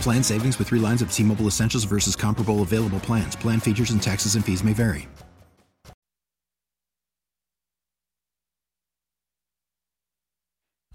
Plan 0.00 0.22
savings 0.22 0.58
with 0.58 0.68
three 0.68 0.78
lines 0.78 1.02
of 1.02 1.12
T 1.12 1.22
Mobile 1.22 1.46
Essentials 1.46 1.84
versus 1.84 2.16
comparable 2.16 2.62
available 2.62 3.00
plans. 3.00 3.36
Plan 3.36 3.60
features 3.60 3.90
and 3.90 4.02
taxes 4.02 4.34
and 4.34 4.44
fees 4.44 4.62
may 4.62 4.72
vary. 4.72 5.08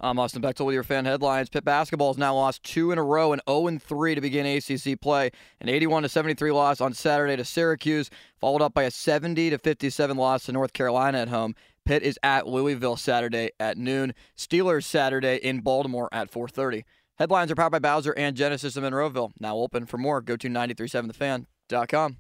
I'm 0.03 0.17
Austin 0.17 0.41
Bechtel 0.41 0.65
with 0.65 0.73
your 0.73 0.83
fan 0.83 1.05
headlines. 1.05 1.47
Pitt 1.49 1.63
basketball 1.63 2.11
has 2.11 2.17
now 2.17 2.33
lost 2.33 2.63
two 2.63 2.91
in 2.91 2.97
a 2.97 3.03
row 3.03 3.35
oh 3.45 3.67
and 3.67 3.79
0 3.79 3.79
3 3.85 4.15
to 4.15 4.21
begin 4.21 4.47
ACC 4.47 4.99
play. 4.99 5.29
An 5.59 5.69
81 5.69 6.09
73 6.09 6.51
loss 6.51 6.81
on 6.81 6.93
Saturday 6.95 7.35
to 7.35 7.45
Syracuse, 7.45 8.09
followed 8.39 8.63
up 8.63 8.73
by 8.73 8.83
a 8.83 8.91
70 8.91 9.55
57 9.57 10.17
loss 10.17 10.45
to 10.45 10.53
North 10.53 10.73
Carolina 10.73 11.19
at 11.19 11.27
home. 11.27 11.53
Pitt 11.85 12.01
is 12.01 12.17
at 12.23 12.47
Louisville 12.47 12.97
Saturday 12.97 13.51
at 13.59 13.77
noon. 13.77 14.15
Steelers 14.35 14.85
Saturday 14.85 15.35
in 15.35 15.59
Baltimore 15.59 16.09
at 16.11 16.31
4:30. 16.31 16.83
Headlines 17.21 17.51
are 17.51 17.55
powered 17.55 17.71
by 17.71 17.77
Bowser 17.77 18.15
and 18.17 18.35
Genesis 18.35 18.75
of 18.75 18.83
Monroeville. 18.83 19.29
Now 19.39 19.55
open 19.57 19.85
for 19.85 19.99
more. 19.99 20.21
Go 20.21 20.35
to 20.37 20.49
937thefan.com. 20.49 22.17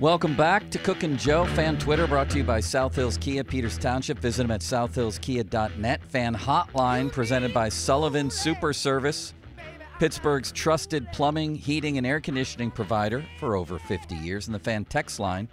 Welcome 0.00 0.34
back 0.34 0.70
to 0.70 0.78
Cook 0.78 1.02
and 1.02 1.18
Joe 1.18 1.44
Fan 1.44 1.78
Twitter, 1.78 2.06
brought 2.06 2.30
to 2.30 2.38
you 2.38 2.44
by 2.44 2.60
South 2.60 2.94
Hills 2.94 3.18
Kia, 3.18 3.44
Peters 3.44 3.76
Township. 3.76 4.18
Visit 4.20 4.44
them 4.44 4.52
at 4.52 4.62
southhillskia.net. 4.62 6.02
Fan 6.08 6.34
Hotline, 6.34 7.12
presented 7.12 7.52
by 7.52 7.68
Sullivan 7.68 8.30
Super 8.30 8.72
Service, 8.72 9.34
Pittsburgh's 9.98 10.50
trusted 10.50 11.06
plumbing, 11.12 11.54
heating, 11.54 11.98
and 11.98 12.06
air 12.06 12.22
conditioning 12.22 12.70
provider 12.70 13.22
for 13.38 13.54
over 13.54 13.78
50 13.78 14.14
years. 14.14 14.46
And 14.48 14.54
the 14.54 14.58
Fan 14.58 14.86
Text 14.86 15.20
Line, 15.20 15.46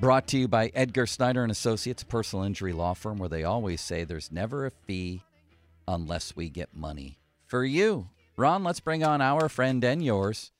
brought 0.00 0.26
to 0.28 0.38
you 0.38 0.48
by 0.48 0.70
Edgar 0.74 1.06
Snyder 1.06 1.42
and 1.42 1.52
Associates, 1.52 2.02
personal 2.02 2.44
injury 2.44 2.72
law 2.72 2.94
firm, 2.94 3.18
where 3.18 3.28
they 3.28 3.44
always 3.44 3.80
say 3.80 4.04
there's 4.04 4.32
never 4.32 4.66
a 4.66 4.70
fee 4.70 5.22
unless 5.86 6.34
we 6.34 6.48
get 6.48 6.74
money 6.74 7.18
for 7.46 7.64
you. 7.64 8.08
Ron, 8.36 8.64
let's 8.64 8.80
bring 8.80 9.04
on 9.04 9.20
our 9.20 9.48
friend 9.48 9.84
and 9.84 10.04
yours, 10.04 10.50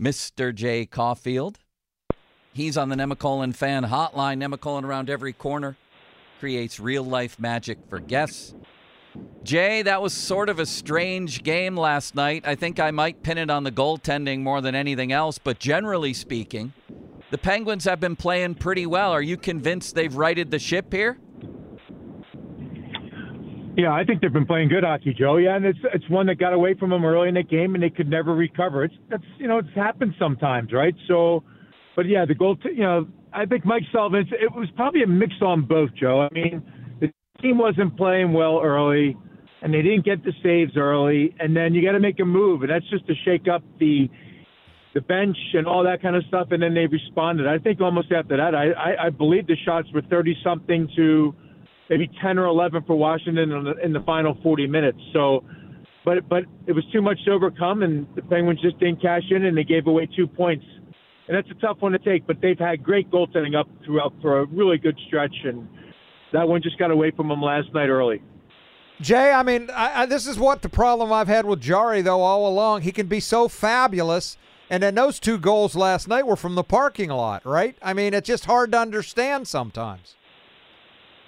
Mr. 0.00 0.54
Jay 0.54 0.86
Caufield. 0.86 1.56
He's 2.52 2.76
on 2.76 2.90
the 2.90 2.96
Nemacolin 2.96 3.54
fan 3.54 3.84
hotline. 3.84 4.38
Nemacolin 4.38 4.84
around 4.84 5.10
every 5.10 5.32
corner 5.32 5.76
creates 6.38 6.78
real 6.78 7.02
life 7.02 7.38
magic 7.38 7.78
for 7.88 7.98
guests. 7.98 8.54
Jay, 9.42 9.82
that 9.82 10.00
was 10.00 10.12
sort 10.12 10.48
of 10.48 10.58
a 10.58 10.66
strange 10.66 11.42
game 11.42 11.76
last 11.76 12.14
night. 12.14 12.46
I 12.46 12.54
think 12.54 12.78
I 12.78 12.90
might 12.90 13.22
pin 13.22 13.38
it 13.38 13.50
on 13.50 13.64
the 13.64 13.72
goaltending 13.72 14.40
more 14.40 14.60
than 14.60 14.74
anything 14.74 15.12
else, 15.12 15.38
but 15.38 15.58
generally 15.58 16.14
speaking, 16.14 16.72
the 17.32 17.38
Penguins 17.38 17.86
have 17.86 17.98
been 17.98 18.14
playing 18.14 18.56
pretty 18.56 18.84
well. 18.84 19.10
Are 19.10 19.22
you 19.22 19.38
convinced 19.38 19.94
they've 19.94 20.14
righted 20.14 20.50
the 20.50 20.58
ship 20.58 20.92
here? 20.92 21.18
Yeah, 23.74 23.90
I 23.90 24.04
think 24.04 24.20
they've 24.20 24.32
been 24.32 24.44
playing 24.44 24.68
good 24.68 24.84
hockey, 24.84 25.14
Joe. 25.18 25.38
Yeah, 25.38 25.56
and 25.56 25.64
it's 25.64 25.78
it's 25.94 26.06
one 26.10 26.26
that 26.26 26.38
got 26.38 26.52
away 26.52 26.74
from 26.78 26.90
them 26.90 27.06
early 27.06 27.28
in 27.28 27.34
the 27.34 27.42
game, 27.42 27.74
and 27.74 27.82
they 27.82 27.88
could 27.88 28.08
never 28.08 28.34
recover. 28.34 28.84
It's 28.84 28.94
that's 29.08 29.24
you 29.38 29.48
know 29.48 29.56
it's 29.56 29.74
happened 29.74 30.14
sometimes, 30.18 30.74
right? 30.74 30.94
So 31.08 31.42
but 31.96 32.06
yeah, 32.06 32.26
the 32.26 32.34
goal. 32.34 32.56
T- 32.56 32.72
you 32.74 32.82
know, 32.82 33.08
I 33.32 33.46
think 33.46 33.64
Mike 33.64 33.84
Sullivan. 33.90 34.28
It 34.30 34.52
was 34.54 34.68
probably 34.76 35.02
a 35.02 35.06
mix 35.06 35.32
on 35.40 35.62
both, 35.62 35.88
Joe. 35.98 36.20
I 36.20 36.28
mean, 36.34 36.62
the 37.00 37.10
team 37.40 37.56
wasn't 37.56 37.96
playing 37.96 38.34
well 38.34 38.60
early, 38.62 39.16
and 39.62 39.72
they 39.72 39.80
didn't 39.80 40.04
get 40.04 40.22
the 40.22 40.32
saves 40.42 40.76
early, 40.76 41.34
and 41.40 41.56
then 41.56 41.72
you 41.72 41.82
got 41.82 41.92
to 41.92 42.00
make 42.00 42.20
a 42.20 42.26
move, 42.26 42.60
and 42.60 42.70
that's 42.70 42.88
just 42.90 43.06
to 43.06 43.14
shake 43.24 43.48
up 43.48 43.62
the 43.80 44.10
the 44.94 45.00
bench 45.00 45.36
and 45.54 45.66
all 45.66 45.84
that 45.84 46.02
kind 46.02 46.16
of 46.16 46.24
stuff, 46.28 46.48
and 46.50 46.62
then 46.62 46.74
they 46.74 46.86
responded. 46.86 47.46
I 47.46 47.58
think 47.58 47.80
almost 47.80 48.12
after 48.12 48.36
that, 48.36 48.54
I 48.54 48.72
I, 48.72 49.06
I 49.06 49.10
believe 49.10 49.46
the 49.46 49.56
shots 49.64 49.88
were 49.94 50.02
thirty 50.02 50.36
something 50.44 50.88
to 50.96 51.34
maybe 51.88 52.10
ten 52.22 52.38
or 52.38 52.46
eleven 52.46 52.82
for 52.84 52.96
Washington 52.96 53.50
in 53.50 53.64
the, 53.64 53.74
in 53.84 53.92
the 53.92 54.00
final 54.00 54.36
forty 54.42 54.66
minutes. 54.66 54.98
So. 55.12 55.44
But 56.04 56.28
but 56.28 56.42
it 56.66 56.72
was 56.72 56.84
too 56.92 57.00
much 57.00 57.24
to 57.26 57.30
overcome, 57.30 57.84
and 57.84 58.08
the 58.16 58.22
Penguins 58.22 58.60
just 58.60 58.76
didn't 58.80 59.00
cash 59.00 59.22
in, 59.30 59.44
and 59.44 59.56
they 59.56 59.62
gave 59.62 59.86
away 59.86 60.08
two 60.16 60.26
points 60.26 60.64
and 61.28 61.36
that's 61.36 61.50
a 61.50 61.60
tough 61.60 61.78
one 61.80 61.92
to 61.92 61.98
take. 61.98 62.26
But 62.26 62.40
they've 62.40 62.58
had 62.58 62.82
great 62.82 63.10
goaltending 63.10 63.58
up 63.58 63.68
throughout 63.84 64.12
for 64.20 64.40
a 64.40 64.46
really 64.46 64.78
good 64.78 64.98
stretch, 65.06 65.34
and 65.44 65.68
that 66.32 66.48
one 66.48 66.62
just 66.62 66.78
got 66.78 66.90
away 66.90 67.10
from 67.10 67.28
them 67.28 67.42
last 67.42 67.72
night 67.72 67.88
early. 67.88 68.22
Jay, 69.00 69.32
I 69.32 69.42
mean, 69.42 69.70
I, 69.70 70.02
I, 70.02 70.06
this 70.06 70.26
is 70.26 70.38
what 70.38 70.62
the 70.62 70.68
problem 70.68 71.12
I've 71.12 71.28
had 71.28 71.44
with 71.44 71.60
Jarry, 71.60 72.02
though 72.02 72.20
all 72.20 72.48
along. 72.48 72.82
He 72.82 72.92
can 72.92 73.06
be 73.06 73.18
so 73.18 73.48
fabulous, 73.48 74.36
and 74.72 74.82
then 74.82 74.94
those 74.94 75.20
two 75.20 75.36
goals 75.36 75.76
last 75.76 76.08
night 76.08 76.26
were 76.26 76.34
from 76.34 76.54
the 76.54 76.64
parking 76.64 77.10
lot, 77.10 77.44
right? 77.44 77.76
I 77.82 77.92
mean, 77.92 78.14
it's 78.14 78.26
just 78.26 78.46
hard 78.46 78.72
to 78.72 78.78
understand 78.78 79.46
sometimes. 79.46 80.14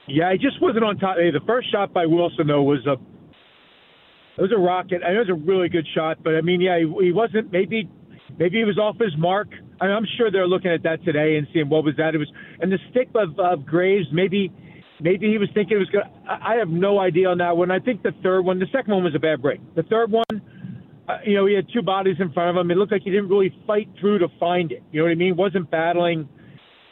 Yeah, 0.09 0.33
he 0.33 0.39
just 0.39 0.63
wasn't 0.63 0.85
on 0.85 0.97
top. 0.97 1.19
Hey, 1.19 1.31
the 1.31 1.45
first 1.47 1.71
shot 1.71 1.93
by 1.93 2.07
Wilson 2.07 2.47
though 2.47 2.63
was 2.63 2.87
a 2.87 2.93
it 2.93 4.41
was 4.41 4.51
a 4.51 4.59
rocket. 4.59 5.03
I 5.05 5.13
know 5.13 5.21
it 5.21 5.29
was 5.29 5.43
a 5.43 5.47
really 5.47 5.69
good 5.69 5.87
shot, 5.95 6.25
but 6.25 6.37
I 6.37 6.41
mean, 6.41 6.63
yeah, 6.63 6.79
he, 6.79 7.05
he 7.05 7.13
wasn't 7.13 7.53
maybe 7.53 7.87
maybe 8.39 8.57
he 8.57 8.65
was 8.65 8.79
off 8.79 8.97
his 8.99 9.15
mark. 9.19 9.49
I 9.79 9.89
am 9.89 10.07
sure 10.17 10.31
they're 10.31 10.49
looking 10.49 10.71
at 10.71 10.83
that 10.85 11.05
today 11.05 11.37
and 11.37 11.47
seeing 11.53 11.69
what 11.69 11.85
was 11.85 11.97
that. 11.99 12.15
It 12.15 12.19
was 12.19 12.33
and 12.61 12.73
the 12.73 12.79
stick 12.91 13.11
of, 13.15 13.39
of 13.39 13.67
Graves. 13.67 14.07
Maybe 14.11 14.51
maybe 15.01 15.31
he 15.31 15.37
was 15.37 15.51
thinking 15.53 15.77
it 15.77 15.81
was 15.81 15.91
good. 15.91 16.05
I 16.27 16.55
have 16.55 16.71
no 16.71 16.99
idea 16.99 17.29
on 17.29 17.37
that 17.39 17.59
one. 17.59 17.71
I 17.71 17.79
think 17.79 18.03
the 18.03 18.13
third 18.23 18.41
one, 18.41 18.59
the 18.59 18.73
second 18.73 18.95
one 18.95 19.05
was 19.05 19.15
a 19.15 19.19
bad 19.19 19.43
break. 19.43 19.61
The 19.75 19.83
third 19.83 20.11
one, 20.11 20.25
uh, 21.09 21.19
you 21.25 21.35
know, 21.35 21.47
he 21.47 21.55
had 21.55 21.67
two 21.73 21.83
bodies 21.83 22.17
in 22.19 22.33
front 22.33 22.51
of 22.51 22.61
him. 22.61 22.71
It 22.71 22.77
looked 22.77 22.93
like 22.93 23.03
he 23.03 23.11
didn't 23.11 23.29
really 23.29 23.55
fight 23.67 23.89
through 24.01 24.19
to 24.21 24.29
find 24.41 24.73
it. 24.73 24.83
You 24.91 25.01
know 25.01 25.05
what 25.05 25.13
I 25.13 25.17
mean? 25.17 25.37
Wasn't 25.37 25.71
battling 25.71 26.29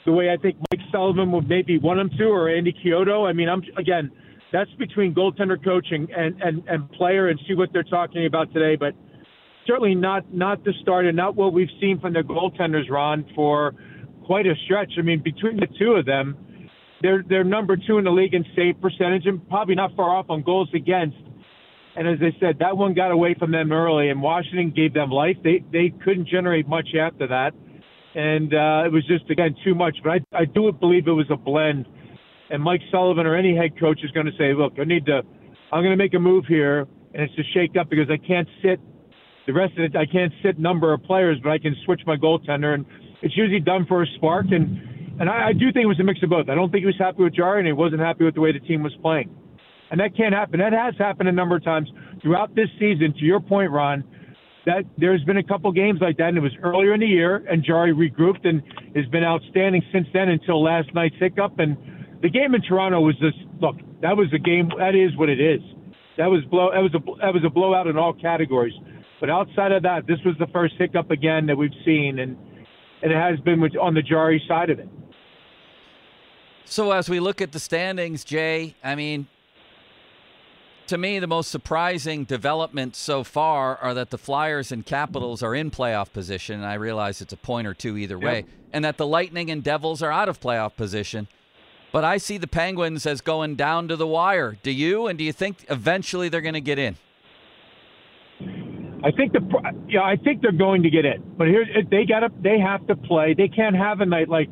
the 0.04 0.12
way 0.12 0.30
I 0.30 0.36
think 0.36 0.56
Mike 0.70 0.84
Sullivan 0.90 1.32
would 1.32 1.48
maybe 1.48 1.78
want 1.78 2.00
him 2.00 2.10
to, 2.18 2.24
or 2.24 2.48
Andy 2.48 2.74
Chiodo. 2.84 3.28
I 3.28 3.32
mean, 3.32 3.48
I'm 3.48 3.62
again, 3.76 4.10
that's 4.52 4.70
between 4.78 5.14
goaltender 5.14 5.62
coaching 5.62 6.08
and 6.14 6.40
and 6.42 6.62
and 6.68 6.90
player, 6.92 7.28
and 7.28 7.40
see 7.48 7.54
what 7.54 7.72
they're 7.72 7.82
talking 7.82 8.26
about 8.26 8.52
today, 8.52 8.76
but 8.76 8.94
certainly 9.66 9.94
not 9.94 10.32
not 10.32 10.64
the 10.64 10.72
start 10.82 11.06
and 11.06 11.16
not 11.16 11.34
what 11.34 11.52
we've 11.52 11.70
seen 11.80 12.00
from 12.00 12.12
the 12.12 12.20
goaltenders, 12.20 12.90
Ron, 12.90 13.24
for 13.34 13.74
quite 14.26 14.46
a 14.46 14.54
stretch. 14.64 14.92
I 14.98 15.02
mean, 15.02 15.22
between 15.22 15.56
the 15.56 15.68
two 15.78 15.92
of 15.92 16.04
them, 16.04 16.68
they're 17.00 17.24
they're 17.28 17.44
number 17.44 17.76
two 17.76 17.98
in 17.98 18.04
the 18.04 18.10
league 18.10 18.34
in 18.34 18.44
save 18.54 18.80
percentage 18.80 19.26
and 19.26 19.47
probably 19.48 19.74
not 19.74 19.94
far 19.97 20.10
off 20.10 20.26
on 20.28 20.42
goals 20.42 20.68
against. 20.74 21.16
And 21.94 22.09
as 22.09 22.18
I 22.21 22.39
said, 22.41 22.59
that 22.60 22.77
one 22.77 22.94
got 22.94 23.10
away 23.10 23.34
from 23.39 23.53
them 23.53 23.71
early, 23.71 24.09
and 24.09 24.22
Washington 24.22 24.72
gave 24.74 24.94
them 24.94 25.10
life. 25.10 25.36
They 25.44 25.62
they 25.72 25.92
couldn't 26.03 26.28
generate 26.28 26.66
much 26.66 26.89
after 26.98 27.27
that, 27.27 27.53
and 28.15 28.54
uh, 28.54 28.86
it 28.86 28.92
was 28.92 29.06
just 29.06 29.28
again 29.30 29.54
too 29.65 29.74
much. 29.74 29.97
But 30.03 30.10
I 30.10 30.42
I 30.42 30.44
do 30.47 30.72
believe 30.72 31.06
it 31.06 31.12
was 31.12 31.30
a 31.30 31.36
blend. 31.36 31.86
And 32.50 32.62
Mike 32.62 32.83
Sullivan 32.91 33.27
or 33.27 33.34
any 33.34 33.56
head 33.56 33.80
coach 33.80 34.00
is 34.04 34.10
going 34.10 34.27
to 34.27 34.33
say, 34.36 34.53
look, 34.53 34.74
I 34.78 34.84
need 34.84 35.06
to, 35.06 35.22
I'm 35.72 35.80
going 35.83 35.97
to 35.97 35.97
make 35.97 36.12
a 36.12 36.18
move 36.18 36.44
here, 36.47 36.80
and 37.15 37.22
it's 37.22 37.34
to 37.36 37.42
shake 37.54 37.78
up 37.80 37.89
because 37.89 38.10
I 38.10 38.18
can't 38.18 38.47
sit 38.62 38.78
the 39.47 39.53
rest 39.53 39.72
of 39.77 39.84
it, 39.84 39.97
I 39.97 40.06
can't 40.06 40.33
sit 40.42 40.59
number 40.59 40.92
of 40.92 41.03
players, 41.03 41.39
but 41.42 41.50
I 41.50 41.59
can 41.59 41.74
switch 41.84 42.03
my 42.06 42.16
goaltender, 42.16 42.74
and 42.74 42.86
it's 43.22 43.36
usually 43.36 43.60
done 43.60 43.86
for 43.86 44.03
a 44.03 44.06
spark. 44.16 44.47
And 44.50 44.80
and 45.21 45.28
I, 45.28 45.48
I 45.48 45.53
do 45.53 45.72
think 45.72 45.84
it 45.84 45.86
was 45.86 46.00
a 46.00 46.04
mix 46.04 46.22
of 46.22 46.30
both. 46.30 46.48
I 46.48 46.54
don't 46.54 46.71
think 46.71 46.83
he 46.83 46.86
was 46.86 46.98
happy 46.98 47.22
with 47.22 47.34
Jarry, 47.34 47.59
and 47.59 47.66
he 47.66 47.72
wasn't 47.72 48.00
happy 48.00 48.24
with 48.24 48.34
the 48.34 48.41
way 48.41 48.53
the 48.53 48.60
team 48.60 48.83
was 48.83 48.94
playing. 49.03 49.34
And 49.92 50.00
that 50.00 50.16
can't 50.16 50.34
happen. 50.34 50.59
That 50.59 50.72
has 50.72 50.94
happened 50.97 51.28
a 51.28 51.33
number 51.33 51.54
of 51.54 51.62
times 51.62 51.89
throughout 52.22 52.54
this 52.54 52.68
season. 52.80 53.12
To 53.18 53.24
your 53.27 53.41
point, 53.41 53.71
Ron, 53.71 54.03
that 54.65 54.84
there's 54.97 55.22
been 55.24 55.36
a 55.36 55.42
couple 55.42 55.71
games 55.71 56.00
like 56.00 56.16
that, 56.16 56.28
and 56.28 56.39
it 56.39 56.41
was 56.41 56.56
earlier 56.62 56.94
in 56.94 57.00
the 57.00 57.06
year, 57.06 57.44
and 57.47 57.62
Jarry 57.62 57.92
regrouped 57.92 58.48
and 58.48 58.62
has 58.97 59.04
been 59.12 59.22
outstanding 59.22 59.83
since 59.92 60.06
then 60.15 60.30
until 60.30 60.62
last 60.62 60.89
night's 60.94 61.16
hiccup. 61.21 61.59
And 61.59 61.77
the 62.22 62.30
game 62.30 62.54
in 62.54 62.62
Toronto 62.62 63.00
was 63.00 63.18
just 63.18 63.36
look. 63.60 63.77
That 64.00 64.16
was 64.16 64.33
a 64.33 64.39
game. 64.39 64.71
That 64.78 64.94
is 64.94 65.15
what 65.18 65.28
it 65.28 65.41
is. 65.41 65.60
That 66.16 66.28
was 66.28 66.42
blow. 66.47 66.71
That 66.72 66.80
was 66.80 66.94
a 66.94 67.00
that 67.21 67.34
was 67.34 67.44
a 67.44 67.50
blowout 67.50 67.86
in 67.86 67.98
all 67.98 68.15
categories. 68.15 68.74
But 69.21 69.28
outside 69.28 69.72
of 69.72 69.83
that, 69.83 70.06
this 70.06 70.18
was 70.24 70.34
the 70.39 70.47
first 70.54 70.74
hiccup 70.78 71.10
again 71.10 71.44
that 71.47 71.56
we've 71.59 71.71
seen, 71.84 72.18
and 72.18 72.39
and 73.03 73.12
it 73.12 73.16
has 73.16 73.39
been 73.41 73.60
with, 73.60 73.77
on 73.77 73.92
the 73.92 74.03
Jarry 74.03 74.42
side 74.48 74.71
of 74.71 74.78
it. 74.78 74.89
So 76.65 76.92
as 76.92 77.10
we 77.10 77.21
look 77.21 77.42
at 77.42 77.53
the 77.53 77.59
standings, 77.59 78.24
Jay, 78.24 78.74
I 78.83 78.94
mean, 78.94 79.27
to 80.92 80.98
me, 80.98 81.18
the 81.18 81.27
most 81.27 81.50
surprising 81.50 82.24
developments 82.24 82.98
so 82.98 83.24
far 83.24 83.78
are 83.78 83.94
that 83.94 84.10
the 84.10 84.18
Flyers 84.18 84.71
and 84.71 84.84
Capitals 84.84 85.42
are 85.42 85.54
in 85.54 85.71
playoff 85.71 86.12
position. 86.12 86.56
And 86.56 86.66
I 86.66 86.74
realize 86.74 87.22
it's 87.22 87.33
a 87.33 87.39
point 87.39 87.66
or 87.66 87.72
two 87.72 87.97
either 87.97 88.18
way, 88.18 88.44
and 88.74 88.84
that 88.84 88.98
the 88.98 89.06
Lightning 89.06 89.50
and 89.50 89.65
Devils 89.65 90.03
are 90.03 90.12
out 90.12 90.28
of 90.28 90.39
playoff 90.39 90.77
position. 90.77 91.28
But 91.92 92.04
I 92.04 92.18
see 92.18 92.36
the 92.36 92.47
Penguins 92.47 93.06
as 93.06 93.22
going 93.22 93.54
down 93.54 93.89
to 93.89 93.97
the 93.97 94.06
wire. 94.06 94.59
Do 94.62 94.71
you? 94.71 95.06
And 95.06 95.16
do 95.16 95.24
you 95.24 95.33
think 95.33 95.65
eventually 95.71 96.28
they're 96.28 96.42
going 96.42 96.53
to 96.53 96.60
get 96.60 96.78
in? 96.78 96.98
I 99.03 99.12
think 99.12 99.33
the 99.33 99.41
yeah, 99.89 100.03
I 100.03 100.16
think 100.16 100.42
they're 100.42 100.53
going 100.53 100.83
to 100.83 100.91
get 100.91 101.06
in. 101.06 101.22
But 101.39 101.48
here 101.48 101.65
they 101.91 102.04
got 102.04 102.21
to 102.21 102.28
they 102.42 102.59
have 102.60 102.86
to 102.89 102.97
play. 102.97 103.33
They 103.33 103.48
can't 103.48 103.77
have 103.77 104.03
a 104.03 104.06
night 104.06 104.28
like 104.28 104.50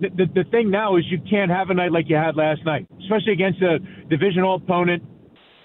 the, 0.00 0.08
the, 0.08 0.42
the 0.42 0.50
thing 0.50 0.68
now 0.68 0.96
is 0.96 1.04
you 1.10 1.20
can't 1.30 1.52
have 1.52 1.70
a 1.70 1.74
night 1.74 1.92
like 1.92 2.08
you 2.08 2.16
had 2.16 2.34
last 2.34 2.64
night, 2.64 2.88
especially 3.02 3.34
against 3.34 3.62
a 3.62 3.78
divisional 4.10 4.56
opponent. 4.56 5.04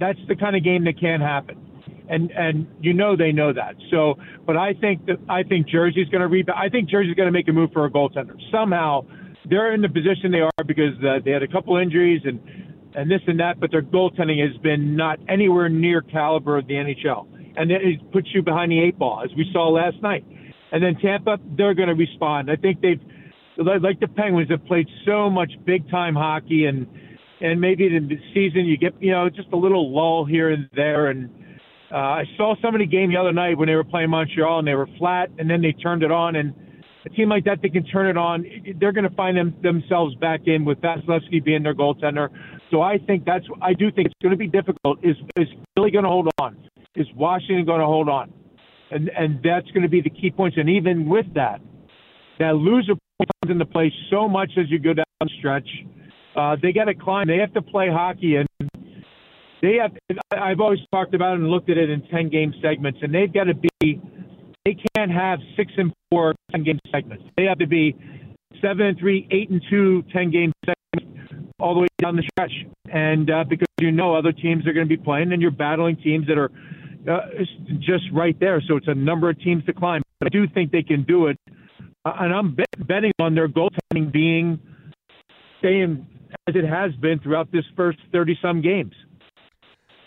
That's 0.01 0.17
the 0.27 0.35
kind 0.35 0.55
of 0.55 0.63
game 0.63 0.83
that 0.85 0.99
can't 0.99 1.21
happen, 1.21 1.61
and 2.09 2.31
and 2.31 2.67
you 2.81 2.91
know 2.91 3.15
they 3.15 3.31
know 3.31 3.53
that. 3.53 3.75
So, 3.91 4.15
but 4.47 4.57
I 4.57 4.73
think 4.73 5.05
that 5.05 5.17
I 5.29 5.43
think 5.43 5.67
Jersey's 5.67 6.09
going 6.09 6.21
to 6.21 6.27
rebound. 6.27 6.59
I 6.59 6.69
think 6.69 6.89
Jersey's 6.89 7.13
going 7.13 7.27
to 7.27 7.31
make 7.31 7.47
a 7.47 7.53
move 7.53 7.69
for 7.71 7.85
a 7.85 7.89
goaltender 7.89 8.35
somehow. 8.51 9.05
They're 9.45 9.75
in 9.75 9.81
the 9.81 9.89
position 9.89 10.31
they 10.31 10.41
are 10.41 10.65
because 10.65 10.97
uh, 11.05 11.19
they 11.23 11.29
had 11.29 11.43
a 11.43 11.47
couple 11.47 11.77
injuries 11.77 12.21
and 12.25 12.39
and 12.95 13.11
this 13.11 13.21
and 13.27 13.39
that, 13.39 13.59
but 13.59 13.69
their 13.69 13.83
goaltending 13.83 14.41
has 14.45 14.57
been 14.63 14.95
not 14.95 15.19
anywhere 15.29 15.69
near 15.69 16.01
caliber 16.01 16.57
of 16.57 16.65
the 16.65 16.73
NHL, 16.73 17.27
and 17.55 17.69
it 17.71 18.11
puts 18.11 18.27
you 18.33 18.41
behind 18.41 18.71
the 18.71 18.81
eight 18.81 18.97
ball 18.97 19.21
as 19.23 19.29
we 19.37 19.47
saw 19.53 19.69
last 19.69 20.01
night. 20.01 20.25
And 20.71 20.83
then 20.83 20.95
Tampa, 20.95 21.37
they're 21.55 21.75
going 21.75 21.89
to 21.89 21.95
respond. 21.95 22.49
I 22.49 22.55
think 22.55 22.81
they've 22.81 22.99
like 23.57 23.99
the 23.99 24.07
Penguins 24.07 24.49
have 24.49 24.65
played 24.65 24.87
so 25.05 25.29
much 25.29 25.51
big 25.63 25.87
time 25.91 26.15
hockey 26.15 26.65
and 26.65 26.87
and 27.41 27.59
maybe 27.59 27.87
in 27.87 28.07
the 28.07 28.19
season 28.33 28.65
you 28.65 28.77
get 28.77 28.93
you 28.99 29.11
know 29.11 29.29
just 29.29 29.49
a 29.51 29.57
little 29.57 29.93
lull 29.93 30.25
here 30.25 30.49
and 30.49 30.69
there. 30.75 31.07
And 31.07 31.29
uh, 31.91 31.95
I 31.95 32.23
saw 32.37 32.55
somebody 32.61 32.85
game 32.85 33.09
the 33.11 33.17
other 33.17 33.33
night 33.33 33.57
when 33.57 33.67
they 33.67 33.75
were 33.75 33.83
playing 33.83 34.09
Montreal 34.09 34.59
and 34.59 34.67
they 34.67 34.75
were 34.75 34.87
flat 34.97 35.29
and 35.37 35.49
then 35.49 35.61
they 35.61 35.71
turned 35.73 36.03
it 36.03 36.11
on. 36.11 36.35
And 36.35 36.53
a 37.05 37.09
team 37.09 37.29
like 37.29 37.45
that 37.45 37.61
they 37.61 37.69
can 37.69 37.83
turn 37.83 38.07
it 38.07 38.17
on. 38.17 38.45
They're 38.79 38.91
going 38.91 39.09
to 39.09 39.15
find 39.15 39.35
them 39.35 39.55
themselves 39.63 40.15
back 40.15 40.41
in 40.45 40.65
with 40.65 40.79
Vasilevskiy 40.81 41.43
being 41.43 41.63
their 41.63 41.73
goaltender. 41.73 42.29
So 42.69 42.81
I 42.81 42.97
think 42.99 43.25
that's 43.25 43.45
I 43.61 43.73
do 43.73 43.91
think 43.91 44.07
it's 44.07 44.15
going 44.21 44.31
to 44.31 44.37
be 44.37 44.47
difficult. 44.47 44.99
Is 45.03 45.15
is 45.35 45.47
Philly 45.75 45.91
going 45.91 46.03
to 46.03 46.09
hold 46.09 46.29
on? 46.39 46.57
Is 46.95 47.07
Washington 47.15 47.65
going 47.65 47.79
to 47.79 47.87
hold 47.87 48.07
on? 48.07 48.31
And 48.91 49.09
and 49.09 49.39
that's 49.43 49.67
going 49.71 49.83
to 49.83 49.89
be 49.89 50.01
the 50.01 50.09
key 50.09 50.31
points. 50.31 50.57
And 50.57 50.69
even 50.69 51.09
with 51.09 51.25
that 51.33 51.61
that 52.39 52.55
loser 52.55 52.93
comes 53.19 53.51
into 53.51 53.65
play 53.65 53.93
so 54.09 54.27
much 54.27 54.51
as 54.57 54.69
you 54.69 54.79
go 54.79 54.93
down 54.93 55.05
the 55.19 55.29
stretch. 55.37 55.67
Uh, 56.35 56.55
they 56.61 56.71
got 56.71 56.85
to 56.85 56.95
climb. 56.95 57.27
They 57.27 57.37
have 57.37 57.53
to 57.53 57.61
play 57.61 57.89
hockey, 57.89 58.37
and 58.37 58.47
they 59.61 59.77
have. 59.81 59.91
I've 60.31 60.59
always 60.59 60.79
talked 60.91 61.13
about 61.13 61.33
it 61.33 61.39
and 61.41 61.49
looked 61.49 61.69
at 61.69 61.77
it 61.77 61.89
in 61.89 62.01
ten 62.07 62.29
game 62.29 62.53
segments, 62.61 62.99
and 63.01 63.13
they've 63.13 63.31
got 63.31 63.45
to 63.45 63.53
be. 63.53 64.01
They 64.65 64.77
can't 64.95 65.11
have 65.11 65.39
six 65.57 65.71
and 65.77 65.91
four 66.11 66.35
10 66.51 66.63
game 66.63 66.79
segments. 66.91 67.23
They 67.35 67.45
have 67.45 67.57
to 67.57 67.67
be 67.67 67.95
seven 68.61 68.85
and 68.85 68.99
three, 68.99 69.27
eight 69.31 69.49
and 69.49 69.59
two, 69.71 70.03
10 70.13 70.29
game 70.29 70.53
segments 70.63 71.55
all 71.59 71.73
the 71.73 71.79
way 71.79 71.87
down 71.99 72.15
the 72.15 72.21
stretch. 72.21 72.51
And 72.93 73.31
uh, 73.31 73.43
because 73.49 73.67
you 73.79 73.91
know 73.91 74.13
other 74.13 74.31
teams 74.31 74.67
are 74.67 74.73
going 74.73 74.87
to 74.87 74.97
be 74.97 75.01
playing, 75.01 75.33
and 75.33 75.41
you're 75.41 75.49
battling 75.49 75.95
teams 75.95 76.27
that 76.27 76.37
are 76.37 76.51
uh, 77.09 77.21
just 77.79 78.03
right 78.13 78.39
there. 78.39 78.61
So 78.67 78.77
it's 78.77 78.87
a 78.87 78.93
number 78.93 79.31
of 79.31 79.39
teams 79.39 79.65
to 79.65 79.73
climb. 79.73 80.03
But 80.19 80.27
I 80.27 80.29
do 80.29 80.47
think 80.47 80.71
they 80.71 80.83
can 80.83 81.03
do 81.03 81.25
it 81.25 81.37
uh, 82.05 82.13
and 82.19 82.33
I'm 82.33 82.55
bet- 82.55 82.87
betting 82.87 83.11
on 83.19 83.35
their 83.35 83.47
goaltending 83.47 84.11
being 84.11 84.59
staying 85.59 86.07
as 86.47 86.55
it 86.55 86.65
has 86.65 86.91
been 86.93 87.19
throughout 87.19 87.51
this 87.51 87.65
first 87.75 87.99
30 88.11 88.37
some 88.41 88.61
games. 88.61 88.93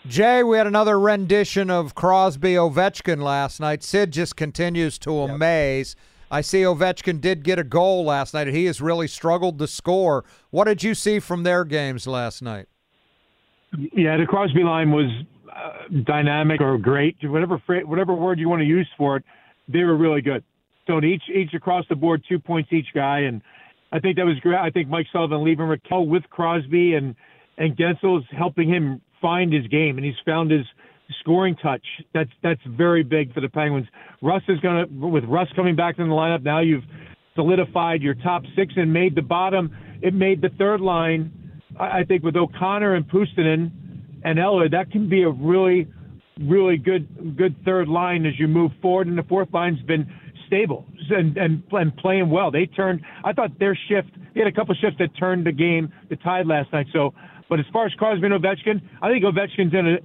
Jay, 0.07 0.43
we 0.43 0.57
had 0.57 0.67
another 0.67 0.99
rendition 0.99 1.71
of 1.71 1.95
Crosby 1.95 2.53
Ovechkin 2.53 3.21
last 3.21 3.59
night. 3.59 3.81
Sid 3.83 4.11
just 4.11 4.35
continues 4.35 4.99
to 4.99 5.13
yep. 5.13 5.29
amaze. 5.29 5.95
I 6.29 6.41
see 6.41 6.61
Ovechkin 6.61 7.21
did 7.21 7.43
get 7.43 7.57
a 7.57 7.63
goal 7.63 8.03
last 8.03 8.33
night, 8.33 8.47
and 8.47 8.55
he 8.55 8.65
has 8.65 8.81
really 8.81 9.07
struggled 9.07 9.57
to 9.59 9.67
score. 9.67 10.25
What 10.51 10.65
did 10.65 10.83
you 10.83 10.93
see 10.93 11.19
from 11.19 11.43
their 11.43 11.63
games 11.63 12.05
last 12.05 12.41
night? 12.41 12.67
Yeah, 13.93 14.17
the 14.17 14.25
Crosby 14.27 14.63
line 14.63 14.91
was 14.91 15.09
uh, 15.51 15.87
dynamic 16.03 16.61
or 16.61 16.77
great, 16.77 17.15
whatever 17.23 17.61
whatever 17.85 18.13
word 18.13 18.39
you 18.39 18.49
want 18.49 18.61
to 18.61 18.65
use 18.65 18.87
for 18.97 19.17
it. 19.17 19.23
They 19.67 19.83
were 19.83 19.95
really 19.95 20.21
good. 20.21 20.43
So 20.87 21.01
each 21.01 21.23
each 21.33 21.53
across 21.53 21.85
the 21.89 21.95
board, 21.95 22.23
two 22.27 22.39
points 22.39 22.71
each 22.71 22.87
guy, 22.93 23.21
and 23.21 23.41
I 23.95 23.99
think 23.99 24.17
that 24.17 24.25
was 24.25 24.37
great. 24.41 24.57
I 24.57 24.71
think 24.71 24.89
Mike 24.89 25.07
Sullivan 25.13 25.45
leaving 25.45 25.67
Rakell 25.67 26.05
with 26.05 26.23
Crosby 26.29 26.95
and 26.95 27.15
and 27.57 27.77
Guentzel 27.77 28.19
is 28.19 28.25
helping 28.37 28.67
him 28.67 29.01
find 29.21 29.53
his 29.53 29.65
game, 29.67 29.95
and 29.95 30.05
he's 30.05 30.19
found 30.25 30.51
his 30.51 30.65
scoring 31.21 31.55
touch. 31.55 31.85
That's 32.13 32.29
that's 32.43 32.59
very 32.67 33.03
big 33.03 33.33
for 33.33 33.39
the 33.39 33.47
Penguins. 33.47 33.87
Rust 34.21 34.45
is 34.49 34.59
gonna 34.59 34.85
with 34.89 35.23
Rust 35.23 35.55
coming 35.55 35.77
back 35.77 35.97
in 35.97 36.09
the 36.09 36.13
lineup 36.13 36.43
now. 36.43 36.59
You've 36.59 36.83
solidified 37.35 38.01
your 38.01 38.15
top 38.15 38.43
six 38.53 38.73
and 38.75 38.91
made 38.91 39.15
the 39.15 39.21
bottom. 39.21 39.73
It 40.01 40.13
made 40.13 40.41
the 40.41 40.49
third 40.57 40.81
line. 40.81 41.31
I, 41.79 41.99
I 41.99 42.03
think 42.03 42.21
with 42.21 42.35
O'Connor 42.35 42.95
and 42.95 43.09
Puustinen 43.09 43.71
and 44.25 44.37
Eller, 44.37 44.67
that 44.67 44.91
can 44.91 45.07
be 45.07 45.23
a 45.23 45.29
really 45.29 45.87
really 46.41 46.75
good 46.75 47.37
good 47.37 47.55
third 47.63 47.87
line 47.87 48.25
as 48.25 48.37
you 48.37 48.49
move 48.49 48.71
forward. 48.81 49.07
And 49.07 49.17
the 49.17 49.23
fourth 49.23 49.53
line's 49.53 49.81
been 49.83 50.11
stable 50.47 50.85
and, 51.09 51.37
and 51.37 51.63
and 51.71 51.95
playing 51.97 52.29
well. 52.29 52.51
They 52.51 52.65
turned. 52.65 53.01
I 53.23 53.33
thought 53.33 53.57
their 53.59 53.77
shift. 53.87 54.09
They 54.33 54.41
had 54.41 54.47
a 54.47 54.51
couple 54.51 54.75
shifts 54.75 54.97
that 54.99 55.15
turned 55.17 55.45
the 55.45 55.51
game, 55.51 55.91
the 56.09 56.15
tide 56.17 56.47
last 56.47 56.71
night. 56.73 56.87
So, 56.93 57.13
but 57.49 57.59
as 57.59 57.65
far 57.71 57.85
as 57.85 57.93
Crosby 57.93 58.25
and 58.25 58.33
Ovechkin, 58.33 58.81
I 59.01 59.09
think 59.09 59.23
Ovechkin's 59.23 59.73
in 59.73 59.87
a. 59.87 59.97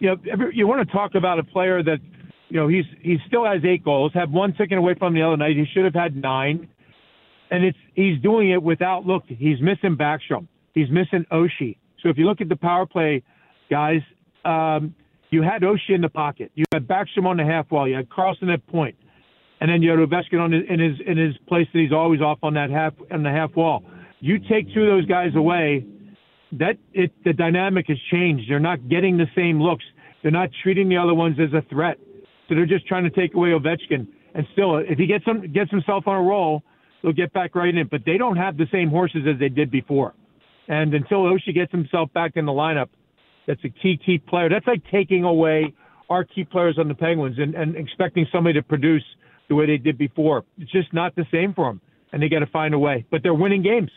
You 0.00 0.10
know, 0.10 0.16
every, 0.30 0.54
you 0.54 0.66
want 0.66 0.86
to 0.86 0.92
talk 0.92 1.14
about 1.14 1.38
a 1.38 1.44
player 1.44 1.82
that, 1.82 1.98
you 2.48 2.56
know, 2.56 2.66
he's 2.68 2.84
he 3.00 3.16
still 3.26 3.46
has 3.46 3.64
eight 3.64 3.84
goals, 3.84 4.12
had 4.12 4.30
one 4.30 4.52
taken 4.52 4.76
away 4.76 4.94
from 4.98 5.14
the 5.14 5.22
other 5.22 5.36
night. 5.36 5.56
He 5.56 5.64
should 5.72 5.84
have 5.84 5.94
had 5.94 6.16
nine, 6.16 6.68
and 7.50 7.64
it's 7.64 7.78
he's 7.94 8.20
doing 8.20 8.50
it 8.50 8.62
without 8.62 9.06
look. 9.06 9.22
He's 9.28 9.60
missing 9.60 9.96
Backstrom. 9.96 10.48
He's 10.74 10.90
missing 10.90 11.24
Oshie. 11.30 11.78
So 12.02 12.08
if 12.08 12.18
you 12.18 12.26
look 12.26 12.40
at 12.40 12.48
the 12.48 12.56
power 12.56 12.86
play, 12.86 13.22
guys, 13.70 14.00
um, 14.44 14.94
you 15.30 15.42
had 15.42 15.62
Oshie 15.62 15.94
in 15.94 16.00
the 16.00 16.08
pocket. 16.08 16.50
You 16.54 16.64
had 16.72 16.86
Backstrom 16.86 17.24
on 17.24 17.36
the 17.36 17.44
half 17.44 17.70
wall. 17.70 17.88
You 17.88 17.94
had 17.94 18.10
Carlson 18.10 18.50
at 18.50 18.66
point 18.66 18.96
and 19.60 19.70
then 19.70 19.82
you 19.82 19.90
have 19.90 19.98
Ovechkin 20.00 20.40
on 20.40 20.52
his, 20.52 20.62
in 20.68 20.80
his 20.80 20.96
in 21.06 21.16
his 21.16 21.36
place 21.48 21.66
that 21.72 21.78
he's 21.78 21.92
always 21.92 22.20
off 22.20 22.38
on 22.42 22.54
that 22.54 22.70
half 22.70 22.92
on 23.10 23.22
the 23.22 23.30
half 23.30 23.54
wall. 23.54 23.84
You 24.20 24.38
take 24.38 24.72
two 24.74 24.82
of 24.82 24.88
those 24.88 25.06
guys 25.06 25.34
away, 25.34 25.86
that 26.52 26.76
it 26.92 27.12
the 27.24 27.32
dynamic 27.32 27.86
has 27.88 27.98
changed. 28.10 28.50
They're 28.50 28.60
not 28.60 28.88
getting 28.88 29.16
the 29.16 29.26
same 29.34 29.60
looks. 29.60 29.84
They're 30.22 30.30
not 30.30 30.50
treating 30.62 30.88
the 30.88 30.96
other 30.96 31.14
ones 31.14 31.36
as 31.38 31.52
a 31.52 31.62
threat. 31.68 31.98
So 32.48 32.54
they're 32.54 32.66
just 32.66 32.86
trying 32.86 33.04
to 33.04 33.10
take 33.10 33.34
away 33.34 33.50
Ovechkin. 33.50 34.06
And 34.34 34.46
still, 34.52 34.78
if 34.78 34.98
he 34.98 35.06
gets 35.06 35.24
some 35.24 35.52
gets 35.52 35.70
himself 35.70 36.06
on 36.06 36.16
a 36.16 36.22
roll, 36.22 36.62
they'll 37.02 37.12
get 37.12 37.32
back 37.32 37.54
right 37.54 37.74
in. 37.74 37.86
But 37.88 38.02
they 38.04 38.18
don't 38.18 38.36
have 38.36 38.56
the 38.56 38.66
same 38.72 38.90
horses 38.90 39.22
as 39.32 39.38
they 39.38 39.48
did 39.48 39.70
before. 39.70 40.14
And 40.68 40.94
until 40.94 41.24
Oshie 41.24 41.54
gets 41.54 41.70
himself 41.70 42.12
back 42.12 42.32
in 42.36 42.46
the 42.46 42.52
lineup, 42.52 42.88
that's 43.46 43.62
a 43.64 43.68
key 43.68 43.98
key 44.04 44.18
player. 44.18 44.48
That's 44.48 44.66
like 44.66 44.82
taking 44.90 45.24
away 45.24 45.74
our 46.10 46.24
key 46.24 46.44
players 46.44 46.78
on 46.78 46.88
the 46.88 46.94
Penguins 46.94 47.38
and, 47.38 47.54
and 47.54 47.76
expecting 47.76 48.26
somebody 48.32 48.54
to 48.54 48.62
produce 48.62 49.04
the 49.48 49.54
way 49.54 49.66
they 49.66 49.76
did 49.76 49.98
before. 49.98 50.44
It's 50.58 50.70
just 50.70 50.92
not 50.92 51.14
the 51.14 51.26
same 51.30 51.54
for 51.54 51.66
them, 51.66 51.80
and 52.12 52.22
they 52.22 52.28
got 52.28 52.40
to 52.40 52.46
find 52.46 52.74
a 52.74 52.78
way. 52.78 53.04
But 53.10 53.22
they're 53.22 53.34
winning 53.34 53.62
games. 53.62 53.90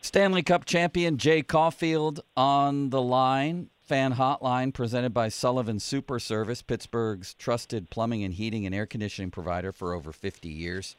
Stanley 0.00 0.42
Cup 0.42 0.64
champion 0.64 1.18
Jay 1.18 1.42
Caufield 1.42 2.20
on 2.36 2.90
the 2.90 3.02
line. 3.02 3.70
Fan 3.82 4.14
hotline 4.14 4.74
presented 4.74 5.14
by 5.14 5.30
Sullivan 5.30 5.80
Super 5.80 6.18
Service, 6.18 6.60
Pittsburgh's 6.60 7.32
trusted 7.32 7.88
plumbing 7.88 8.22
and 8.22 8.34
heating 8.34 8.66
and 8.66 8.74
air 8.74 8.84
conditioning 8.84 9.30
provider 9.30 9.72
for 9.72 9.94
over 9.94 10.12
50 10.12 10.46
years. 10.46 10.94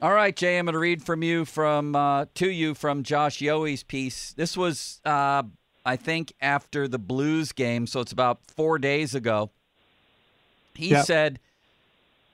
All 0.00 0.12
right, 0.12 0.34
Jay, 0.34 0.58
I'm 0.58 0.66
going 0.66 0.74
to 0.74 0.78
read 0.78 1.02
from 1.02 1.24
you 1.24 1.44
from 1.44 1.96
uh, 1.96 2.26
to 2.34 2.48
you 2.48 2.74
from 2.74 3.02
Josh 3.02 3.40
Yohe's 3.40 3.82
piece. 3.82 4.32
This 4.32 4.56
was, 4.56 5.00
uh, 5.04 5.42
I 5.84 5.96
think, 5.96 6.32
after 6.40 6.86
the 6.86 6.98
Blues 6.98 7.50
game, 7.52 7.86
so 7.86 8.00
it's 8.00 8.12
about 8.12 8.40
four 8.46 8.78
days 8.78 9.14
ago. 9.14 9.50
He 10.74 10.90
yep. 10.90 11.06
said 11.06 11.40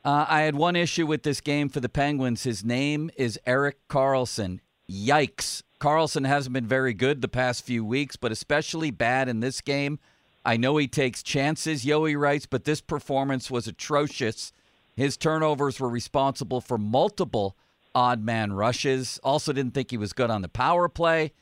uh, 0.04 0.26
I 0.28 0.42
had 0.42 0.54
one 0.54 0.76
issue 0.76 1.06
with 1.06 1.22
this 1.22 1.40
game 1.40 1.68
for 1.68 1.80
the 1.80 1.88
Penguins. 1.88 2.44
His 2.44 2.64
name 2.64 3.10
is 3.16 3.38
Erik 3.46 3.86
Karlsson. 3.88 4.60
Yikes. 4.90 5.62
Karlsson 5.80 6.26
hasn't 6.26 6.52
been 6.52 6.66
very 6.66 6.94
good 6.94 7.22
the 7.22 7.28
past 7.28 7.64
few 7.64 7.84
weeks, 7.84 8.16
but 8.16 8.32
especially 8.32 8.90
bad 8.90 9.28
in 9.28 9.40
this 9.40 9.60
game. 9.60 9.98
I 10.44 10.56
know 10.56 10.76
he 10.76 10.88
takes 10.88 11.22
chances, 11.22 11.84
Yohe 11.84 12.18
writes, 12.18 12.46
but 12.46 12.64
this 12.64 12.80
performance 12.80 13.50
was 13.50 13.66
atrocious. 13.66 14.52
His 14.96 15.16
turnovers 15.16 15.78
were 15.78 15.88
responsible 15.88 16.60
for 16.60 16.78
multiple 16.78 17.56
odd 17.94 18.22
man 18.22 18.52
rushes. 18.52 19.20
Also, 19.22 19.52
didn't 19.52 19.74
think 19.74 19.90
he 19.90 19.96
was 19.96 20.12
good 20.12 20.30
on 20.30 20.42
the 20.42 20.48
power 20.48 20.88
play. 20.88 21.32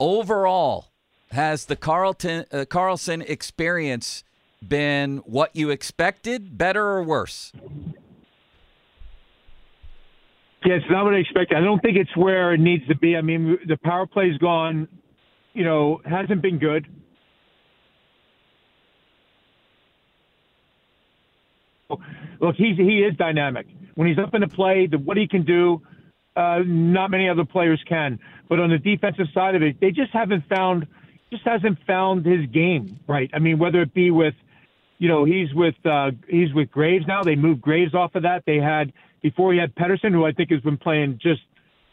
overall, 0.00 0.90
has 1.34 1.66
the 1.66 1.76
Carlton 1.76 2.46
uh, 2.52 2.64
Karlsson 2.64 3.28
experience 3.28 4.24
been 4.68 5.18
what 5.18 5.54
you 5.54 5.70
expected, 5.70 6.56
better 6.58 6.84
or 6.84 7.02
worse? 7.02 7.52
Yeah, 10.64 10.74
it's 10.74 10.86
not 10.90 11.04
what 11.04 11.14
I 11.14 11.18
expected. 11.18 11.58
I 11.58 11.60
don't 11.60 11.80
think 11.80 11.96
it's 11.96 12.16
where 12.16 12.54
it 12.54 12.60
needs 12.60 12.86
to 12.88 12.96
be. 12.96 13.16
I 13.16 13.20
mean, 13.20 13.58
the 13.66 13.76
power 13.76 14.06
play's 14.06 14.38
gone. 14.38 14.88
You 15.52 15.64
know, 15.64 16.00
hasn't 16.04 16.40
been 16.40 16.58
good. 16.58 16.86
Look, 22.40 22.56
he's 22.56 22.76
he 22.76 23.00
is 23.00 23.14
dynamic. 23.16 23.66
When 23.94 24.08
he's 24.08 24.18
up 24.18 24.34
in 24.34 24.40
the 24.40 24.48
play, 24.48 24.86
the, 24.86 24.98
what 24.98 25.16
he 25.16 25.28
can 25.28 25.44
do, 25.44 25.82
uh, 26.34 26.60
not 26.64 27.10
many 27.10 27.28
other 27.28 27.44
players 27.44 27.80
can. 27.86 28.18
But 28.48 28.58
on 28.58 28.70
the 28.70 28.78
defensive 28.78 29.26
side 29.32 29.54
of 29.54 29.62
it, 29.62 29.80
they 29.80 29.90
just 29.90 30.12
haven't 30.12 30.44
found 30.48 30.86
just 31.30 31.44
hasn't 31.44 31.78
found 31.86 32.24
his 32.24 32.46
game 32.46 33.00
right. 33.06 33.30
I 33.32 33.38
mean, 33.38 33.58
whether 33.58 33.82
it 33.82 33.92
be 33.92 34.10
with, 34.10 34.34
you 35.04 35.10
know, 35.10 35.26
he's 35.26 35.52
with 35.52 35.74
uh, 35.84 36.12
he's 36.30 36.54
with 36.54 36.70
Graves 36.70 37.04
now. 37.06 37.22
They 37.22 37.36
moved 37.36 37.60
Graves 37.60 37.92
off 37.92 38.14
of 38.14 38.22
that. 38.22 38.44
They 38.46 38.56
had 38.56 38.90
before 39.20 39.52
he 39.52 39.58
had 39.58 39.74
Pettersson, 39.74 40.12
who 40.12 40.24
I 40.24 40.32
think 40.32 40.50
has 40.50 40.62
been 40.62 40.78
playing 40.78 41.18
just 41.20 41.42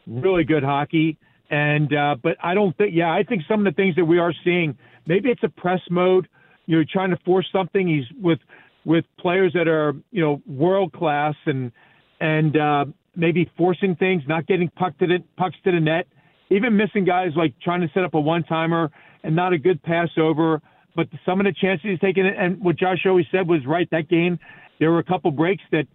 really 0.07 0.45
good 0.45 0.63
hockey. 0.63 1.17
And 1.49 1.93
uh, 1.93 2.15
but 2.23 2.37
I 2.41 2.53
don't 2.53 2.71
think, 2.77 2.95
yeah, 2.95 3.11
I 3.11 3.23
think 3.23 3.41
some 3.49 3.67
of 3.67 3.73
the 3.73 3.75
things 3.75 3.97
that 3.97 4.05
we 4.05 4.17
are 4.17 4.31
seeing, 4.45 4.77
maybe 5.05 5.29
it's 5.29 5.43
a 5.43 5.49
press 5.49 5.81
mode. 5.89 6.29
You're 6.67 6.85
trying 6.85 7.09
to 7.09 7.17
force 7.25 7.45
something. 7.51 7.85
He's 7.85 8.05
with 8.17 8.39
with 8.85 9.03
players 9.19 9.51
that 9.55 9.67
are 9.67 9.93
you 10.11 10.21
know 10.21 10.41
world 10.47 10.93
class 10.93 11.35
and 11.45 11.73
and 12.21 12.55
uh, 12.55 12.85
maybe 13.13 13.51
forcing 13.57 13.97
things, 13.97 14.23
not 14.25 14.47
getting 14.47 14.69
puck 14.69 14.97
to 14.99 15.05
the 15.05 15.21
pucks 15.35 15.57
to 15.65 15.71
the 15.73 15.81
net, 15.81 16.07
even 16.49 16.77
missing 16.77 17.03
guys 17.03 17.31
like 17.35 17.59
trying 17.59 17.81
to 17.81 17.89
set 17.93 18.05
up 18.05 18.13
a 18.13 18.21
one 18.21 18.45
timer 18.45 18.89
and 19.21 19.35
not 19.35 19.51
a 19.51 19.57
good 19.57 19.83
pass 19.83 20.07
over. 20.17 20.61
But 20.95 21.07
some 21.25 21.39
of 21.39 21.45
the 21.45 21.53
chances 21.53 21.89
he's 21.89 22.00
taking, 22.00 22.25
and 22.25 22.60
what 22.62 22.77
Josh 22.77 23.05
always 23.05 23.25
said 23.31 23.48
was 23.48 23.65
right. 23.65 23.88
That 23.91 24.10
game, 24.10 24.39
there 24.79 24.91
were 24.91 25.00
a 25.00 25.03
couple 25.03 25.31
breaks 25.31 25.63
that 25.71 25.86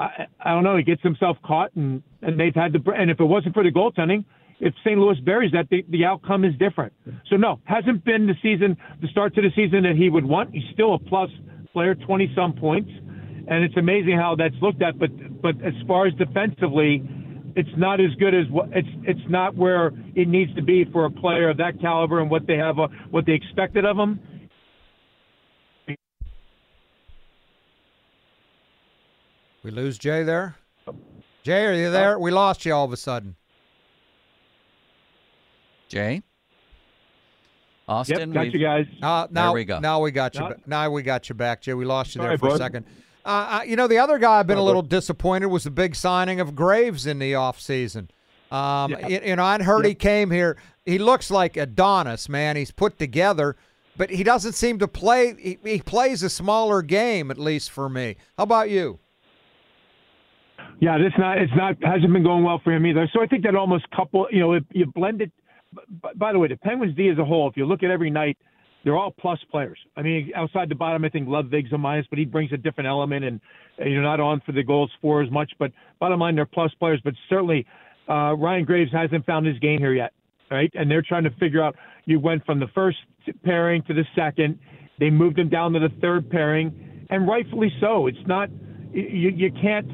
I, 0.00 0.26
I 0.40 0.50
don't 0.50 0.64
know. 0.64 0.76
He 0.76 0.82
gets 0.82 1.02
himself 1.02 1.36
caught, 1.44 1.74
and 1.76 2.02
and 2.22 2.38
they've 2.38 2.54
had 2.54 2.72
the 2.72 2.90
and 2.92 3.10
if 3.10 3.20
it 3.20 3.24
wasn't 3.24 3.54
for 3.54 3.62
the 3.62 3.70
goaltending, 3.70 4.24
if 4.60 4.74
St. 4.84 4.98
Louis 4.98 5.18
buries 5.20 5.52
that, 5.52 5.68
the, 5.70 5.84
the 5.90 6.04
outcome 6.04 6.44
is 6.44 6.54
different. 6.58 6.92
So 7.28 7.36
no, 7.36 7.60
hasn't 7.64 8.04
been 8.04 8.26
the 8.26 8.34
season, 8.42 8.76
the 9.00 9.08
start 9.08 9.34
to 9.34 9.42
the 9.42 9.50
season 9.54 9.82
that 9.82 9.96
he 9.96 10.08
would 10.08 10.24
want. 10.24 10.50
He's 10.52 10.62
still 10.72 10.94
a 10.94 10.98
plus 10.98 11.30
player, 11.72 11.94
20 11.94 12.32
some 12.34 12.52
points, 12.52 12.90
and 13.48 13.64
it's 13.64 13.76
amazing 13.76 14.16
how 14.16 14.36
that's 14.36 14.54
looked 14.62 14.82
at. 14.82 14.98
But 14.98 15.10
but 15.42 15.56
as 15.62 15.74
far 15.86 16.06
as 16.06 16.14
defensively, 16.14 17.02
it's 17.56 17.76
not 17.76 18.00
as 18.00 18.14
good 18.18 18.34
as 18.34 18.48
what 18.50 18.68
it's 18.72 18.88
it's 19.04 19.28
not 19.28 19.54
where 19.54 19.92
it 20.14 20.28
needs 20.28 20.54
to 20.54 20.62
be 20.62 20.84
for 20.84 21.04
a 21.04 21.10
player 21.10 21.50
of 21.50 21.56
that 21.58 21.80
caliber 21.80 22.20
and 22.20 22.30
what 22.30 22.46
they 22.46 22.56
have 22.56 22.78
uh, 22.78 22.88
what 23.10 23.26
they 23.26 23.32
expected 23.32 23.84
of 23.84 23.96
him. 23.96 24.20
We 29.62 29.70
lose 29.70 29.96
Jay 29.96 30.24
there. 30.24 30.56
Jay, 31.44 31.64
are 31.66 31.74
you 31.74 31.90
there? 31.90 32.18
We 32.18 32.30
lost 32.30 32.64
you 32.64 32.74
all 32.74 32.84
of 32.84 32.92
a 32.92 32.96
sudden. 32.96 33.36
Jay, 35.88 36.22
Austin, 37.86 38.32
Yep, 38.32 38.46
got 38.46 38.52
you 38.52 38.58
guys. 38.60 38.86
Uh, 39.02 39.26
now 39.30 39.48
There 39.48 39.52
we 39.52 39.64
go. 39.64 39.78
Now 39.78 40.00
we 40.00 40.10
got 40.10 40.34
you. 40.34 40.48
Now 40.66 40.90
we 40.90 41.02
got 41.02 41.28
you 41.28 41.34
back, 41.34 41.62
Jay. 41.62 41.74
We 41.74 41.84
lost 41.84 42.14
you 42.14 42.22
there 42.22 42.36
Sorry, 42.36 42.38
for 42.38 42.54
a 42.54 42.58
second. 42.58 42.86
Uh, 43.24 43.60
uh, 43.60 43.62
you 43.64 43.76
know, 43.76 43.86
the 43.86 43.98
other 43.98 44.18
guy 44.18 44.40
I've 44.40 44.46
been 44.46 44.58
a 44.58 44.62
little 44.62 44.82
disappointed 44.82 45.46
was 45.46 45.64
the 45.64 45.70
big 45.70 45.94
signing 45.94 46.40
of 46.40 46.54
Graves 46.54 47.06
in 47.06 47.18
the 47.18 47.32
offseason. 47.32 48.08
Um, 48.50 48.90
Yeah. 48.92 49.08
you, 49.08 49.20
you 49.26 49.36
know, 49.36 49.44
I 49.44 49.62
heard 49.62 49.86
he 49.86 49.94
came 49.94 50.30
here. 50.30 50.56
He 50.84 50.98
looks 50.98 51.30
like 51.30 51.56
Adonis, 51.56 52.28
man. 52.28 52.56
He's 52.56 52.72
put 52.72 52.98
together, 52.98 53.56
but 53.96 54.10
he 54.10 54.24
doesn't 54.24 54.52
seem 54.54 54.78
to 54.80 54.88
play. 54.88 55.34
He, 55.38 55.58
he 55.64 55.78
plays 55.80 56.22
a 56.22 56.30
smaller 56.30 56.82
game, 56.82 57.30
at 57.30 57.38
least 57.38 57.70
for 57.70 57.88
me. 57.88 58.16
How 58.36 58.42
about 58.42 58.68
you? 58.68 58.98
Yeah, 60.80 60.96
it's 60.98 61.16
not 61.16 61.38
it's 61.38 61.52
not 61.54 61.76
hasn't 61.82 62.12
been 62.12 62.24
going 62.24 62.42
well 62.42 62.60
for 62.62 62.72
him 62.72 62.84
either. 62.86 63.08
So 63.12 63.22
I 63.22 63.26
think 63.26 63.44
that 63.44 63.54
almost 63.54 63.88
couple, 63.90 64.26
you 64.32 64.40
know, 64.40 64.54
if 64.54 64.64
you 64.72 64.86
blend 64.86 65.22
it. 65.22 65.30
By 66.16 66.32
the 66.32 66.38
way, 66.38 66.48
the 66.48 66.56
Penguins 66.56 66.94
D 66.96 67.08
as 67.08 67.18
a 67.18 67.24
whole, 67.24 67.48
if 67.48 67.56
you 67.56 67.64
look 67.64 67.82
at 67.82 67.90
every 67.90 68.10
night, 68.10 68.36
they're 68.84 68.96
all 68.96 69.10
plus 69.12 69.38
players. 69.50 69.78
I 69.96 70.02
mean, 70.02 70.32
outside 70.34 70.68
the 70.68 70.74
bottom, 70.74 71.04
I 71.04 71.08
think 71.08 71.28
Ludvig's 71.28 71.72
a 71.72 71.78
minus, 71.78 72.06
but 72.10 72.18
he 72.18 72.24
brings 72.24 72.52
a 72.52 72.56
different 72.56 72.88
element, 72.88 73.24
and 73.24 73.40
you're 73.78 74.02
not 74.02 74.20
on 74.20 74.40
for 74.44 74.52
the 74.52 74.62
goals 74.62 74.90
for 75.00 75.22
as 75.22 75.30
much. 75.30 75.52
But 75.58 75.72
bottom 76.00 76.20
line, 76.20 76.34
they're 76.34 76.46
plus 76.46 76.72
players. 76.78 77.00
But 77.04 77.14
certainly, 77.28 77.66
uh, 78.08 78.34
Ryan 78.36 78.64
Graves 78.64 78.92
hasn't 78.92 79.24
found 79.24 79.46
his 79.46 79.58
game 79.58 79.78
here 79.78 79.94
yet, 79.94 80.12
right? 80.50 80.70
And 80.74 80.90
they're 80.90 81.02
trying 81.02 81.24
to 81.24 81.30
figure 81.38 81.62
out. 81.62 81.76
You 82.04 82.18
went 82.18 82.44
from 82.44 82.58
the 82.58 82.66
first 82.74 82.98
pairing 83.44 83.82
to 83.84 83.94
the 83.94 84.04
second. 84.16 84.58
They 84.98 85.10
moved 85.10 85.38
him 85.38 85.48
down 85.48 85.72
to 85.74 85.78
the 85.78 85.90
third 86.00 86.28
pairing, 86.28 87.06
and 87.10 87.28
rightfully 87.28 87.72
so. 87.80 88.08
It's 88.08 88.26
not 88.26 88.48
you, 88.92 89.30
you 89.30 89.52
can't. 89.52 89.86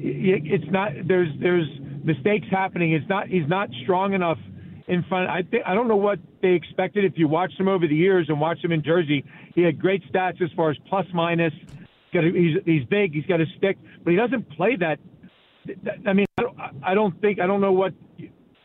It's 0.00 0.70
not. 0.70 0.90
There's 1.06 1.28
there's 1.40 1.68
mistakes 2.02 2.46
happening. 2.50 2.92
It's 2.92 3.08
not. 3.08 3.28
He's 3.28 3.48
not 3.48 3.68
strong 3.84 4.14
enough 4.14 4.38
in 4.86 5.02
front. 5.04 5.28
I 5.30 5.42
think 5.42 5.62
I 5.66 5.74
don't 5.74 5.88
know 5.88 5.96
what 5.96 6.18
they 6.42 6.50
expected. 6.50 7.04
If 7.04 7.14
you 7.16 7.28
watched 7.28 7.58
him 7.58 7.68
over 7.68 7.86
the 7.86 7.94
years 7.96 8.26
and 8.28 8.40
watched 8.40 8.64
him 8.64 8.72
in 8.72 8.82
Jersey, 8.82 9.24
he 9.54 9.62
had 9.62 9.80
great 9.80 10.02
stats 10.12 10.42
as 10.42 10.50
far 10.56 10.70
as 10.70 10.76
plus 10.88 11.06
minus. 11.14 11.52
He's 12.10 12.20
a, 12.22 12.30
he's 12.30 12.56
he's 12.64 12.84
big. 12.84 13.12
He's 13.14 13.26
got 13.26 13.40
a 13.40 13.46
stick, 13.58 13.76
but 14.02 14.10
he 14.10 14.16
doesn't 14.16 14.48
play 14.50 14.76
that. 14.76 14.98
that- 15.84 15.98
I 16.06 16.12
mean, 16.12 16.26
I 16.38 16.42
don't, 16.42 16.58
I 16.82 16.94
don't 16.94 17.20
think 17.20 17.40
I 17.40 17.46
don't 17.46 17.60
know 17.60 17.72
what 17.72 17.92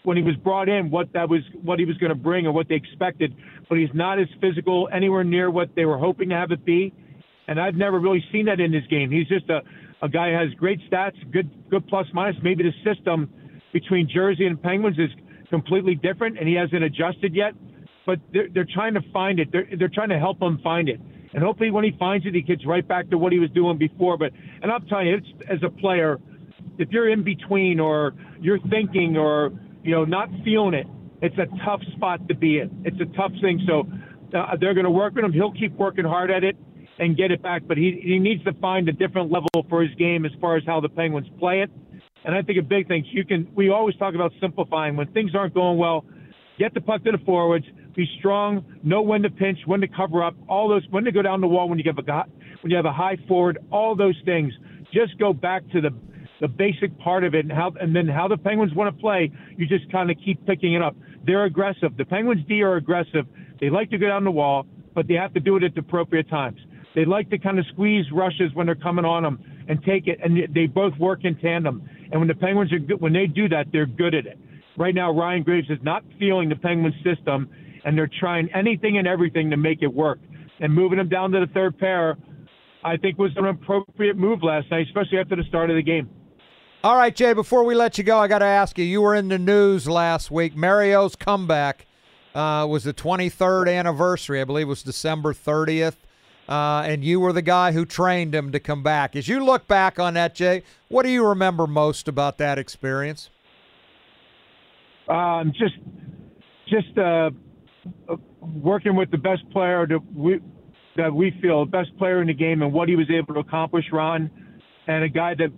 when 0.04 0.18
he 0.18 0.24
was 0.24 0.36
brought 0.38 0.70
in 0.70 0.90
what 0.90 1.12
that 1.14 1.30
was 1.30 1.42
what 1.62 1.80
he 1.80 1.86
was 1.86 1.98
going 1.98 2.10
to 2.10 2.16
bring 2.16 2.46
or 2.48 2.52
what 2.52 2.68
they 2.68 2.76
expected, 2.76 3.36
but 3.68 3.78
he's 3.78 3.94
not 3.94 4.20
as 4.20 4.28
physical 4.42 4.90
anywhere 4.92 5.24
near 5.24 5.50
what 5.52 5.70
they 5.76 5.86
were 5.86 5.98
hoping 5.98 6.30
to 6.30 6.36
have 6.36 6.52
it 6.52 6.64
be. 6.66 6.94
And 7.48 7.60
I've 7.60 7.76
never 7.76 8.00
really 8.00 8.24
seen 8.32 8.46
that 8.46 8.60
in 8.60 8.72
his 8.72 8.86
game. 8.88 9.10
He's 9.10 9.28
just 9.28 9.50
a, 9.50 9.62
a 10.02 10.10
guy 10.10 10.32
who 10.32 10.38
has 10.38 10.54
great 10.54 10.80
stats, 10.90 11.16
good 11.32 11.50
good 11.70 11.88
plus 11.88 12.08
minus. 12.14 12.36
Maybe 12.44 12.64
the 12.64 12.74
system 12.84 13.32
between 13.74 14.08
Jersey 14.08 14.46
and 14.46 14.62
Penguins 14.62 14.98
is 15.00 15.10
completely 15.50 15.96
different, 15.96 16.38
and 16.38 16.48
he 16.48 16.56
hasn't 16.56 16.84
adjusted 16.84 17.36
yet. 17.36 17.53
But 18.06 18.20
they're, 18.34 18.48
they're 18.53 18.68
trying 18.74 18.94
to 18.96 19.01
find 19.13 19.39
it. 19.39 19.51
They're, 19.51 19.68
they're 19.77 19.91
trying 19.94 20.10
to 20.10 20.20
help 20.20 20.41
him 20.41 20.60
find 20.63 20.89
it. 20.89 21.00
And 21.34 21.44
hopefully, 21.44 21.70
when 21.70 21.84
he 21.84 21.91
finds 22.00 22.25
it, 22.25 22.34
he 22.34 22.41
gets 22.41 22.65
right 22.65 22.88
back 22.88 23.10
to 23.12 23.18
what 23.18 23.32
he 23.32 23.39
was 23.39 23.51
doing 23.51 23.77
before. 23.77 24.18
But 24.18 24.32
and 24.62 24.72
I'm 24.72 24.86
telling 24.88 25.08
you, 25.08 25.18
it's, 25.18 25.27
as 25.48 25.60
a 25.63 25.70
player, 25.70 26.18
if 26.77 26.89
you're 26.89 27.10
in 27.10 27.24
between 27.24 27.79
or 27.79 28.13
you're 28.39 28.60
thinking 28.70 29.18
or 29.18 29.51
you 29.84 29.91
know 29.91 30.06
not 30.06 30.29
feeling 30.44 30.74
it, 30.74 30.88
it's 31.22 31.38
a 31.38 31.46
tough 31.63 31.82
spot 31.96 32.27
to 32.29 32.36
be 32.36 32.60
in. 32.60 32.84
It's 32.86 33.00
a 33.00 33.18
tough 33.18 33.32
thing. 33.41 33.62
So 33.68 33.88
uh, 34.36 34.56
they're 34.60 34.74
going 34.74 34.86
to 34.86 34.91
work 34.91 35.13
with 35.13 35.24
him. 35.24 35.34
He'll 35.34 35.51
keep 35.51 35.74
working 35.74 36.06
hard 36.06 36.32
at 36.32 36.44
it 36.44 36.56
and 36.98 37.15
get 37.15 37.32
it 37.32 37.44
back. 37.44 37.63
But 37.68 37.77
he 37.77 38.01
he 38.03 38.18
needs 38.18 38.44
to 38.46 38.53
find 38.53 38.89
a 38.89 38.94
different 38.94 39.32
level 39.32 39.50
for 39.70 39.84
his 39.84 39.94
game 39.96 40.25
as 40.25 40.32
far 40.41 40.58
as 40.58 40.63
how 40.65 40.79
the 40.79 40.89
Penguins 40.89 41.27
play 41.38 41.62
it. 41.62 41.70
And 42.26 42.36
I 42.36 42.42
think 42.42 42.60
a 42.60 42.64
big 42.64 42.88
thing 42.88 43.06
you 43.12 43.26
can. 43.26 43.48
We 43.56 43.70
always 43.70 43.96
talk 43.96 44.16
about 44.16 44.32
simplifying 44.42 44.96
when 44.96 45.08
things 45.14 45.32
aren't 45.36 45.54
going 45.54 45.78
well. 45.78 46.06
Get 46.58 46.74
the 46.74 46.82
puck 46.82 47.04
to 47.06 47.12
the 47.12 47.18
forwards. 47.20 47.66
Be 47.96 48.06
strong. 48.20 48.66
Know 48.84 49.02
when 49.02 49.22
to 49.24 49.30
pinch, 49.30 49.60
when 49.66 49.82
to 49.82 49.88
cover 49.88 50.24
up. 50.24 50.36
All 50.48 50.68
those 50.68 50.84
when 50.90 51.06
to 51.06 51.12
go 51.12 51.22
down 51.22 51.42
the 51.42 51.48
wall 51.48 51.70
when 51.70 51.80
you 51.80 51.86
have 51.88 51.98
a 51.98 52.26
when 52.62 52.72
you 52.72 52.76
have 52.76 52.86
a 52.86 52.92
high 52.92 53.18
forward. 53.28 53.60
All 53.72 53.96
those 53.96 54.16
things. 54.26 54.54
Just 54.94 55.18
go 55.18 55.34
back 55.34 55.64
to 55.72 55.82
the 55.82 55.92
the 56.42 56.48
basic 56.48 56.98
part 57.00 57.24
of 57.24 57.36
it 57.36 57.46
and 57.46 57.52
how 57.52 57.74
and 57.80 57.96
then 57.96 58.08
how 58.08 58.28
the 58.28 58.38
Penguins 58.38 58.74
want 58.74 58.94
to 58.94 59.02
play. 59.02 59.32
You 59.58 59.68
just 59.68 59.90
kind 59.92 60.12
of 60.12 60.18
keep 60.24 60.46
picking 60.46 60.74
it 60.74 60.82
up. 60.82 60.96
They're 61.26 61.46
aggressive. 61.46 61.96
The 61.98 62.06
Penguins 62.06 62.46
D 62.48 62.62
are 62.64 62.76
aggressive. 62.76 63.26
They 63.60 63.70
like 63.70 63.90
to 63.92 63.98
go 63.98 64.08
down 64.08 64.24
the 64.24 64.32
wall, 64.32 64.66
but 64.96 65.08
they 65.08 65.16
have 65.16 65.34
to 65.34 65.40
do 65.40 65.58
it 65.58 65.64
at 65.64 65.74
the 65.74 65.82
appropriate 65.82 66.30
times. 66.30 66.60
They 66.96 67.06
like 67.06 67.30
to 67.30 67.38
kind 67.38 67.60
of 67.60 67.66
squeeze 67.68 68.06
rushes 68.12 68.52
when 68.54 68.66
they're 68.66 68.76
coming 68.76 69.06
on 69.06 69.24
them 69.24 69.44
and 69.68 69.84
take 69.84 70.08
it, 70.08 70.20
and 70.24 70.38
they 70.54 70.66
both 70.66 70.98
work 70.98 71.24
in 71.24 71.36
tandem. 71.38 71.88
And 72.12 72.22
when 72.22 72.28
the 72.28 72.36
Penguins 72.36 72.74
are 72.74 72.80
good, 72.80 73.01
when 73.01 73.13
they 73.13 73.28
do 73.28 73.48
that, 73.50 73.68
they're 73.72 73.86
good 73.86 74.16
at 74.16 74.25
it. 74.25 74.39
Right 74.78 74.96
now, 74.96 75.12
Ryan 75.12 75.44
Graves 75.44 75.70
is 75.70 75.78
not 75.82 76.04
feeling 76.18 76.50
the 76.50 76.56
Penguins 76.56 76.96
system, 77.04 77.50
and 77.86 77.98
they're 77.98 78.10
trying 78.20 78.50
anything 78.54 78.98
and 78.98 79.08
everything 79.08 79.50
to 79.50 79.58
make 79.58 79.82
it 79.82 79.94
work. 79.94 80.20
And 80.60 80.74
moving 80.74 81.00
him 81.00 81.10
down 81.10 81.32
to 81.32 81.39
the 81.39 81.51
third 81.54 81.78
pair, 81.78 82.18
I 82.84 82.98
think 82.98 83.18
was 83.18 83.32
an 83.36 83.46
appropriate 83.46 84.18
move 84.18 84.42
last 84.44 84.72
night, 84.72 84.88
especially 84.88 85.20
after 85.20 85.36
the 85.36 85.44
start 85.44 85.70
of 85.70 85.75
the 85.75 85.82
game. 85.82 86.10
All 86.82 86.96
right, 86.96 87.13
Jay, 87.13 87.34
before 87.34 87.66
we 87.66 87.75
let 87.75 87.98
you 87.98 88.06
go, 88.06 88.18
I 88.18 88.30
got 88.30 88.39
to 88.39 88.46
ask 88.46 88.78
you 88.78 88.86
you 88.86 89.01
were 89.01 89.13
in 89.13 89.28
the 89.28 89.38
news 89.38 89.88
last 89.88 90.32
week. 90.32 90.56
Mario's 90.56 91.16
comeback 91.16 91.86
uh, 92.34 92.66
was 92.70 92.86
the 92.86 92.94
23rd 92.94 93.70
anniversary, 93.70 94.39
I 94.39 94.46
believe 94.46 94.68
it 94.68 94.70
was 94.70 94.84
December 94.84 95.34
30th. 95.34 95.96
Uh, 96.50 96.82
and 96.84 97.03
you 97.03 97.20
were 97.20 97.32
the 97.32 97.44
guy 97.44 97.72
who 97.72 97.86
trained 97.86 98.34
him 98.34 98.51
to 98.51 98.60
come 98.60 98.82
back. 98.82 99.15
As 99.15 99.27
you 99.27 99.46
look 99.46 99.68
back 99.68 100.00
on 100.00 100.15
that, 100.15 100.34
Jay, 100.34 100.63
what 100.88 101.03
do 101.03 101.10
you 101.10 101.24
remember 101.24 101.68
most 101.68 102.08
about 102.08 102.39
that 102.39 102.58
experience? 102.58 103.29
Um, 105.08 105.53
just, 105.56 105.75
just 106.68 106.98
uh, 106.98 107.29
working 108.41 108.96
with 108.96 109.12
the 109.12 109.18
best 109.18 109.48
player 109.51 109.86
that 109.86 110.00
we 110.15 110.39
that 110.96 111.13
we 111.13 111.32
feel 111.41 111.63
the 111.63 111.72
best 111.72 111.96
player 111.98 112.20
in 112.20 112.27
the 112.27 112.34
game 112.34 112.62
and 112.62 112.74
what 112.74 112.89
he 112.89 112.96
was 112.96 113.10
able 113.10 113.34
to 113.36 113.39
accomplish, 113.39 113.86
Ron, 113.91 114.29
and 114.88 115.03
a 115.03 115.08
guy 115.08 115.34
that 115.36 115.50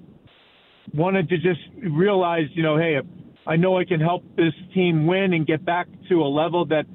wanted 0.93 1.29
to 1.29 1.37
just 1.37 1.61
realize, 1.81 2.45
you 2.53 2.61
know, 2.61 2.77
hey, 2.77 2.99
I 3.47 3.55
know 3.55 3.77
I 3.77 3.85
can 3.85 3.99
help 3.99 4.23
this 4.35 4.53
team 4.73 5.07
win 5.07 5.33
and 5.33 5.47
get 5.47 5.65
back 5.65 5.87
to 6.09 6.21
a 6.21 6.27
level 6.27 6.65
that 6.67 6.85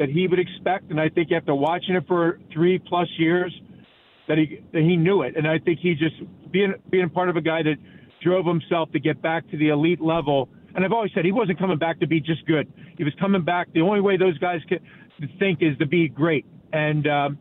that 0.00 0.08
he 0.08 0.26
would 0.26 0.38
expect. 0.40 0.90
And 0.90 0.98
I 0.98 1.10
think 1.10 1.30
after 1.30 1.54
watching 1.54 1.94
it 1.94 2.04
for 2.08 2.40
three 2.52 2.78
plus 2.78 3.06
years, 3.18 3.54
that 4.26 4.38
he 4.38 4.60
that 4.72 4.80
he 4.80 4.96
knew 4.96 5.22
it. 5.22 5.36
And 5.36 5.46
I 5.46 5.58
think 5.58 5.78
he 5.78 5.94
just 5.94 6.16
being 6.50 6.74
being 6.90 7.10
part 7.10 7.28
of 7.28 7.36
a 7.36 7.40
guy 7.40 7.62
that 7.62 7.76
drove 8.24 8.46
himself 8.46 8.90
to 8.92 8.98
get 8.98 9.20
back 9.22 9.48
to 9.50 9.58
the 9.58 9.68
elite 9.68 10.00
level. 10.00 10.48
And 10.74 10.84
I've 10.84 10.92
always 10.92 11.10
said 11.14 11.24
he 11.24 11.32
wasn't 11.32 11.58
coming 11.58 11.78
back 11.78 12.00
to 12.00 12.06
be 12.06 12.18
just 12.18 12.46
good. 12.46 12.72
He 12.96 13.04
was 13.04 13.12
coming 13.20 13.44
back. 13.44 13.72
The 13.74 13.82
only 13.82 14.00
way 14.00 14.16
those 14.16 14.38
guys 14.38 14.60
can 14.68 14.78
think 15.38 15.58
is 15.60 15.76
to 15.78 15.86
be 15.86 16.08
great. 16.08 16.46
And 16.72 17.06
um, 17.06 17.38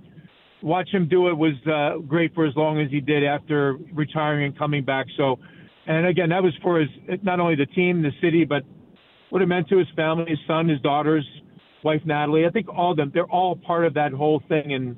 watch 0.61 0.89
him 0.89 1.07
do 1.07 1.29
it 1.29 1.37
was 1.37 1.53
uh, 1.65 1.99
great 1.99 2.33
for 2.35 2.45
as 2.45 2.55
long 2.57 2.81
as 2.81 2.91
he 2.91 2.99
did 2.99 3.23
after 3.23 3.77
retiring 3.93 4.45
and 4.45 4.57
coming 4.57 4.83
back. 4.83 5.05
So, 5.15 5.39
and 5.85 6.07
again, 6.07 6.29
that 6.29 6.43
was 6.43 6.53
for 6.61 6.79
his 6.79 6.89
not 7.23 7.39
only 7.39 7.55
the 7.55 7.67
team, 7.67 8.01
the 8.01 8.11
city, 8.21 8.43
but 8.43 8.63
what 9.29 9.41
it 9.41 9.45
meant 9.45 9.69
to 9.69 9.77
his 9.77 9.87
family, 9.95 10.25
his 10.27 10.39
son, 10.47 10.67
his 10.67 10.81
daughters, 10.81 11.25
wife 11.83 12.01
Natalie. 12.05 12.45
I 12.45 12.49
think 12.49 12.67
all 12.69 12.91
of 12.91 12.97
them, 12.97 13.11
they're 13.13 13.25
all 13.25 13.55
part 13.55 13.85
of 13.85 13.93
that 13.95 14.11
whole 14.11 14.41
thing, 14.47 14.73
and 14.73 14.97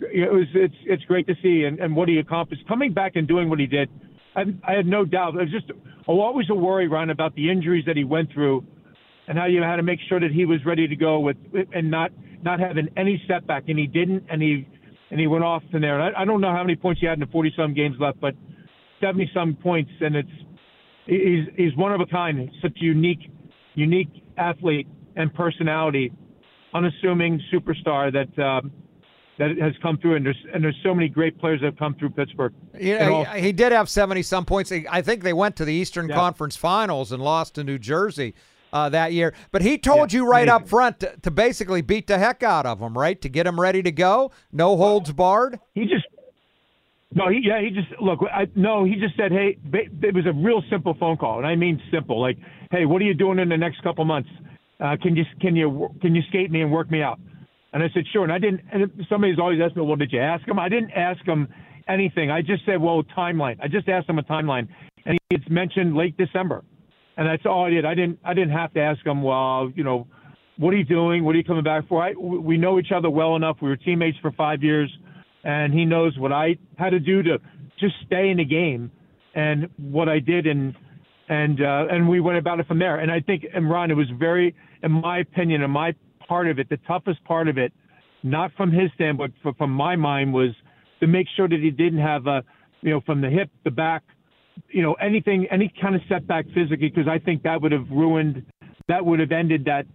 it 0.00 0.32
was 0.32 0.46
it's 0.54 0.74
it's 0.84 1.04
great 1.04 1.26
to 1.26 1.34
see 1.42 1.64
and, 1.64 1.78
and 1.78 1.94
what 1.94 2.08
he 2.08 2.18
accomplished 2.18 2.66
coming 2.66 2.92
back 2.92 3.12
and 3.16 3.28
doing 3.28 3.48
what 3.48 3.58
he 3.58 3.66
did. 3.66 3.88
I, 4.36 4.42
I 4.66 4.72
had 4.72 4.86
no 4.86 5.04
doubt. 5.04 5.34
It 5.34 5.38
was 5.38 5.50
just 5.50 5.70
always 6.06 6.46
a 6.50 6.54
worry, 6.54 6.88
Ron, 6.88 7.10
about 7.10 7.34
the 7.34 7.50
injuries 7.50 7.84
that 7.86 7.96
he 7.96 8.04
went 8.04 8.32
through, 8.32 8.64
and 9.28 9.38
how 9.38 9.46
you 9.46 9.62
had 9.62 9.76
to 9.76 9.82
make 9.82 10.00
sure 10.08 10.20
that 10.20 10.32
he 10.32 10.44
was 10.44 10.64
ready 10.66 10.88
to 10.88 10.96
go 10.96 11.20
with 11.20 11.36
and 11.72 11.90
not 11.90 12.10
not 12.42 12.60
having 12.60 12.88
any 12.96 13.22
setback, 13.26 13.64
and 13.68 13.78
he 13.78 13.86
didn't, 13.86 14.24
and 14.30 14.42
he 14.42 14.66
and 15.10 15.20
he 15.20 15.26
went 15.26 15.44
off 15.44 15.62
in 15.72 15.80
there. 15.80 16.00
And 16.00 16.16
I, 16.16 16.22
I 16.22 16.24
don't 16.24 16.40
know 16.40 16.50
how 16.50 16.62
many 16.62 16.76
points 16.76 17.00
he 17.00 17.06
had 17.06 17.14
in 17.14 17.20
the 17.20 17.26
40 17.26 17.54
some 17.56 17.74
games 17.74 17.96
left, 18.00 18.20
but 18.20 18.34
70 19.00 19.30
some 19.32 19.54
points, 19.54 19.90
and 20.00 20.16
it's 20.16 20.28
he's 21.06 21.46
he's 21.56 21.76
one 21.76 21.92
of 21.92 22.00
a 22.00 22.06
kind, 22.06 22.50
such 22.60 22.76
a 22.80 22.84
unique 22.84 23.30
unique 23.74 24.24
athlete 24.36 24.88
and 25.16 25.32
personality, 25.34 26.12
unassuming 26.72 27.40
superstar 27.52 28.12
that. 28.12 28.42
Um, 28.42 28.72
that 29.36 29.58
has 29.58 29.72
come 29.82 29.98
through, 29.98 30.14
and 30.14 30.24
there's 30.24 30.46
and 30.54 30.62
there's 30.62 30.78
so 30.84 30.94
many 30.94 31.08
great 31.08 31.36
players 31.40 31.60
that 31.60 31.66
have 31.66 31.76
come 31.76 31.96
through 31.96 32.10
Pittsburgh. 32.10 32.52
Yeah, 32.78 33.08
all, 33.08 33.24
he, 33.24 33.46
he, 33.46 33.52
did 33.52 33.72
have 33.72 33.88
seventy 33.88 34.22
some 34.22 34.44
points. 34.44 34.70
I 34.70 35.02
think 35.02 35.24
they 35.24 35.32
went 35.32 35.56
to 35.56 35.64
the 35.64 35.72
Eastern 35.72 36.08
yeah. 36.08 36.14
Conference 36.14 36.54
Finals 36.54 37.10
and 37.10 37.20
lost 37.20 37.56
to 37.56 37.64
New 37.64 37.78
Jersey 37.78 38.34
uh, 38.74 38.88
that 38.90 39.12
year. 39.12 39.32
But 39.50 39.62
he 39.62 39.78
told 39.78 40.12
yeah, 40.12 40.18
you 40.18 40.26
right 40.28 40.48
amazing. 40.48 40.62
up 40.62 40.68
front 40.68 41.00
to, 41.00 41.16
to, 41.22 41.30
basically 41.30 41.80
beat 41.80 42.06
the 42.06 42.18
heck 42.18 42.42
out 42.42 42.66
of 42.66 42.80
them, 42.80 42.96
right? 42.98 43.20
To 43.22 43.28
get 43.28 43.44
them 43.44 43.58
ready 43.58 43.82
to 43.82 43.92
go, 43.92 44.32
no 44.52 44.76
holds 44.76 45.12
barred. 45.12 45.58
He 45.74 45.86
just 45.86 46.06
no, 47.14 47.28
he 47.28 47.40
yeah, 47.44 47.60
he 47.60 47.70
just 47.70 47.88
look. 48.00 48.20
I 48.22 48.48
no, 48.56 48.84
he 48.84 48.96
just 48.96 49.16
said, 49.16 49.30
hey, 49.30 49.56
it 49.72 50.14
was 50.14 50.26
a 50.26 50.32
real 50.32 50.62
simple 50.68 50.94
phone 50.94 51.16
call, 51.16 51.38
and 51.38 51.46
I 51.46 51.54
mean 51.54 51.80
simple. 51.92 52.20
Like, 52.20 52.36
hey, 52.72 52.84
what 52.84 53.00
are 53.00 53.04
you 53.04 53.14
doing 53.14 53.38
in 53.38 53.48
the 53.48 53.56
next 53.56 53.82
couple 53.82 54.04
months? 54.04 54.28
Uh, 54.84 54.96
can 55.00 55.16
you 55.16 55.24
can 55.40 55.56
you 55.56 55.88
can 56.02 56.14
you 56.14 56.22
skate 56.28 56.50
me 56.50 56.60
and 56.60 56.70
work 56.70 56.90
me 56.90 57.00
out? 57.00 57.18
And 57.72 57.82
I 57.82 57.88
said, 57.92 58.04
sure. 58.12 58.22
And 58.22 58.32
I 58.32 58.38
didn't, 58.38 58.60
and 58.72 58.88
somebody's 59.08 59.38
always 59.38 59.58
asked 59.60 59.74
me, 59.74 59.82
well, 59.82 59.96
did 59.96 60.12
you 60.12 60.20
ask 60.20 60.46
him? 60.46 60.60
I 60.60 60.68
didn't 60.68 60.92
ask 60.92 61.24
him 61.26 61.48
anything. 61.88 62.30
I 62.30 62.40
just 62.40 62.64
said, 62.64 62.80
well, 62.80 63.02
timeline. 63.18 63.58
I 63.60 63.66
just 63.66 63.88
asked 63.88 64.08
him 64.08 64.18
a 64.18 64.22
timeline. 64.22 64.68
And 65.04 65.18
it's 65.30 65.48
mentioned 65.50 65.96
late 65.96 66.16
December. 66.16 66.62
And 67.16 67.28
that's 67.28 67.44
all 67.46 67.64
I 67.64 67.70
did. 67.70 67.84
I 67.84 67.94
didn't, 67.94 68.20
I 68.24 68.32
didn't 68.32 68.52
have 68.52 68.72
to 68.74 68.80
ask 68.80 69.04
him, 69.04 69.24
well, 69.24 69.72
you 69.74 69.82
know, 69.82 70.06
what 70.56 70.72
are 70.72 70.76
you 70.76 70.84
doing? 70.84 71.24
What 71.24 71.34
are 71.34 71.38
you 71.38 71.44
coming 71.44 71.64
back 71.64 71.88
for? 71.88 72.00
I, 72.00 72.12
we 72.12 72.56
know 72.56 72.78
each 72.78 72.92
other 72.94 73.10
well 73.10 73.34
enough. 73.34 73.56
We 73.60 73.68
were 73.68 73.76
teammates 73.76 74.18
for 74.22 74.30
five 74.32 74.62
years, 74.62 74.96
and 75.42 75.74
he 75.74 75.84
knows 75.84 76.16
what 76.16 76.32
I 76.32 76.56
had 76.78 76.90
to 76.90 77.00
do 77.00 77.24
to 77.24 77.38
just 77.80 77.94
stay 78.06 78.30
in 78.30 78.36
the 78.36 78.44
game 78.44 78.92
and 79.34 79.68
what 79.78 80.08
I 80.08 80.20
did. 80.20 80.46
And, 80.46 80.76
and, 81.28 81.60
uh, 81.60 81.86
and 81.90 82.08
we 82.08 82.20
went 82.20 82.38
about 82.38 82.60
it 82.60 82.68
from 82.68 82.78
there. 82.78 83.00
And 83.00 83.10
I 83.10 83.18
think, 83.18 83.46
and 83.52 83.68
Ron, 83.68 83.90
it 83.90 83.94
was 83.94 84.06
very, 84.16 84.54
in 84.84 84.92
my 84.92 85.18
opinion, 85.18 85.62
in 85.62 85.70
my 85.70 85.94
part 86.28 86.48
of 86.48 86.58
it, 86.58 86.68
the 86.68 86.78
toughest 86.86 87.22
part 87.24 87.48
of 87.48 87.58
it, 87.58 87.72
not 88.22 88.52
from 88.56 88.70
his 88.70 88.90
standpoint, 88.94 89.34
but 89.42 89.56
from 89.56 89.70
my 89.70 89.96
mind, 89.96 90.32
was 90.32 90.50
to 91.00 91.06
make 91.06 91.26
sure 91.36 91.48
that 91.48 91.60
he 91.60 91.70
didn't 91.70 92.00
have 92.00 92.26
a, 92.26 92.42
you 92.82 92.90
know, 92.90 93.00
from 93.00 93.20
the 93.20 93.28
hip, 93.28 93.50
the 93.64 93.70
back, 93.70 94.02
you 94.68 94.82
know, 94.82 94.94
anything, 94.94 95.46
any 95.50 95.72
kind 95.80 95.94
of 95.94 96.02
setback 96.08 96.44
physically, 96.54 96.90
because 96.90 97.08
I 97.08 97.18
think 97.18 97.42
that 97.42 97.60
would 97.60 97.72
have 97.72 97.88
ruined, 97.90 98.44
that 98.88 99.04
would 99.04 99.20
have 99.20 99.32
ended 99.32 99.64
that, 99.64 99.86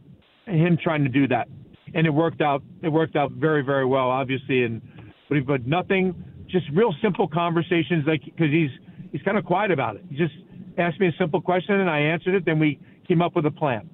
him 0.45 0.78
trying 0.82 1.04
to 1.04 1.10
do 1.10 1.28
that. 1.28 1.47
And 1.93 2.06
it 2.06 2.12
worked 2.12 2.41
out, 2.41 2.63
it 2.82 2.89
worked 2.89 3.15
out 3.15 3.32
very, 3.32 3.63
very 3.63 3.86
well, 3.86 4.10
obviously. 4.10 4.63
And, 4.63 4.82
but, 5.30 5.45
but 5.45 5.67
nothing, 5.67 6.15
just 6.47 6.65
real 6.73 6.93
simple 7.02 7.28
conversations, 7.28 8.06
like, 8.08 8.23
because 8.25 8.52
he's, 8.52 8.69
he's 9.12 9.21
kind 9.21 9.38
of 9.38 9.45
quiet 9.45 9.71
about 9.71 9.95
it. 9.95 10.04
He 10.10 10.17
just 10.17 10.34
asked 10.78 10.99
me 10.99 11.08
a 11.08 11.15
simple 11.17 11.41
question 11.41 11.80
and 11.80 11.89
I 11.89 11.99
answered 11.99 12.36
it. 12.36 12.45
Then 12.45 12.60
we 12.60 12.80
came 13.08 13.21
up 13.21 13.36
with 13.36 13.45
a 13.45 13.52
plan. 13.52 13.89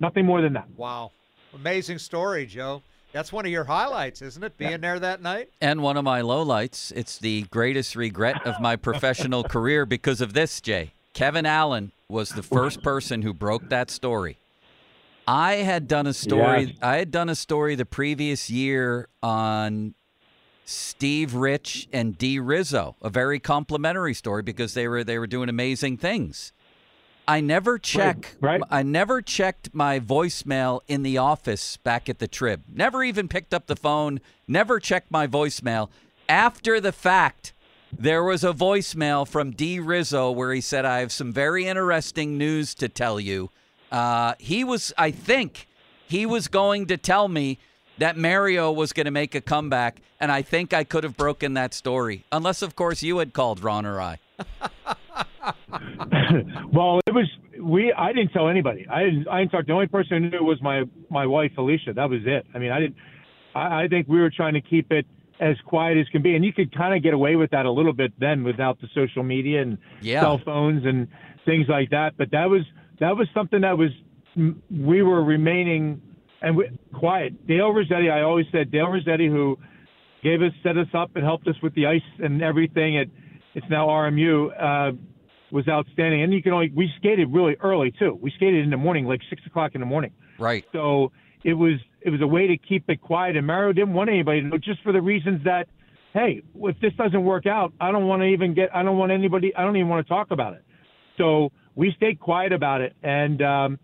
Nothing 0.00 0.26
more 0.26 0.40
than 0.40 0.52
that. 0.54 0.68
Wow. 0.76 1.12
Amazing 1.54 1.98
story, 1.98 2.46
Joe. 2.46 2.82
That's 3.12 3.32
one 3.32 3.46
of 3.46 3.52
your 3.52 3.64
highlights, 3.64 4.20
isn't 4.20 4.42
it? 4.44 4.56
Being 4.58 4.72
yeah. 4.72 4.76
there 4.76 4.98
that 4.98 5.22
night? 5.22 5.50
And 5.60 5.82
one 5.82 5.96
of 5.96 6.04
my 6.04 6.20
lowlights. 6.20 6.92
It's 6.94 7.18
the 7.18 7.42
greatest 7.50 7.96
regret 7.96 8.46
of 8.46 8.60
my 8.60 8.76
professional 8.76 9.42
career 9.44 9.86
because 9.86 10.20
of 10.20 10.34
this, 10.34 10.60
Jay. 10.60 10.92
Kevin 11.14 11.46
Allen 11.46 11.92
was 12.08 12.30
the 12.30 12.42
first 12.42 12.82
person 12.82 13.22
who 13.22 13.32
broke 13.32 13.70
that 13.70 13.90
story. 13.90 14.36
I 15.26 15.56
had 15.56 15.88
done 15.88 16.06
a 16.06 16.14
story 16.14 16.64
yes. 16.64 16.76
I 16.80 16.96
had 16.96 17.10
done 17.10 17.28
a 17.28 17.34
story 17.34 17.74
the 17.74 17.84
previous 17.84 18.48
year 18.48 19.08
on 19.22 19.94
Steve 20.64 21.34
Rich 21.34 21.88
and 21.92 22.16
D 22.16 22.38
Rizzo, 22.38 22.96
a 23.02 23.10
very 23.10 23.38
complimentary 23.38 24.14
story 24.14 24.42
because 24.42 24.74
they 24.74 24.88
were 24.88 25.04
they 25.04 25.18
were 25.18 25.26
doing 25.26 25.48
amazing 25.48 25.98
things. 25.98 26.52
I 27.28 27.42
never 27.42 27.78
check. 27.78 28.36
Right, 28.40 28.60
right. 28.60 28.68
I 28.70 28.82
never 28.82 29.20
checked 29.20 29.74
my 29.74 30.00
voicemail 30.00 30.80
in 30.88 31.02
the 31.02 31.18
office 31.18 31.76
back 31.76 32.08
at 32.08 32.20
the 32.20 32.26
Trib. 32.26 32.62
Never 32.72 33.04
even 33.04 33.28
picked 33.28 33.52
up 33.52 33.66
the 33.66 33.76
phone. 33.76 34.20
Never 34.48 34.80
checked 34.80 35.10
my 35.10 35.26
voicemail. 35.26 35.90
After 36.26 36.80
the 36.80 36.90
fact, 36.90 37.52
there 37.96 38.24
was 38.24 38.44
a 38.44 38.54
voicemail 38.54 39.28
from 39.28 39.50
D 39.50 39.78
Rizzo 39.78 40.30
where 40.30 40.54
he 40.54 40.62
said, 40.62 40.86
"I 40.86 41.00
have 41.00 41.12
some 41.12 41.30
very 41.30 41.66
interesting 41.66 42.38
news 42.38 42.74
to 42.76 42.88
tell 42.88 43.20
you." 43.20 43.50
Uh, 43.92 44.34
he 44.38 44.64
was, 44.64 44.94
I 44.96 45.10
think, 45.10 45.68
he 46.08 46.24
was 46.24 46.48
going 46.48 46.86
to 46.86 46.96
tell 46.96 47.28
me 47.28 47.58
that 47.98 48.16
Mario 48.16 48.72
was 48.72 48.92
going 48.94 49.06
to 49.06 49.10
make 49.10 49.34
a 49.34 49.40
comeback, 49.42 50.00
and 50.18 50.32
I 50.32 50.40
think 50.42 50.72
I 50.72 50.84
could 50.84 51.04
have 51.04 51.16
broken 51.16 51.54
that 51.54 51.74
story, 51.74 52.24
unless, 52.32 52.62
of 52.62 52.74
course, 52.76 53.02
you 53.02 53.18
had 53.18 53.32
called 53.34 53.62
Ron 53.62 53.84
or 53.84 54.00
I. 54.00 54.18
well, 56.72 57.00
it 57.06 57.14
was 57.14 57.26
we. 57.60 57.92
I 57.92 58.12
didn't 58.12 58.32
tell 58.32 58.48
anybody. 58.48 58.86
I 58.90 59.04
didn't. 59.04 59.28
I 59.28 59.40
didn't 59.40 59.52
talk. 59.52 59.66
The 59.66 59.72
only 59.72 59.86
person 59.86 60.22
who 60.24 60.30
knew 60.30 60.44
was 60.44 60.60
my 60.62 60.84
my 61.10 61.26
wife 61.26 61.52
Alicia. 61.58 61.92
That 61.94 62.10
was 62.10 62.20
it. 62.24 62.46
I 62.54 62.58
mean, 62.58 62.70
I 62.70 62.80
didn't. 62.80 62.96
I, 63.54 63.84
I 63.84 63.88
think 63.88 64.08
we 64.08 64.20
were 64.20 64.30
trying 64.30 64.54
to 64.54 64.60
keep 64.60 64.92
it 64.92 65.06
as 65.40 65.56
quiet 65.66 65.98
as 65.98 66.08
can 66.08 66.22
be, 66.22 66.34
and 66.34 66.44
you 66.44 66.52
could 66.52 66.74
kind 66.76 66.94
of 66.94 67.02
get 67.02 67.14
away 67.14 67.36
with 67.36 67.50
that 67.50 67.66
a 67.66 67.70
little 67.70 67.92
bit 67.92 68.12
then 68.18 68.44
without 68.44 68.80
the 68.80 68.88
social 68.94 69.22
media 69.22 69.62
and 69.62 69.78
yeah. 70.00 70.20
cell 70.20 70.40
phones 70.44 70.84
and 70.84 71.08
things 71.44 71.66
like 71.68 71.90
that. 71.90 72.16
But 72.16 72.30
that 72.32 72.50
was 72.50 72.62
that 73.00 73.16
was 73.16 73.28
something 73.34 73.60
that 73.60 73.76
was 73.76 73.90
we 74.70 75.02
were 75.02 75.22
remaining 75.22 76.00
and 76.42 76.56
we, 76.56 76.70
quiet. 76.94 77.46
Dale 77.46 77.72
Rossetti. 77.72 78.10
I 78.10 78.22
always 78.22 78.46
said 78.52 78.70
Dale 78.70 78.88
Rossetti, 78.88 79.28
who 79.28 79.58
gave 80.22 80.42
us, 80.42 80.52
set 80.62 80.76
us 80.76 80.88
up, 80.94 81.10
and 81.14 81.24
helped 81.24 81.48
us 81.48 81.56
with 81.62 81.74
the 81.74 81.86
ice 81.86 82.02
and 82.18 82.42
everything. 82.42 82.96
It 82.96 83.10
it's 83.54 83.66
now 83.70 83.88
RMU. 83.88 84.50
Uh, 84.50 84.96
was 85.50 85.68
outstanding, 85.68 86.22
and 86.22 86.32
you 86.32 86.42
can 86.42 86.52
only 86.52 86.70
we 86.74 86.90
skated 86.96 87.32
really 87.32 87.56
early 87.60 87.92
too. 87.98 88.18
We 88.20 88.30
skated 88.32 88.64
in 88.64 88.70
the 88.70 88.76
morning, 88.76 89.06
like 89.06 89.20
six 89.30 89.42
o'clock 89.46 89.72
in 89.74 89.80
the 89.80 89.86
morning. 89.86 90.12
Right. 90.38 90.64
So 90.72 91.12
it 91.44 91.54
was 91.54 91.74
it 92.00 92.10
was 92.10 92.20
a 92.20 92.26
way 92.26 92.46
to 92.46 92.56
keep 92.56 92.88
it 92.88 93.00
quiet. 93.00 93.36
And 93.36 93.46
Mario 93.46 93.72
didn't 93.72 93.94
want 93.94 94.10
anybody 94.10 94.40
to 94.42 94.46
know, 94.46 94.58
just 94.58 94.82
for 94.82 94.92
the 94.92 95.00
reasons 95.00 95.44
that, 95.44 95.68
hey, 96.12 96.42
if 96.54 96.80
this 96.80 96.92
doesn't 96.94 97.24
work 97.24 97.46
out, 97.46 97.72
I 97.80 97.90
don't 97.90 98.06
want 98.06 98.22
to 98.22 98.26
even 98.26 98.54
get, 98.54 98.74
I 98.74 98.82
don't 98.82 98.98
want 98.98 99.12
anybody, 99.12 99.54
I 99.54 99.62
don't 99.62 99.76
even 99.76 99.88
want 99.88 100.06
to 100.06 100.08
talk 100.08 100.30
about 100.30 100.54
it. 100.54 100.64
So 101.16 101.50
we 101.74 101.92
stayed 101.96 102.20
quiet 102.20 102.52
about 102.52 102.80
it, 102.80 102.94
and 103.02 103.42
um, 103.42 103.78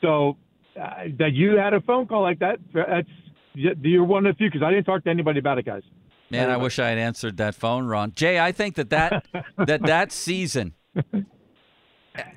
so 0.00 0.36
uh, 0.80 1.04
that 1.18 1.32
you 1.32 1.56
had 1.56 1.74
a 1.74 1.80
phone 1.80 2.06
call 2.06 2.22
like 2.22 2.38
that, 2.38 2.58
that's 2.72 3.08
you're 3.54 4.04
one 4.04 4.26
of 4.26 4.34
the 4.34 4.38
few 4.38 4.48
because 4.48 4.64
I 4.64 4.70
didn't 4.70 4.84
talk 4.84 5.04
to 5.04 5.10
anybody 5.10 5.40
about 5.40 5.58
it, 5.58 5.66
guys. 5.66 5.82
Man, 6.30 6.50
I 6.50 6.56
wish 6.56 6.78
I 6.78 6.88
had 6.88 6.98
answered 6.98 7.38
that 7.38 7.54
phone, 7.54 7.86
Ron. 7.86 8.12
Jay, 8.12 8.38
I 8.38 8.52
think 8.52 8.74
that 8.76 8.90
that 8.90 9.26
that 9.56 9.82
that 9.82 10.12
season 10.12 10.74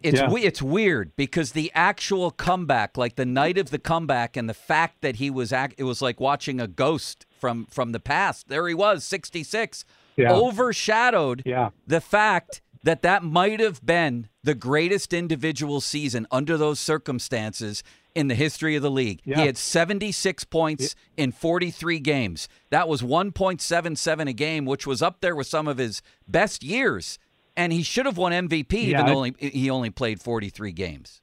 it's 0.03 0.19
yeah. 0.19 0.29
we, 0.29 0.43
it's 0.43 0.61
weird 0.61 1.15
because 1.15 1.51
the 1.51 1.71
actual 1.73 2.31
comeback, 2.31 2.97
like 2.97 3.15
the 3.15 3.25
night 3.25 3.57
of 3.57 3.69
the 3.69 3.79
comeback, 3.79 4.37
and 4.37 4.49
the 4.49 4.53
fact 4.53 5.01
that 5.01 5.17
he 5.17 5.29
was 5.29 5.53
act, 5.53 5.75
it 5.77 5.83
was 5.83 6.01
like 6.01 6.19
watching 6.19 6.59
a 6.59 6.67
ghost 6.67 7.25
from 7.39 7.65
from 7.65 7.91
the 7.91 7.99
past. 7.99 8.47
There 8.47 8.67
he 8.67 8.73
was, 8.73 9.03
sixty 9.03 9.43
six, 9.43 9.85
yeah. 10.15 10.31
overshadowed 10.31 11.43
yeah. 11.45 11.69
the 11.85 12.01
fact 12.01 12.61
that 12.83 13.01
that 13.03 13.23
might 13.23 13.59
have 13.59 13.85
been 13.85 14.27
the 14.43 14.55
greatest 14.55 15.13
individual 15.13 15.81
season 15.81 16.25
under 16.31 16.57
those 16.57 16.79
circumstances 16.79 17.83
in 18.15 18.27
the 18.27 18.35
history 18.35 18.75
of 18.75 18.81
the 18.81 18.91
league. 18.91 19.21
Yeah. 19.23 19.39
He 19.39 19.45
had 19.45 19.57
76 19.57 20.43
points 20.45 20.95
yeah. 21.17 21.23
in 21.23 21.31
43 21.31 21.99
games. 21.99 22.47
That 22.69 22.87
was 22.87 23.01
1.77 23.01 24.29
a 24.29 24.33
game, 24.33 24.65
which 24.65 24.85
was 24.85 25.01
up 25.01 25.21
there 25.21 25.35
with 25.35 25.47
some 25.47 25.67
of 25.67 25.77
his 25.77 26.01
best 26.27 26.63
years. 26.63 27.19
And 27.55 27.73
he 27.73 27.83
should 27.83 28.05
have 28.05 28.17
won 28.17 28.31
MVP, 28.31 28.73
yeah, 28.73 28.79
even 28.79 29.05
though 29.07 29.17
only, 29.17 29.35
he 29.39 29.69
only 29.69 29.89
played 29.89 30.21
43 30.21 30.71
games. 30.71 31.21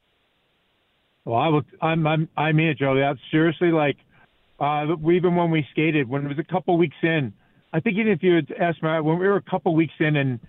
Well, 1.25 1.37
I 1.37 1.47
will. 1.49 1.61
I'm. 1.81 2.07
I'm. 2.07 2.29
I 2.35 2.51
mean 2.53 2.69
it, 2.69 2.77
Joe. 2.77 2.95
That's 2.95 3.19
seriously 3.29 3.71
like, 3.71 3.97
uh, 4.59 4.85
even 5.11 5.35
when 5.35 5.51
we 5.51 5.67
skated, 5.71 6.07
when 6.09 6.25
it 6.25 6.27
was 6.27 6.39
a 6.39 6.43
couple 6.43 6.77
weeks 6.77 6.95
in, 7.03 7.33
I 7.71 7.79
think 7.79 7.97
even 7.97 8.11
if 8.11 8.23
you 8.23 8.35
had 8.35 8.51
asked 8.59 8.81
me 8.81 8.89
when 9.01 9.19
we 9.19 9.27
were 9.27 9.35
a 9.35 9.41
couple 9.41 9.75
weeks 9.75 9.93
in, 9.99 10.15
and 10.15 10.39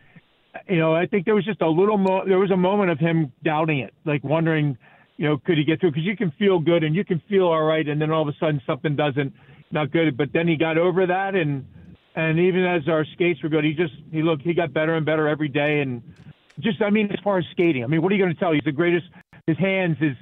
you 0.68 0.78
know, 0.78 0.94
I 0.94 1.06
think 1.06 1.26
there 1.26 1.34
was 1.34 1.44
just 1.44 1.60
a 1.60 1.68
little. 1.68 1.98
Mo- 1.98 2.24
there 2.26 2.38
was 2.38 2.50
a 2.50 2.56
moment 2.56 2.90
of 2.90 2.98
him 2.98 3.32
doubting 3.44 3.80
it, 3.80 3.92
like 4.04 4.24
wondering, 4.24 4.78
you 5.20 5.28
know, 5.28 5.36
could 5.36 5.58
he 5.58 5.64
get 5.64 5.80
through? 5.80 5.90
Because 5.90 6.06
you 6.06 6.16
can 6.16 6.32
feel 6.38 6.58
good 6.58 6.82
and 6.82 6.96
you 6.96 7.04
can 7.04 7.20
feel 7.28 7.42
all 7.42 7.62
right, 7.62 7.86
and 7.86 8.00
then 8.00 8.10
all 8.10 8.22
of 8.22 8.28
a 8.28 8.38
sudden 8.40 8.58
something 8.66 8.96
doesn't, 8.96 9.34
not 9.70 9.90
good. 9.90 10.16
But 10.16 10.32
then 10.32 10.48
he 10.48 10.56
got 10.56 10.78
over 10.78 11.06
that, 11.06 11.34
and 11.34 11.66
and 12.16 12.38
even 12.38 12.64
as 12.64 12.88
our 12.88 13.04
skates 13.12 13.42
were 13.42 13.50
good, 13.50 13.62
he 13.62 13.74
just 13.74 13.92
he 14.10 14.22
looked 14.22 14.40
he 14.40 14.54
got 14.54 14.72
better 14.72 14.94
and 14.94 15.04
better 15.04 15.28
every 15.28 15.48
day, 15.48 15.82
and 15.82 16.02
just 16.60 16.80
I 16.80 16.88
mean, 16.88 17.12
as 17.12 17.18
far 17.22 17.36
as 17.36 17.44
skating, 17.50 17.84
I 17.84 17.86
mean, 17.86 18.00
what 18.00 18.10
are 18.10 18.14
you 18.14 18.24
going 18.24 18.34
to 18.34 18.40
tell? 18.40 18.52
He's 18.52 18.64
the 18.64 18.72
greatest. 18.72 19.08
His 19.46 19.58
hands, 19.58 19.98
his 20.00 20.16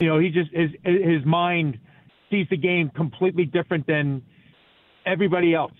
you 0.00 0.06
know, 0.06 0.18
he 0.18 0.28
just 0.28 0.50
his 0.52 0.68
his 0.84 1.24
mind 1.24 1.78
sees 2.30 2.46
the 2.50 2.58
game 2.58 2.90
completely 2.90 3.46
different 3.46 3.86
than 3.86 4.20
everybody 5.06 5.54
else, 5.54 5.72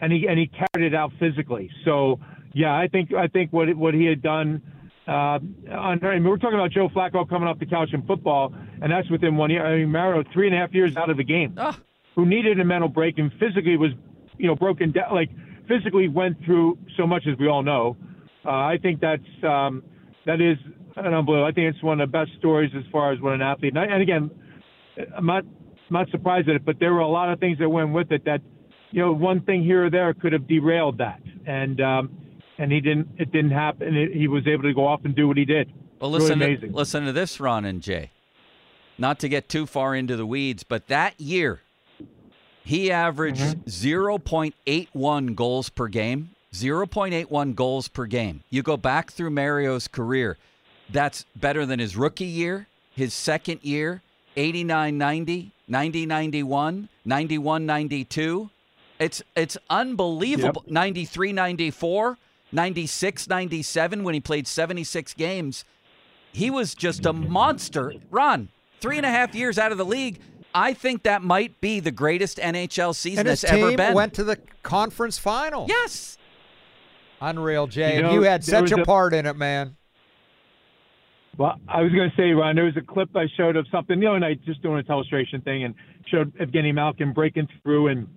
and 0.00 0.10
he 0.10 0.26
and 0.26 0.38
he 0.38 0.46
carried 0.46 0.86
it 0.86 0.94
out 0.94 1.12
physically. 1.20 1.70
So 1.84 2.20
yeah, 2.54 2.74
I 2.74 2.88
think 2.88 3.12
I 3.12 3.26
think 3.26 3.52
what 3.52 3.76
what 3.76 3.92
he 3.92 4.06
had 4.06 4.22
done. 4.22 4.62
Uh, 5.08 5.38
on, 5.72 6.04
I 6.04 6.14
mean, 6.14 6.24
we're 6.24 6.36
talking 6.36 6.58
about 6.58 6.70
Joe 6.70 6.88
Flacco 6.90 7.26
coming 7.28 7.48
off 7.48 7.58
the 7.58 7.66
couch 7.66 7.90
in 7.94 8.02
football, 8.02 8.54
and 8.82 8.92
that's 8.92 9.08
within 9.10 9.36
one 9.36 9.50
year. 9.50 9.64
I 9.64 9.78
mean, 9.78 9.90
Mario 9.90 10.22
three 10.32 10.46
and 10.46 10.54
a 10.54 10.58
half 10.58 10.74
years 10.74 10.96
out 10.96 11.08
of 11.08 11.16
the 11.16 11.24
game, 11.24 11.54
Ah. 11.56 11.78
who 12.14 12.26
needed 12.26 12.60
a 12.60 12.64
mental 12.64 12.88
break 12.90 13.18
and 13.18 13.32
physically 13.40 13.76
was, 13.78 13.92
you 14.36 14.46
know, 14.46 14.54
broken 14.54 14.92
down. 14.92 15.14
Like 15.14 15.30
physically 15.66 16.08
went 16.08 16.36
through 16.44 16.78
so 16.96 17.06
much, 17.06 17.26
as 17.26 17.38
we 17.38 17.48
all 17.48 17.62
know. 17.62 17.96
Uh, 18.44 18.50
I 18.50 18.78
think 18.82 19.00
that's 19.00 19.22
um, 19.42 19.82
that 20.26 20.40
is 20.42 20.58
an 20.96 21.14
unbelievable. 21.14 21.46
I 21.46 21.52
think 21.52 21.74
it's 21.74 21.82
one 21.82 22.00
of 22.00 22.08
the 22.08 22.12
best 22.12 22.30
stories 22.38 22.70
as 22.76 22.84
far 22.92 23.12
as 23.12 23.20
what 23.20 23.32
an 23.32 23.40
athlete. 23.42 23.74
And, 23.74 23.78
I, 23.80 23.84
and 23.94 24.02
again, 24.02 24.30
I'm 25.16 25.26
not 25.26 25.44
not 25.90 26.10
surprised 26.10 26.48
at 26.50 26.56
it, 26.56 26.64
but 26.66 26.78
there 26.80 26.92
were 26.92 27.00
a 27.00 27.08
lot 27.08 27.32
of 27.32 27.40
things 27.40 27.58
that 27.60 27.68
went 27.68 27.94
with 27.94 28.12
it 28.12 28.26
that, 28.26 28.42
you 28.90 29.00
know, 29.00 29.12
one 29.12 29.40
thing 29.40 29.62
here 29.62 29.86
or 29.86 29.90
there 29.90 30.12
could 30.12 30.34
have 30.34 30.46
derailed 30.46 30.98
that, 30.98 31.22
and 31.46 31.80
um, 31.80 32.10
and 32.58 32.72
he 32.72 32.80
didn't. 32.80 33.08
It 33.18 33.32
didn't 33.32 33.52
happen. 33.52 33.96
It, 33.96 34.12
he 34.12 34.28
was 34.28 34.46
able 34.46 34.64
to 34.64 34.74
go 34.74 34.86
off 34.86 35.04
and 35.04 35.14
do 35.14 35.28
what 35.28 35.36
he 35.36 35.44
did. 35.44 35.72
Well, 36.00 36.10
listen, 36.10 36.34
amazing. 36.42 36.70
to, 36.70 36.76
listen 36.76 37.04
to 37.06 37.12
this, 37.12 37.40
Ron 37.40 37.64
and 37.64 37.82
Jay. 37.82 38.10
Not 38.98 39.18
to 39.20 39.28
get 39.28 39.48
too 39.48 39.66
far 39.66 39.94
into 39.94 40.16
the 40.16 40.26
weeds, 40.26 40.64
but 40.64 40.88
that 40.88 41.20
year, 41.20 41.60
he 42.64 42.90
averaged 42.90 43.40
mm-hmm. 43.40 44.12
0.81 44.18 45.34
goals 45.34 45.68
per 45.68 45.88
game. 45.88 46.30
0.81 46.52 47.54
goals 47.54 47.88
per 47.88 48.06
game. 48.06 48.42
You 48.50 48.62
go 48.62 48.76
back 48.76 49.12
through 49.12 49.30
Mario's 49.30 49.86
career, 49.86 50.38
that's 50.90 51.24
better 51.36 51.66
than 51.66 51.78
his 51.78 51.96
rookie 51.96 52.24
year, 52.24 52.66
his 52.94 53.12
second 53.12 53.60
year, 53.62 54.02
89 54.36 54.96
90, 54.96 55.50
90 55.68 56.06
91, 56.06 56.88
91 57.04 57.66
92. 57.66 58.50
It's 58.98 59.22
it's 59.36 59.56
unbelievable. 59.70 60.64
93 60.66 61.32
94, 61.32 62.18
96 62.52 63.28
97 63.28 64.04
when 64.04 64.14
he 64.14 64.20
played 64.20 64.46
76 64.46 65.14
games. 65.14 65.64
He 66.32 66.50
was 66.50 66.74
just 66.74 67.04
a 67.06 67.12
monster. 67.12 67.92
Ron, 68.10 68.48
three 68.80 68.96
and 68.96 69.06
a 69.06 69.10
half 69.10 69.34
years 69.34 69.58
out 69.58 69.72
of 69.72 69.78
the 69.78 69.84
league. 69.84 70.20
I 70.54 70.72
think 70.72 71.02
that 71.02 71.22
might 71.22 71.60
be 71.60 71.78
the 71.80 71.90
greatest 71.90 72.38
NHL 72.38 72.94
season 72.94 73.20
And 73.20 73.28
his 73.28 73.42
that's 73.42 73.52
ever 73.52 73.76
been. 73.76 73.94
went 73.94 74.14
to 74.14 74.24
the 74.24 74.38
conference 74.62 75.18
final. 75.18 75.66
yes. 75.68 76.16
Unreal, 77.20 77.66
Jay. 77.66 77.96
You 77.96 78.02
know, 78.02 78.12
you 78.12 78.22
had 78.22 78.44
such 78.44 78.70
a 78.72 78.80
a- 78.80 78.84
part 78.84 79.12
in 79.12 79.26
it, 79.26 79.36
man. 79.36 79.76
Well, 81.36 81.60
I 81.68 81.82
was 81.82 81.92
going 81.92 82.10
to 82.10 82.16
say, 82.16 82.30
Ron, 82.32 82.56
there 82.56 82.64
was 82.64 82.76
a 82.76 82.80
clip 82.80 83.10
I 83.14 83.26
showed 83.36 83.56
of 83.56 83.66
something 83.70 84.00
the 84.00 84.06
other 84.06 84.18
night, 84.18 84.40
just 84.44 84.60
doing 84.62 84.84
a 84.84 84.92
illustration 84.92 85.40
thing, 85.42 85.64
and 85.64 85.74
showed 86.06 86.34
Evgeny 86.38 86.74
Malkin 86.74 87.12
breaking 87.12 87.46
through 87.62 87.88
and 87.88 88.08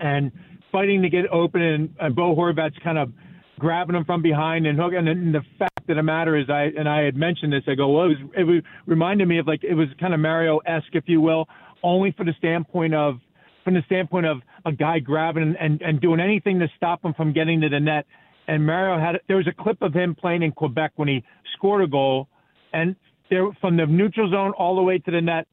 and 0.00 0.30
fighting 0.70 1.02
to 1.02 1.08
get 1.08 1.26
open, 1.30 1.62
and, 1.62 1.94
and 2.00 2.14
Bo 2.14 2.34
Horvat's 2.36 2.76
kind 2.82 2.98
of 2.98 3.12
grabbing 3.58 3.96
him 3.96 4.04
from 4.04 4.22
behind 4.22 4.66
and 4.66 4.78
hooking. 4.78 5.08
And, 5.08 5.34
the 5.34 5.42
fact 5.58 5.88
of 5.88 5.96
the 5.96 6.02
matter 6.02 6.36
is, 6.36 6.48
I 6.48 6.70
and 6.78 6.88
I 6.88 7.02
had 7.02 7.16
mentioned 7.16 7.52
this. 7.52 7.62
I 7.66 7.74
go, 7.74 7.88
well, 7.88 8.06
it 8.06 8.08
was 8.08 8.16
it 8.38 8.44
was, 8.44 8.62
reminded 8.86 9.28
me 9.28 9.38
of 9.38 9.46
like 9.46 9.64
it 9.64 9.74
was 9.74 9.88
kind 10.00 10.14
of 10.14 10.20
Mario 10.20 10.58
esque, 10.58 10.94
if 10.94 11.04
you 11.06 11.20
will, 11.20 11.46
only 11.82 12.12
for 12.12 12.24
the 12.24 12.34
standpoint 12.38 12.94
of 12.94 13.16
from 13.64 13.74
the 13.74 13.82
standpoint 13.86 14.26
of 14.26 14.38
a 14.66 14.72
guy 14.72 14.98
grabbing 14.98 15.54
and, 15.58 15.80
and 15.80 16.00
doing 16.00 16.20
anything 16.20 16.58
to 16.58 16.68
stop 16.76 17.04
him 17.04 17.14
from 17.14 17.32
getting 17.32 17.60
to 17.62 17.68
the 17.68 17.80
net. 17.80 18.06
And 18.46 18.64
Mario 18.64 18.98
had 18.98 19.20
there 19.26 19.38
was 19.38 19.46
a 19.46 19.62
clip 19.62 19.80
of 19.82 19.94
him 19.94 20.14
playing 20.14 20.42
in 20.42 20.52
Quebec 20.52 20.92
when 20.96 21.08
he 21.08 21.24
scored 21.54 21.82
a 21.82 21.86
goal, 21.86 22.28
and 22.72 22.94
there 23.30 23.46
from 23.60 23.76
the 23.76 23.86
neutral 23.86 24.30
zone 24.30 24.52
all 24.58 24.76
the 24.76 24.82
way 24.82 24.98
to 24.98 25.10
the 25.10 25.20
net. 25.20 25.46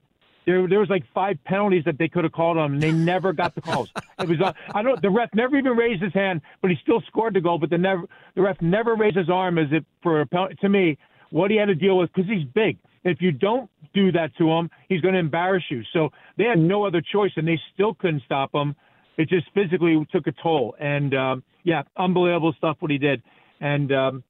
There, 0.45 0.67
there 0.67 0.79
was 0.79 0.89
like 0.89 1.03
five 1.13 1.37
penalties 1.45 1.83
that 1.85 1.97
they 1.97 2.07
could 2.07 2.23
have 2.23 2.33
called 2.33 2.57
on, 2.57 2.73
and 2.73 2.81
they 2.81 2.91
never 2.91 3.31
got 3.31 3.53
the 3.53 3.61
calls. 3.61 3.89
It 4.19 4.27
was 4.27 4.41
uh, 4.41 4.53
I 4.73 4.81
don't. 4.81 5.01
The 5.01 5.09
ref 5.09 5.29
never 5.33 5.57
even 5.57 5.73
raised 5.73 6.01
his 6.01 6.13
hand, 6.13 6.41
but 6.61 6.71
he 6.71 6.77
still 6.81 7.01
scored 7.07 7.33
the 7.35 7.41
goal. 7.41 7.57
But 7.57 7.69
the 7.69 7.77
never 7.77 8.03
the 8.35 8.41
ref 8.41 8.61
never 8.61 8.95
raised 8.95 9.17
his 9.17 9.29
arm 9.29 9.57
as 9.57 9.67
if 9.71 9.83
for 10.01 10.21
a 10.21 10.25
penalty. 10.25 10.55
To 10.61 10.69
me, 10.69 10.97
what 11.29 11.51
he 11.51 11.57
had 11.57 11.65
to 11.65 11.75
deal 11.75 11.97
with 11.97 12.11
because 12.13 12.29
he's 12.29 12.45
big. 12.53 12.77
If 13.03 13.21
you 13.21 13.31
don't 13.31 13.69
do 13.93 14.11
that 14.11 14.35
to 14.37 14.49
him, 14.49 14.69
he's 14.89 15.01
going 15.01 15.15
to 15.15 15.19
embarrass 15.19 15.63
you. 15.69 15.81
So 15.91 16.09
they 16.37 16.43
had 16.43 16.59
no 16.59 16.85
other 16.85 17.01
choice, 17.01 17.31
and 17.35 17.47
they 17.47 17.59
still 17.73 17.93
couldn't 17.95 18.21
stop 18.25 18.53
him. 18.53 18.75
It 19.17 19.27
just 19.27 19.47
physically 19.53 20.05
took 20.11 20.27
a 20.27 20.31
toll. 20.31 20.75
And 20.79 21.13
um, 21.15 21.43
yeah, 21.63 21.83
unbelievable 21.97 22.53
stuff 22.57 22.77
what 22.79 22.91
he 22.91 22.97
did, 22.97 23.21
and 23.59 23.91
um, 23.91 24.23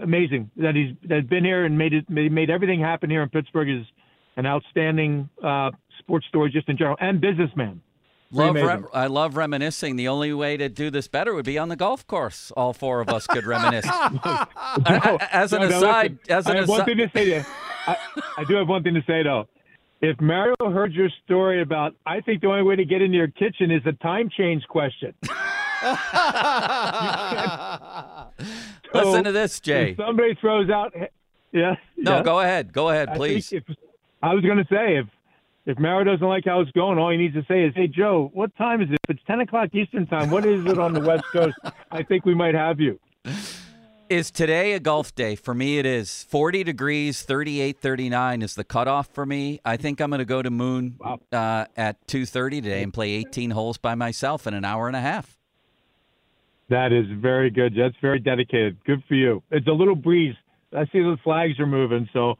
amazing 0.00 0.50
that 0.56 0.74
he's 0.74 0.94
that's 1.08 1.26
been 1.26 1.44
here 1.44 1.64
and 1.64 1.78
made 1.78 1.92
it 1.92 2.08
made 2.08 2.50
everything 2.50 2.80
happen 2.80 3.10
here 3.10 3.22
in 3.22 3.28
Pittsburgh 3.28 3.68
is 3.68 3.86
an 4.36 4.46
outstanding 4.46 5.28
uh, 5.42 5.70
sports 5.98 6.26
story 6.26 6.50
just 6.50 6.68
in 6.68 6.76
general 6.76 6.96
and 7.00 7.20
businessman. 7.20 7.80
Love 8.30 8.50
amazing. 8.50 8.82
re- 8.82 8.88
I 8.92 9.06
love 9.06 9.36
reminiscing. 9.36 9.94
The 9.96 10.08
only 10.08 10.32
way 10.32 10.56
to 10.56 10.68
do 10.68 10.90
this 10.90 11.06
better 11.06 11.34
would 11.34 11.44
be 11.44 11.56
on 11.56 11.68
the 11.68 11.76
golf 11.76 12.04
course. 12.08 12.50
All 12.56 12.72
four 12.72 13.00
of 13.00 13.08
us 13.08 13.26
could 13.28 13.46
reminisce. 13.46 13.86
A- 13.86 14.48
a- 14.86 15.28
as 15.34 15.52
an 15.52 15.60
No, 15.62 15.68
no, 15.68 15.76
aside, 15.78 16.18
listen, 16.28 16.36
as 16.36 16.46
an 16.46 16.56
I 16.56 16.60
have 16.60 16.68
one 16.68 16.80
aside, 16.80 16.86
thing 16.86 16.96
to 16.98 17.10
say 17.14 17.24
to 17.26 17.30
you. 17.36 17.44
I, 17.86 17.96
I 18.38 18.44
do 18.44 18.54
have 18.56 18.68
one 18.68 18.82
thing 18.82 18.94
to 18.94 19.04
say 19.06 19.22
though. 19.22 19.46
If 20.00 20.20
Mario 20.20 20.54
heard 20.60 20.92
your 20.92 21.08
story 21.24 21.62
about, 21.62 21.94
I 22.04 22.20
think 22.20 22.40
the 22.42 22.48
only 22.48 22.62
way 22.62 22.76
to 22.76 22.84
get 22.84 23.00
into 23.02 23.16
your 23.16 23.28
kitchen 23.28 23.70
is 23.70 23.80
a 23.86 23.92
time 23.92 24.28
change 24.36 24.64
question. 24.68 25.14
listen 25.22 25.36
So, 28.92 29.22
to 29.22 29.32
this, 29.32 29.60
Jay. 29.60 29.90
If 29.92 29.96
somebody 29.96 30.34
throws 30.40 30.68
out, 30.70 30.92
yeah. 31.52 31.76
No, 31.96 32.16
yeah. 32.16 32.22
go 32.22 32.40
ahead. 32.40 32.72
Go 32.72 32.90
ahead, 32.90 33.08
I 33.10 33.16
please. 33.16 33.52
I 34.24 34.32
was 34.32 34.42
going 34.42 34.56
to 34.56 34.64
say 34.70 34.96
if 34.96 35.06
if 35.66 35.78
Mario 35.78 36.12
doesn't 36.12 36.26
like 36.26 36.44
how 36.46 36.60
it's 36.60 36.70
going, 36.72 36.98
all 36.98 37.10
he 37.10 37.18
needs 37.18 37.34
to 37.34 37.44
say 37.46 37.62
is, 37.64 37.74
"Hey 37.74 37.86
Joe, 37.88 38.30
what 38.32 38.56
time 38.56 38.80
is 38.80 38.88
it? 38.90 38.96
If 39.08 39.16
it's 39.16 39.24
ten 39.26 39.40
o'clock 39.40 39.74
Eastern 39.74 40.06
time, 40.06 40.30
what 40.30 40.46
is 40.46 40.64
it 40.64 40.78
on 40.78 40.94
the 40.94 41.00
West 41.00 41.24
Coast? 41.30 41.56
I 41.90 42.02
think 42.02 42.24
we 42.24 42.34
might 42.34 42.54
have 42.54 42.80
you." 42.80 42.98
Is 44.08 44.30
today 44.30 44.72
a 44.72 44.80
golf 44.80 45.14
day? 45.14 45.34
For 45.34 45.54
me, 45.54 45.78
it 45.78 45.86
is. 45.86 46.24
40 46.24 46.62
degrees, 46.62 47.22
38, 47.22 47.78
39 47.80 48.42
is 48.42 48.54
the 48.54 48.62
cutoff 48.64 49.08
for 49.08 49.24
me. 49.26 49.60
I 49.64 49.76
think 49.78 50.00
I'm 50.00 50.10
going 50.10 50.18
to 50.18 50.26
go 50.26 50.42
to 50.42 50.50
Moon 50.50 50.96
Wow. 51.00 51.20
uh, 51.32 51.64
at 51.74 52.06
2.30 52.06 52.62
today 52.62 52.82
and 52.82 52.92
play 52.92 53.12
18 53.12 53.50
holes 53.50 53.78
by 53.78 53.94
myself 53.94 54.46
in 54.46 54.52
an 54.52 54.64
hour 54.64 54.88
and 54.88 54.94
a 54.96 55.00
half. 55.00 55.38
That 56.68 56.92
is 56.92 57.06
very 57.18 57.48
good. 57.50 57.74
That's 57.74 57.96
very 58.02 58.20
dedicated. 58.20 58.76
Good 58.84 59.02
for 59.08 59.14
you. 59.14 59.42
It's 59.50 59.66
a 59.66 59.72
little 59.72 59.96
breeze. 59.96 60.36
I 60.76 60.84
see 60.92 61.00
the 61.00 61.16
flags 61.24 61.58
are 61.58 61.66
moving, 61.66 62.06
so 62.12 62.34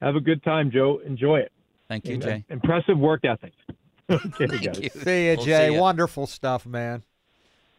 have 0.00 0.16
a 0.16 0.20
good 0.20 0.42
time, 0.42 0.70
Joe. 0.70 1.00
Enjoy 1.04 1.38
it. 1.38 1.52
Thank 1.88 2.06
you, 2.06 2.18
Jay. 2.18 2.44
Impressive 2.48 2.98
work 2.98 3.24
ethic. 3.24 3.52
okay, 4.10 4.46
Thank 4.46 4.62
guys. 4.62 4.78
you. 4.80 4.90
See 4.90 5.26
you, 5.30 5.36
We'll 5.36 5.44
Jay. 5.46 5.68
see 5.68 5.74
ya. 5.74 5.80
Wonderful 5.80 6.26
stuff, 6.26 6.64
man. 6.66 7.02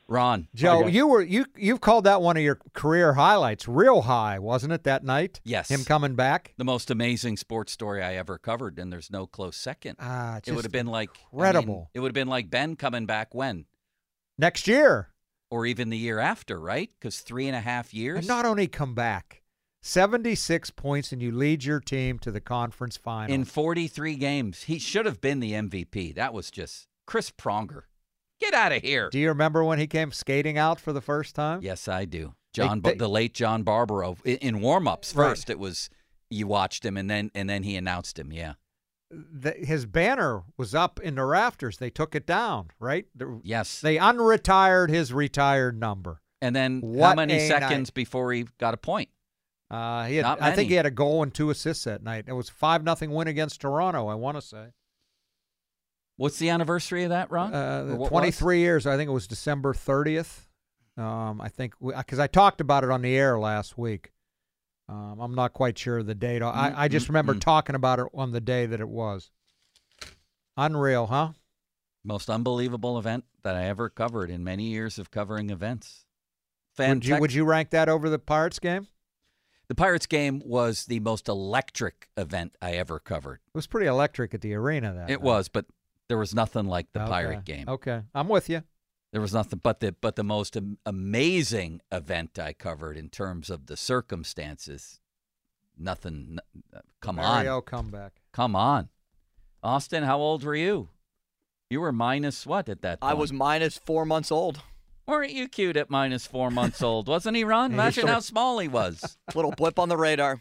Ron. 0.07 0.49
Joe, 0.53 0.87
you 0.87 1.07
were 1.07 1.21
you 1.21 1.45
you've 1.55 1.79
called 1.79 2.03
that 2.03 2.21
one 2.21 2.35
of 2.35 2.43
your 2.43 2.59
career 2.73 3.13
highlights. 3.13 3.65
Real 3.69 4.01
high, 4.01 4.39
wasn't 4.39 4.73
it 4.73 4.83
that 4.83 5.05
night? 5.05 5.39
Yes. 5.45 5.69
Him 5.71 5.85
coming 5.85 6.15
back. 6.15 6.53
The 6.57 6.65
most 6.65 6.91
amazing 6.91 7.37
sports 7.37 7.71
story 7.71 8.03
I 8.03 8.15
ever 8.15 8.37
covered, 8.37 8.77
and 8.77 8.91
there's 8.91 9.09
no 9.09 9.25
close 9.25 9.55
second. 9.55 9.95
Ah, 10.01 10.41
it 10.45 10.51
would 10.51 10.65
have 10.65 10.71
been 10.73 10.87
like 10.87 11.11
I 11.11 11.13
mean, 11.13 11.45
incredible. 11.45 11.89
it 11.93 12.01
would 12.01 12.09
have 12.09 12.13
been 12.13 12.27
like 12.27 12.49
Ben 12.49 12.75
coming 12.75 13.05
back 13.05 13.33
when, 13.33 13.63
next 14.37 14.67
year. 14.67 15.07
or 15.49 15.65
even 15.65 15.89
the 15.89 15.97
year 15.97 16.19
after, 16.19 16.59
right? 16.59 16.89
Because 16.99 17.19
three 17.21 17.47
and 17.47 17.55
a 17.55 17.61
half 17.61 17.93
years. 17.93 18.17
And 18.19 18.27
not 18.27 18.45
only 18.45 18.67
come 18.67 18.93
back, 18.93 19.40
76 19.81 20.69
points 20.71 21.11
and 21.11 21.21
you 21.21 21.31
lead 21.31 21.63
your 21.63 21.79
team 21.79 22.19
to 22.19 22.31
the 22.31 22.39
conference 22.41 22.97
final. 22.97 23.33
in 23.33 23.45
43 23.45 24.15
games, 24.15 24.63
he 24.63 24.77
should 24.79 25.05
have 25.05 25.19
been 25.21 25.39
the 25.39 25.53
MVP. 25.53 26.13
That 26.15 26.33
was 26.33 26.51
just 26.51 26.87
Chris 27.07 27.31
Pronger. 27.31 27.83
Get 28.39 28.53
out 28.53 28.71
of 28.71 28.81
here. 28.81 29.09
Do 29.09 29.19
you 29.19 29.29
remember 29.29 29.63
when 29.63 29.79
he 29.79 29.87
came 29.87 30.11
skating 30.11 30.57
out 30.57 30.79
for 30.79 30.93
the 30.93 31.01
first 31.01 31.35
time? 31.35 31.61
Yes, 31.61 31.87
I 31.87 32.05
do. 32.05 32.33
John, 32.53 32.81
they- 32.81 32.95
the 32.95 33.07
late 33.09 33.33
John 33.33 33.63
Barbero 33.63 34.17
in, 34.25 34.37
in 34.37 34.61
warm-ups 34.61 35.15
Right. 35.15 35.29
first. 35.29 35.49
It 35.49 35.57
was 35.59 35.89
you 36.29 36.47
watched 36.47 36.85
him, 36.85 36.95
and 36.97 37.09
then 37.09 37.29
and 37.35 37.49
then 37.49 37.63
he 37.63 37.75
announced 37.75 38.17
him. 38.17 38.31
Yeah, 38.31 38.53
The, 39.09 39.51
his 39.51 39.85
banner 39.85 40.43
was 40.57 40.73
up 40.75 40.99
in 41.01 41.15
the 41.15 41.25
rafters. 41.25 41.77
They 41.77 41.89
took 41.89 42.15
it 42.15 42.25
down, 42.25 42.69
right? 42.79 43.05
The- 43.15 43.39
yes. 43.43 43.81
They 43.81 43.97
unretired 43.97 44.89
his 44.89 45.11
retired 45.13 45.79
number. 45.79 46.21
and 46.43 46.55
then 46.55 46.81
how 46.99 47.13
many 47.13 47.47
seconds 47.47 47.89
night. 47.89 47.93
before 47.93 48.33
he 48.33 48.45
got 48.57 48.73
a 48.73 48.77
point? 48.77 49.09
Uh, 49.71 50.05
he 50.05 50.17
had, 50.17 50.25
I 50.25 50.51
think 50.51 50.69
he 50.69 50.75
had 50.75 50.85
a 50.85 50.91
goal 50.91 51.23
and 51.23 51.33
two 51.33 51.49
assists 51.49 51.85
that 51.85 52.03
night. 52.03 52.25
It 52.27 52.33
was 52.33 52.49
five 52.49 52.83
nothing 52.83 53.11
win 53.11 53.29
against 53.29 53.61
Toronto. 53.61 54.07
I 54.07 54.15
want 54.15 54.35
to 54.35 54.41
say 54.41 54.73
What's 56.17 56.37
the 56.37 56.49
anniversary 56.49 57.03
of 57.03 57.09
that, 57.09 57.31
Ron? 57.31 57.55
uh, 57.55 57.95
was? 57.97 58.09
23 58.09 58.59
years. 58.59 58.85
I 58.85 58.97
think 58.97 59.07
it 59.07 59.13
was 59.13 59.27
December 59.27 59.73
30th. 59.73 60.41
Um, 60.95 61.41
I 61.41 61.47
think 61.47 61.73
because 61.81 62.19
I 62.19 62.27
talked 62.27 62.61
about 62.61 62.83
it 62.83 62.91
on 62.91 63.01
the 63.01 63.15
air 63.15 63.39
last 63.39 63.77
week. 63.77 64.11
Um, 64.89 65.19
I'm 65.21 65.33
not 65.33 65.53
quite 65.53 65.79
sure 65.79 65.99
of 65.99 66.05
the 66.05 66.13
date. 66.13 66.41
I, 66.43 66.73
I 66.75 66.87
just 66.89 67.07
remember 67.07 67.33
talking 67.33 67.75
about 67.75 67.99
it 67.99 68.07
on 68.13 68.33
the 68.33 68.41
day 68.41 68.65
that 68.65 68.81
it 68.81 68.89
was. 68.89 69.31
Unreal, 70.57 71.07
huh? 71.07 71.29
Most 72.03 72.29
unbelievable 72.29 72.99
event 72.99 73.23
that 73.43 73.55
I 73.55 73.65
ever 73.65 73.89
covered 73.89 74.29
in 74.29 74.43
many 74.43 74.65
years 74.65 74.99
of 74.99 75.09
covering 75.11 75.49
events. 75.49 76.05
Would 76.77 77.05
you, 77.05 77.17
would 77.21 77.33
you 77.33 77.45
rank 77.45 77.69
that 77.71 77.89
over 77.89 78.09
the 78.09 78.19
Pirates 78.19 78.59
game? 78.59 78.87
The 79.71 79.75
Pirates 79.75 80.05
game 80.05 80.41
was 80.45 80.83
the 80.87 80.99
most 80.99 81.29
electric 81.29 82.09
event 82.17 82.57
I 82.61 82.73
ever 82.73 82.99
covered. 82.99 83.39
It 83.47 83.55
was 83.55 83.67
pretty 83.67 83.87
electric 83.87 84.33
at 84.33 84.41
the 84.41 84.53
arena. 84.53 84.93
That 84.93 85.09
It 85.09 85.13
night. 85.13 85.21
was, 85.21 85.47
but 85.47 85.65
there 86.09 86.17
was 86.17 86.35
nothing 86.35 86.65
like 86.65 86.91
the 86.91 86.99
Okay. 87.03 87.09
Pirate 87.09 87.45
game. 87.45 87.69
Okay, 87.69 88.01
I'm 88.13 88.27
with 88.27 88.49
you. 88.49 88.63
There 89.13 89.21
was 89.21 89.33
nothing 89.33 89.61
but 89.63 89.79
the 89.79 89.93
but 89.93 90.17
the 90.17 90.25
most 90.25 90.57
amazing 90.85 91.79
event 91.89 92.37
I 92.37 92.51
covered 92.51 92.97
in 92.97 93.07
terms 93.07 93.49
of 93.49 93.67
the 93.67 93.77
circumstances. 93.77 94.99
Nothing. 95.77 96.31
n- 96.31 96.39
uh, 96.75 96.81
Come 96.99 97.17
on, 97.17 97.23
Mario 97.45 97.61
comeback. 97.61 98.19
come 98.33 98.57
on, 98.57 98.89
Austin. 99.63 100.03
How 100.03 100.17
old 100.19 100.43
were 100.43 100.53
you? 100.53 100.89
You 101.69 101.79
were 101.79 101.93
minus 101.93 102.45
what 102.45 102.67
at 102.67 102.81
that? 102.81 102.99
Time? 102.99 103.09
I 103.09 103.13
was 103.13 103.31
minus 103.31 103.77
four 103.77 104.05
months 104.05 104.33
old. 104.33 104.59
Weren't 105.11 105.33
you 105.33 105.49
cute 105.49 105.75
at 105.75 105.89
minus 105.89 106.25
four 106.25 106.49
months 106.49 106.81
old? 106.81 107.09
Wasn't 107.09 107.35
he, 107.35 107.43
Ron? 107.43 107.73
Imagine 107.73 108.07
how 108.07 108.21
small 108.21 108.59
he 108.59 108.69
was. 108.69 109.17
Little 109.35 109.51
blip 109.51 109.77
on 109.77 109.89
the 109.89 109.97
radar. 109.97 110.39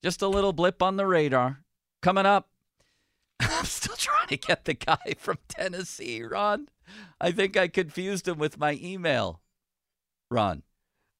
Just 0.00 0.22
a 0.22 0.28
little 0.28 0.52
blip 0.52 0.80
on 0.80 0.96
the 0.96 1.06
radar. 1.06 1.64
Coming 2.02 2.26
up, 2.26 2.48
I'm 3.40 3.64
still 3.64 3.96
trying 3.96 4.28
to 4.28 4.36
get 4.36 4.64
the 4.64 4.74
guy 4.74 5.14
from 5.18 5.38
Tennessee, 5.48 6.22
Ron. 6.22 6.68
I 7.20 7.32
think 7.32 7.56
I 7.56 7.66
confused 7.66 8.28
him 8.28 8.38
with 8.38 8.58
my 8.58 8.78
email. 8.80 9.40
Ron, 10.30 10.62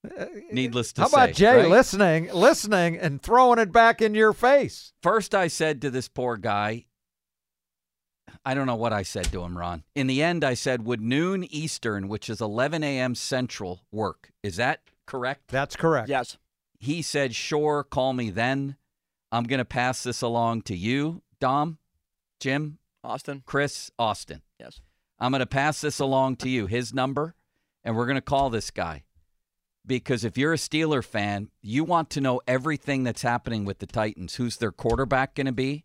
uh, 0.05 0.27
needless 0.53 0.93
to 0.95 1.03
How 1.03 1.09
say. 1.09 1.17
How 1.17 1.25
about 1.25 1.37
Jay 1.37 1.57
right? 1.57 1.69
listening, 1.69 2.33
listening, 2.33 2.99
and 2.99 3.21
throwing 3.21 3.59
it 3.59 3.73
back 3.73 4.01
in 4.01 4.15
your 4.15 4.33
face? 4.33 4.93
First, 5.03 5.35
I 5.35 5.49
said 5.49 5.83
to 5.83 5.91
this 5.91 6.09
poor 6.09 6.37
guy, 6.37 6.87
I 8.45 8.55
don't 8.55 8.67
know 8.67 8.77
what 8.77 8.93
I 8.93 9.03
said 9.03 9.31
to 9.33 9.43
him, 9.43 9.57
Ron. 9.57 9.85
In 9.95 10.07
the 10.07 10.23
end, 10.23 10.45
I 10.45 10.55
said, 10.55 10.85
Would 10.85 11.01
noon 11.01 11.45
Eastern, 11.45 12.09
which 12.09 12.29
is 12.29 12.41
11 12.41 12.83
a.m. 12.83 13.15
Central, 13.15 13.83
work? 13.91 14.31
Is 14.43 14.57
that 14.57 14.81
correct? 15.07 15.49
That's 15.49 15.77
correct. 15.77 16.09
Yes. 16.09 16.39
He 16.79 17.03
said, 17.03 17.35
Sure, 17.35 17.85
call 17.85 18.13
me 18.13 18.31
then. 18.31 18.77
I'm 19.31 19.45
going 19.45 19.59
to 19.59 19.65
pass 19.65 20.03
this 20.03 20.21
along 20.21 20.63
to 20.63 20.77
you, 20.77 21.23
Dom, 21.41 21.79
Jim, 22.41 22.79
Austin. 23.03 23.43
Chris, 23.47 23.91
Austin. 23.99 24.43
Yes. 24.59 24.81
I'm 25.19 25.31
going 25.31 25.41
to 25.41 25.47
pass 25.47 25.81
this 25.81 26.01
along 26.01 26.37
to 26.37 26.49
you, 26.49 26.67
his 26.67 26.93
number, 26.93 27.35
and 27.85 27.97
we're 27.97 28.07
going 28.07 28.17
to 28.17 28.21
call 28.21 28.51
this 28.51 28.71
guy. 28.71 29.05
Because 29.87 30.25
if 30.25 30.37
you're 30.37 30.53
a 30.53 30.57
Steeler 30.57 31.05
fan, 31.05 31.49
you 31.61 31.83
want 31.85 32.11
to 32.11 32.21
know 32.21 32.41
everything 32.47 33.05
that's 33.05 33.23
happening 33.23 33.65
with 33.65 33.79
the 33.79 33.87
Titans. 33.87 34.35
Who's 34.35 34.57
their 34.57 34.71
quarterback 34.71 35.35
going 35.35 35.47
to 35.47 35.53
be? 35.53 35.85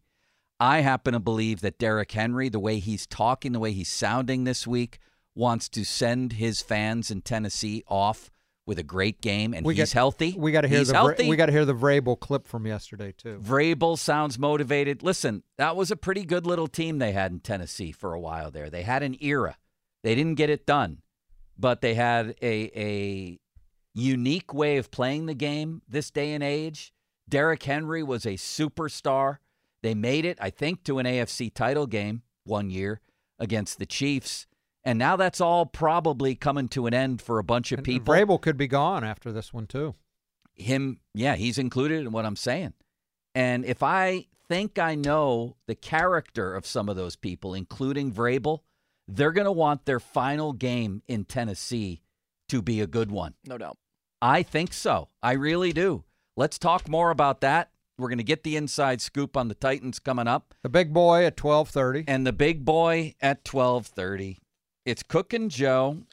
I 0.59 0.79
happen 0.81 1.13
to 1.13 1.19
believe 1.19 1.61
that 1.61 1.77
Derrick 1.77 2.11
Henry, 2.11 2.49
the 2.49 2.59
way 2.59 2.79
he's 2.79 3.05
talking, 3.05 3.51
the 3.51 3.59
way 3.59 3.71
he's 3.73 3.89
sounding 3.89 4.43
this 4.43 4.65
week, 4.65 4.99
wants 5.35 5.69
to 5.69 5.83
send 5.85 6.33
his 6.33 6.61
fans 6.61 7.11
in 7.11 7.21
Tennessee 7.21 7.83
off 7.87 8.31
with 8.65 8.79
a 8.79 8.83
great 8.83 9.21
game, 9.21 9.53
and 9.53 9.65
We 9.65 9.75
he's 9.75 9.93
got- 9.93 9.97
healthy. 9.97 10.35
We 10.37 10.51
got 10.51 10.61
to 10.61 10.67
hear 10.67 10.79
he's 10.79 10.87
the 10.89 10.95
healthy. 10.95 11.29
we 11.29 11.35
got 11.37 11.45
to 11.45 11.51
hear 11.53 11.63
the 11.63 11.75
Vrabel 11.75 12.19
clip 12.19 12.47
from 12.47 12.65
yesterday 12.67 13.13
too. 13.15 13.39
Vrabel 13.41 13.97
sounds 13.97 14.37
motivated. 14.37 15.03
Listen, 15.03 15.43
that 15.57 15.75
was 15.77 15.89
a 15.91 15.95
pretty 15.95 16.25
good 16.25 16.45
little 16.45 16.67
team 16.67 16.97
they 16.97 17.13
had 17.13 17.31
in 17.31 17.39
Tennessee 17.39 17.91
for 17.93 18.13
a 18.13 18.19
while 18.19 18.51
there. 18.51 18.69
They 18.69 18.81
had 18.81 19.03
an 19.03 19.15
era. 19.21 19.57
They 20.03 20.15
didn't 20.15 20.35
get 20.35 20.49
it 20.49 20.65
done, 20.65 21.01
but 21.57 21.79
they 21.81 21.93
had 21.93 22.35
a 22.41 22.71
a 22.77 23.39
unique 23.93 24.53
way 24.53 24.77
of 24.77 24.91
playing 24.91 25.27
the 25.27 25.33
game 25.33 25.81
this 25.87 26.11
day 26.11 26.33
and 26.33 26.43
age. 26.43 26.91
Derrick 27.29 27.63
Henry 27.63 28.03
was 28.03 28.25
a 28.25 28.33
superstar. 28.33 29.37
They 29.87 29.95
made 29.95 30.25
it, 30.25 30.37
I 30.41 30.49
think, 30.49 30.83
to 30.83 30.99
an 30.99 31.05
AFC 31.05 31.53
title 31.53 31.87
game 31.87 32.23
one 32.43 32.69
year 32.69 32.99
against 33.39 33.79
the 33.79 33.85
Chiefs. 33.85 34.45
And 34.83 34.99
now 34.99 35.15
that's 35.15 35.39
all 35.39 35.65
probably 35.65 36.35
coming 36.35 36.67
to 36.69 36.87
an 36.87 36.93
end 36.93 37.21
for 37.21 37.39
a 37.39 37.43
bunch 37.43 37.71
of 37.71 37.79
And 37.79 37.85
people 37.85 38.13
Vrabel 38.13 38.41
could 38.41 38.57
be 38.57 38.67
gone 38.67 39.05
after 39.05 39.31
this 39.31 39.53
one 39.53 39.65
too. 39.65 39.95
him, 40.55 40.99
yeah, 41.13 41.37
he's 41.37 41.57
included 41.57 42.01
in 42.01 42.11
what 42.11 42.25
I'm 42.25 42.35
saying. 42.35 42.73
And 43.33 43.63
if 43.63 43.81
I 43.81 44.25
think 44.49 44.77
I 44.77 44.95
know 44.95 45.55
the 45.67 45.75
character 45.75 46.53
of 46.53 46.65
some 46.65 46.89
of 46.89 46.97
those 46.97 47.15
people, 47.15 47.53
including 47.53 48.11
Vrabel, 48.11 48.63
they're 49.07 49.31
going 49.31 49.45
to 49.45 49.53
want 49.53 49.85
their 49.85 50.01
final 50.01 50.51
game 50.51 51.01
in 51.07 51.23
Tennessee 51.23 52.01
to 52.49 52.61
be 52.61 52.81
a 52.81 52.87
good 52.87 53.09
one. 53.09 53.35
No 53.45 53.57
doubt. 53.57 53.77
I 54.21 54.43
think 54.43 54.73
so. 54.73 55.07
I 55.23 55.31
really 55.31 55.71
do. 55.71 56.03
Let's 56.35 56.59
talk 56.59 56.89
more 56.89 57.09
about 57.09 57.39
that. 57.39 57.71
We're 57.97 58.09
going 58.09 58.17
to 58.19 58.23
get 58.23 58.43
the 58.43 58.55
inside 58.55 59.01
scoop 59.01 59.35
on 59.35 59.47
the 59.47 59.55
Titans 59.55 59.99
coming 59.99 60.27
up 60.27 60.53
The 60.61 60.69
big 60.69 60.93
boy 60.93 61.25
at 61.25 61.35
twelve 61.35 61.69
thirty. 61.69 62.03
and 62.07 62.27
the 62.27 62.33
big 62.33 62.63
boy 62.63 63.15
at 63.21 63.43
12:30. 63.43 64.37
It's 64.85 65.03
Cook 65.03 65.33
and 65.33 65.49
Joe. 65.49 66.03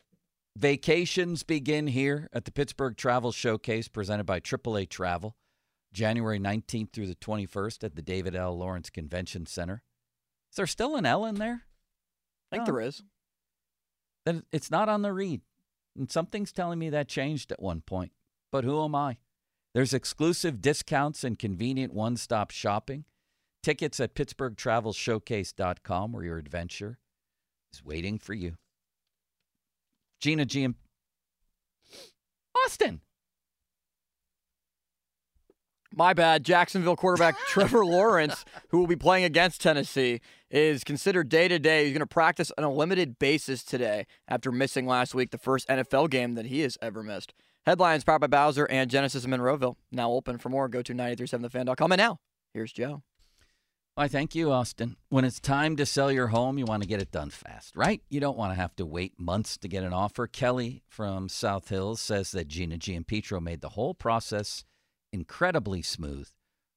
Vacations 0.56 1.42
begin 1.42 1.88
here 1.88 2.28
at 2.32 2.44
the 2.44 2.52
Pittsburgh 2.52 2.96
Travel 2.96 3.32
Showcase 3.32 3.88
presented 3.88 4.24
by 4.24 4.38
AAA 4.40 4.88
Travel, 4.88 5.36
January 5.92 6.38
19th 6.38 6.92
through 6.92 7.08
the 7.08 7.16
21st 7.16 7.82
at 7.84 7.96
the 7.96 8.02
David 8.02 8.34
L. 8.36 8.56
Lawrence 8.56 8.88
Convention 8.88 9.46
Center. 9.46 9.82
Is 10.52 10.56
there 10.56 10.66
still 10.68 10.94
an 10.96 11.04
L 11.06 11.24
in 11.24 11.34
there? 11.36 11.64
I 12.52 12.56
think 12.56 12.68
No. 12.68 12.72
there 12.74 12.80
is. 12.82 13.02
Then 14.24 14.44
it's 14.52 14.70
not 14.70 14.88
on 14.88 15.02
the 15.02 15.12
read. 15.12 15.42
And 15.96 16.10
something's 16.10 16.52
telling 16.52 16.78
me 16.78 16.88
that 16.90 17.08
changed 17.08 17.50
at 17.52 17.60
one 17.60 17.80
point. 17.80 18.12
But 18.52 18.62
who 18.64 18.82
am 18.84 18.94
I? 18.94 19.18
There's 19.74 19.92
exclusive 19.92 20.62
discounts 20.62 21.24
and 21.24 21.36
convenient 21.38 21.92
one-stop 21.92 22.52
shopping. 22.52 23.04
Tickets 23.62 23.98
at 23.98 24.14
PittsburghTravelShowcase.com 24.14 26.12
where 26.12 26.24
your 26.24 26.38
adventure 26.38 26.98
is 27.72 27.84
waiting 27.84 28.18
for 28.18 28.34
you. 28.34 28.54
Gina 30.20 30.44
G 30.44 30.64
and 30.64 30.76
Austin. 32.64 33.00
My 35.92 36.12
bad. 36.12 36.44
Jacksonville 36.44 36.96
quarterback 36.96 37.36
Trevor 37.48 37.84
Lawrence, 37.84 38.44
who 38.68 38.78
will 38.78 38.86
be 38.86 38.96
playing 38.96 39.24
against 39.24 39.60
Tennessee, 39.60 40.20
is 40.50 40.84
considered 40.84 41.28
day 41.28 41.48
to 41.48 41.58
day. 41.58 41.84
He's 41.84 41.92
going 41.92 42.00
to 42.00 42.06
practice 42.06 42.50
on 42.56 42.64
a 42.64 42.72
limited 42.72 43.18
basis 43.18 43.64
today 43.64 44.06
after 44.28 44.50
missing 44.52 44.86
last 44.86 45.14
week 45.14 45.30
the 45.30 45.38
first 45.38 45.68
NFL 45.68 46.10
game 46.10 46.34
that 46.34 46.46
he 46.46 46.60
has 46.60 46.78
ever 46.82 47.02
missed. 47.02 47.32
Headlines 47.66 48.04
powered 48.04 48.20
by 48.20 48.26
Bowser 48.26 48.66
and 48.66 48.90
Genesis 48.90 49.24
of 49.24 49.30
Monroeville. 49.30 49.76
Now 49.90 50.12
open 50.12 50.38
for 50.38 50.50
more. 50.50 50.68
Go 50.68 50.82
to 50.82 50.92
937thefan.com. 50.92 51.92
And 51.92 51.98
now, 51.98 52.18
here's 52.52 52.72
Joe. 52.72 53.02
Why, 53.94 54.08
thank 54.08 54.34
you, 54.34 54.50
Austin. 54.50 54.96
When 55.08 55.24
it's 55.24 55.38
time 55.38 55.76
to 55.76 55.86
sell 55.86 56.10
your 56.10 56.26
home, 56.26 56.58
you 56.58 56.64
want 56.64 56.82
to 56.82 56.88
get 56.88 57.00
it 57.00 57.12
done 57.12 57.30
fast, 57.30 57.76
right? 57.76 58.02
You 58.10 58.18
don't 58.18 58.36
want 58.36 58.50
to 58.52 58.60
have 58.60 58.74
to 58.76 58.84
wait 58.84 59.20
months 59.20 59.56
to 59.58 59.68
get 59.68 59.84
an 59.84 59.92
offer. 59.92 60.26
Kelly 60.26 60.82
from 60.88 61.28
South 61.28 61.68
Hills 61.68 62.00
says 62.00 62.32
that 62.32 62.48
Gina 62.48 62.76
Giampetro 62.76 63.40
made 63.40 63.60
the 63.60 63.70
whole 63.70 63.94
process 63.94 64.64
incredibly 65.12 65.80
smooth. 65.80 66.28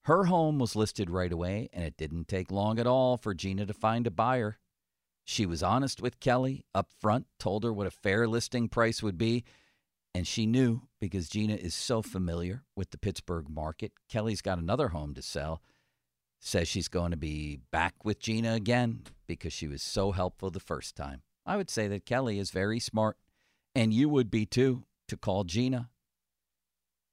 Her 0.03 0.25
home 0.25 0.59
was 0.59 0.75
listed 0.75 1.09
right 1.09 1.33
away, 1.33 1.69
and 1.73 1.83
it 1.83 1.97
didn't 1.97 2.27
take 2.27 2.51
long 2.51 2.79
at 2.79 2.87
all 2.87 3.17
for 3.17 3.33
Gina 3.33 3.65
to 3.65 3.73
find 3.73 4.05
a 4.05 4.11
buyer. 4.11 4.59
She 5.25 5.45
was 5.45 5.63
honest 5.63 6.01
with 6.01 6.21
Kelly 6.21 6.63
up 6.73 6.91
front, 7.01 7.25
told 7.39 7.63
her 7.63 7.73
what 7.73 7.87
a 7.87 7.91
fair 7.91 8.27
listing 8.27 8.69
price 8.69 9.01
would 9.03 9.17
be, 9.17 9.43
and 10.17 10.25
she 10.25 10.47
knew 10.47 10.81
because 10.99 11.29
Gina 11.29 11.53
is 11.53 11.75
so 11.75 12.01
familiar 12.01 12.63
with 12.75 12.89
the 12.89 12.97
Pittsburgh 12.97 13.47
market. 13.47 13.91
Kelly's 14.09 14.41
got 14.41 14.57
another 14.57 14.87
home 14.87 15.13
to 15.13 15.21
sell 15.21 15.61
says 16.39 16.67
she's 16.67 16.87
going 16.87 17.11
to 17.11 17.17
be 17.17 17.59
back 17.71 18.03
with 18.03 18.19
Gina 18.19 18.53
again 18.53 19.03
because 19.27 19.53
she 19.53 19.67
was 19.67 19.83
so 19.83 20.11
helpful 20.11 20.49
the 20.49 20.59
first 20.59 20.95
time. 20.95 21.21
I 21.45 21.55
would 21.55 21.69
say 21.69 21.87
that 21.87 22.05
Kelly 22.05 22.39
is 22.39 22.49
very 22.49 22.79
smart, 22.79 23.17
and 23.75 23.93
you 23.93 24.09
would 24.09 24.31
be 24.31 24.47
too, 24.47 24.85
to 25.07 25.17
call 25.17 25.43
Gina. 25.43 25.89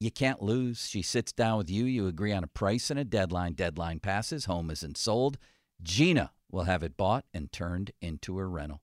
You 0.00 0.10
can't 0.10 0.42
lose. 0.42 0.88
She 0.88 1.02
sits 1.02 1.32
down 1.32 1.58
with 1.58 1.70
you, 1.70 1.84
you 1.84 2.06
agree 2.06 2.32
on 2.32 2.42
a 2.42 2.48
price 2.48 2.90
and 2.90 2.98
a 2.98 3.04
deadline. 3.04 3.52
Deadline 3.52 4.00
passes, 4.00 4.46
home 4.46 4.70
isn't 4.70 4.96
sold. 4.96 5.36
Gina 5.82 6.32
will 6.50 6.64
have 6.64 6.82
it 6.82 6.96
bought 6.96 7.26
and 7.34 7.52
turned 7.52 7.90
into 8.00 8.38
a 8.38 8.46
rental. 8.46 8.80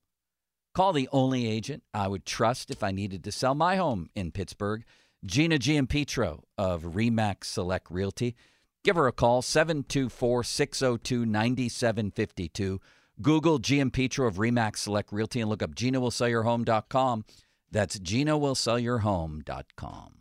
Call 0.73 0.93
the 0.93 1.09
only 1.11 1.47
agent 1.47 1.83
I 1.93 2.07
would 2.07 2.25
trust 2.25 2.71
if 2.71 2.81
I 2.81 2.91
needed 2.91 3.25
to 3.25 3.31
sell 3.31 3.53
my 3.53 3.75
home 3.75 4.09
in 4.15 4.31
Pittsburgh, 4.31 4.85
Gina 5.25 5.59
Giampetro 5.59 6.43
of 6.57 6.83
Remax 6.83 7.43
Select 7.45 7.91
Realty. 7.91 8.35
Give 8.83 8.95
her 8.95 9.07
a 9.07 9.11
call, 9.11 9.41
724 9.41 10.43
602 10.43 11.25
9752. 11.25 12.79
Google 13.21 13.59
Giampetro 13.59 14.27
of 14.27 14.37
Remax 14.37 14.77
Select 14.77 15.11
Realty 15.11 15.41
and 15.41 15.49
look 15.49 15.61
up 15.61 15.75
GinaWillSellYourHome.com. 15.75 17.25
That's 17.69 17.99
GinaWillSellYourHome.com. 17.99 20.20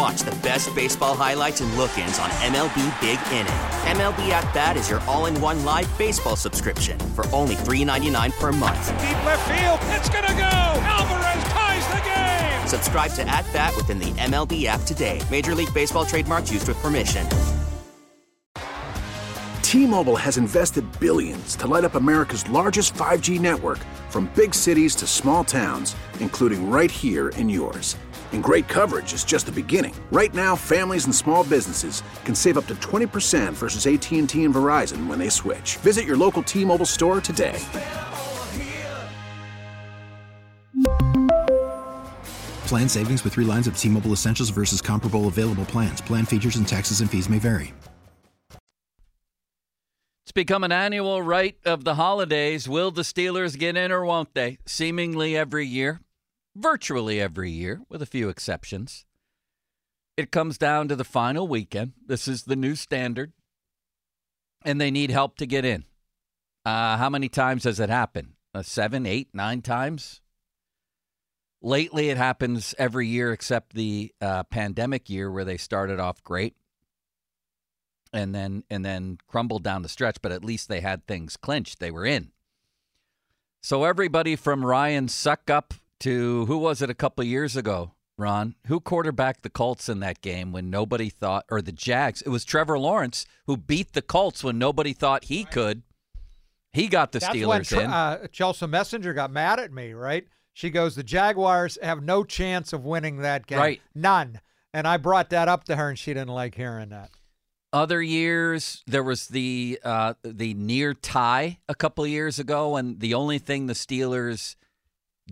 And 0.00 0.06
watch 0.06 0.22
the 0.22 0.36
best 0.42 0.74
baseball 0.74 1.14
highlights 1.14 1.60
and 1.60 1.70
look 1.76 1.96
ins 1.98 2.18
on 2.18 2.30
MLB 2.30 3.00
Big 3.02 3.18
Inning. 3.32 3.52
MLB 3.98 4.30
At 4.30 4.54
Bat 4.54 4.78
is 4.78 4.88
your 4.88 5.00
all 5.00 5.26
in 5.26 5.38
one 5.42 5.62
live 5.64 5.86
baseball 5.98 6.36
subscription 6.36 6.98
for 7.14 7.26
only 7.34 7.54
$3.99 7.54 8.32
per 8.38 8.50
month. 8.52 8.88
Deep 9.00 9.24
left 9.26 9.46
field, 9.46 9.78
it's 9.94 10.08
going 10.08 10.24
to 10.24 10.32
go. 10.32 10.42
Alvarez 10.42 11.44
ties 11.52 11.86
the 11.88 12.00
game. 12.08 12.66
Subscribe 12.66 13.12
to 13.12 13.28
At 13.28 13.44
Bat 13.52 13.76
within 13.76 13.98
the 13.98 14.12
MLB 14.12 14.64
app 14.64 14.80
today. 14.82 15.20
Major 15.30 15.54
League 15.54 15.72
Baseball 15.74 16.06
trademarks 16.06 16.50
used 16.50 16.66
with 16.66 16.78
permission. 16.78 17.26
T-Mobile 19.62 20.16
has 20.16 20.38
invested 20.38 20.84
billions 20.98 21.54
to 21.56 21.66
light 21.66 21.84
up 21.84 21.94
America's 21.94 22.48
largest 22.48 22.94
5G 22.94 23.38
network 23.38 23.78
from 24.08 24.30
big 24.34 24.54
cities 24.54 24.96
to 24.96 25.06
small 25.06 25.44
towns, 25.44 25.94
including 26.20 26.70
right 26.70 26.90
here 26.90 27.28
in 27.30 27.48
yours. 27.48 27.96
And 28.32 28.42
great 28.42 28.66
coverage 28.66 29.12
is 29.12 29.22
just 29.22 29.46
the 29.46 29.52
beginning. 29.52 29.94
Right 30.10 30.34
now, 30.34 30.56
families 30.56 31.04
and 31.04 31.14
small 31.14 31.44
businesses 31.44 32.02
can 32.24 32.34
save 32.34 32.58
up 32.58 32.66
to 32.66 32.74
20% 32.74 33.52
versus 33.52 33.86
AT&T 33.86 34.42
and 34.44 34.54
Verizon 34.54 35.06
when 35.06 35.20
they 35.20 35.28
switch. 35.28 35.76
Visit 35.76 36.06
your 36.06 36.16
local 36.16 36.42
T-Mobile 36.42 36.86
store 36.86 37.20
today. 37.20 37.64
Plan 42.70 42.88
savings 42.88 43.24
with 43.24 43.32
three 43.32 43.44
lines 43.44 43.66
of 43.66 43.76
T 43.76 43.88
Mobile 43.88 44.12
Essentials 44.12 44.50
versus 44.50 44.80
comparable 44.80 45.26
available 45.26 45.64
plans. 45.64 46.00
Plan 46.00 46.24
features 46.24 46.54
and 46.54 46.68
taxes 46.68 47.00
and 47.00 47.10
fees 47.10 47.28
may 47.28 47.40
vary. 47.40 47.74
It's 50.22 50.32
become 50.32 50.62
an 50.62 50.70
annual 50.70 51.20
rite 51.20 51.56
of 51.64 51.82
the 51.82 51.96
holidays. 51.96 52.68
Will 52.68 52.92
the 52.92 53.02
Steelers 53.02 53.58
get 53.58 53.76
in 53.76 53.90
or 53.90 54.04
won't 54.04 54.32
they? 54.34 54.58
Seemingly 54.66 55.36
every 55.36 55.66
year, 55.66 56.00
virtually 56.54 57.20
every 57.20 57.50
year, 57.50 57.82
with 57.88 58.02
a 58.02 58.06
few 58.06 58.28
exceptions. 58.28 59.04
It 60.16 60.30
comes 60.30 60.58
down 60.58 60.88
to 60.88 60.96
the 60.96 61.04
final 61.04 61.48
weekend. 61.48 61.92
This 62.06 62.28
is 62.28 62.42
the 62.42 62.56
new 62.56 62.74
standard, 62.74 63.32
and 64.64 64.80
they 64.80 64.90
need 64.90 65.10
help 65.10 65.36
to 65.36 65.46
get 65.46 65.64
in. 65.64 65.84
Uh, 66.64 66.96
how 66.96 67.08
many 67.08 67.28
times 67.28 67.64
has 67.64 67.80
it 67.80 67.88
happened? 67.88 68.34
Uh, 68.54 68.62
seven, 68.62 69.06
eight, 69.06 69.28
nine 69.32 69.62
times? 69.62 70.20
Lately, 71.62 72.08
it 72.08 72.16
happens 72.16 72.74
every 72.78 73.06
year 73.06 73.32
except 73.32 73.74
the 73.74 74.12
uh, 74.20 74.44
pandemic 74.44 75.08
year 75.08 75.30
where 75.30 75.44
they 75.44 75.56
started 75.56 76.00
off 76.00 76.22
great 76.22 76.54
and 78.12 78.34
then 78.34 78.64
and 78.70 78.84
then 78.84 79.18
crumbled 79.26 79.62
down 79.62 79.82
the 79.82 79.88
stretch. 79.88 80.16
But 80.22 80.32
at 80.32 80.44
least 80.44 80.68
they 80.68 80.80
had 80.80 81.06
things 81.06 81.36
clinched; 81.36 81.78
they 81.78 81.90
were 81.90 82.06
in. 82.06 82.32
So 83.62 83.84
everybody 83.84 84.36
from 84.36 84.64
Ryan 84.64 85.06
Succop 85.06 85.79
to 86.00 86.46
who 86.46 86.58
was 86.58 86.82
it 86.82 86.90
a 86.90 86.94
couple 86.94 87.22
of 87.22 87.28
years 87.28 87.56
ago, 87.56 87.92
Ron? 88.18 88.54
Who 88.66 88.80
quarterbacked 88.80 89.42
the 89.42 89.50
Colts 89.50 89.88
in 89.88 90.00
that 90.00 90.20
game 90.20 90.52
when 90.52 90.70
nobody 90.70 91.08
thought, 91.08 91.44
or 91.50 91.62
the 91.62 91.72
Jags? 91.72 92.22
It 92.22 92.28
was 92.28 92.44
Trevor 92.44 92.78
Lawrence 92.78 93.26
who 93.46 93.56
beat 93.56 93.92
the 93.92 94.02
Colts 94.02 94.42
when 94.44 94.58
nobody 94.58 94.92
thought 94.92 95.24
he 95.24 95.44
could. 95.44 95.82
He 96.72 96.86
got 96.86 97.12
the 97.12 97.18
That's 97.18 97.34
Steelers 97.34 97.74
when 97.74 97.84
in. 97.86 97.90
Uh, 97.90 98.26
Chelsea 98.28 98.66
Messenger 98.66 99.12
got 99.12 99.32
mad 99.32 99.58
at 99.58 99.72
me, 99.72 99.92
right? 99.92 100.26
She 100.52 100.70
goes, 100.70 100.94
the 100.94 101.02
Jaguars 101.02 101.78
have 101.82 102.02
no 102.02 102.22
chance 102.24 102.72
of 102.72 102.84
winning 102.84 103.18
that 103.18 103.46
game. 103.46 103.58
Right. 103.58 103.80
None. 103.94 104.40
And 104.72 104.86
I 104.86 104.96
brought 104.98 105.30
that 105.30 105.48
up 105.48 105.64
to 105.64 105.76
her, 105.76 105.88
and 105.88 105.98
she 105.98 106.12
didn't 106.12 106.28
like 106.28 106.54
hearing 106.54 106.90
that. 106.90 107.10
Other 107.72 108.02
years, 108.02 108.82
there 108.86 109.02
was 109.02 109.28
the 109.28 109.78
uh, 109.84 110.14
the 110.24 110.54
near 110.54 110.92
tie 110.92 111.58
a 111.68 111.74
couple 111.74 112.02
of 112.04 112.10
years 112.10 112.38
ago, 112.38 112.76
and 112.76 112.98
the 112.98 113.14
only 113.14 113.38
thing 113.38 113.66
the 113.66 113.74
Steelers 113.74 114.56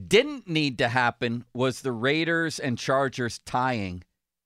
didn't 0.06 0.48
need 0.48 0.78
to 0.78 0.88
happen 0.88 1.44
was 1.52 1.80
the 1.82 1.92
Raiders 1.92 2.58
and 2.58 2.78
Chargers 2.78 3.38
tying. 3.40 4.04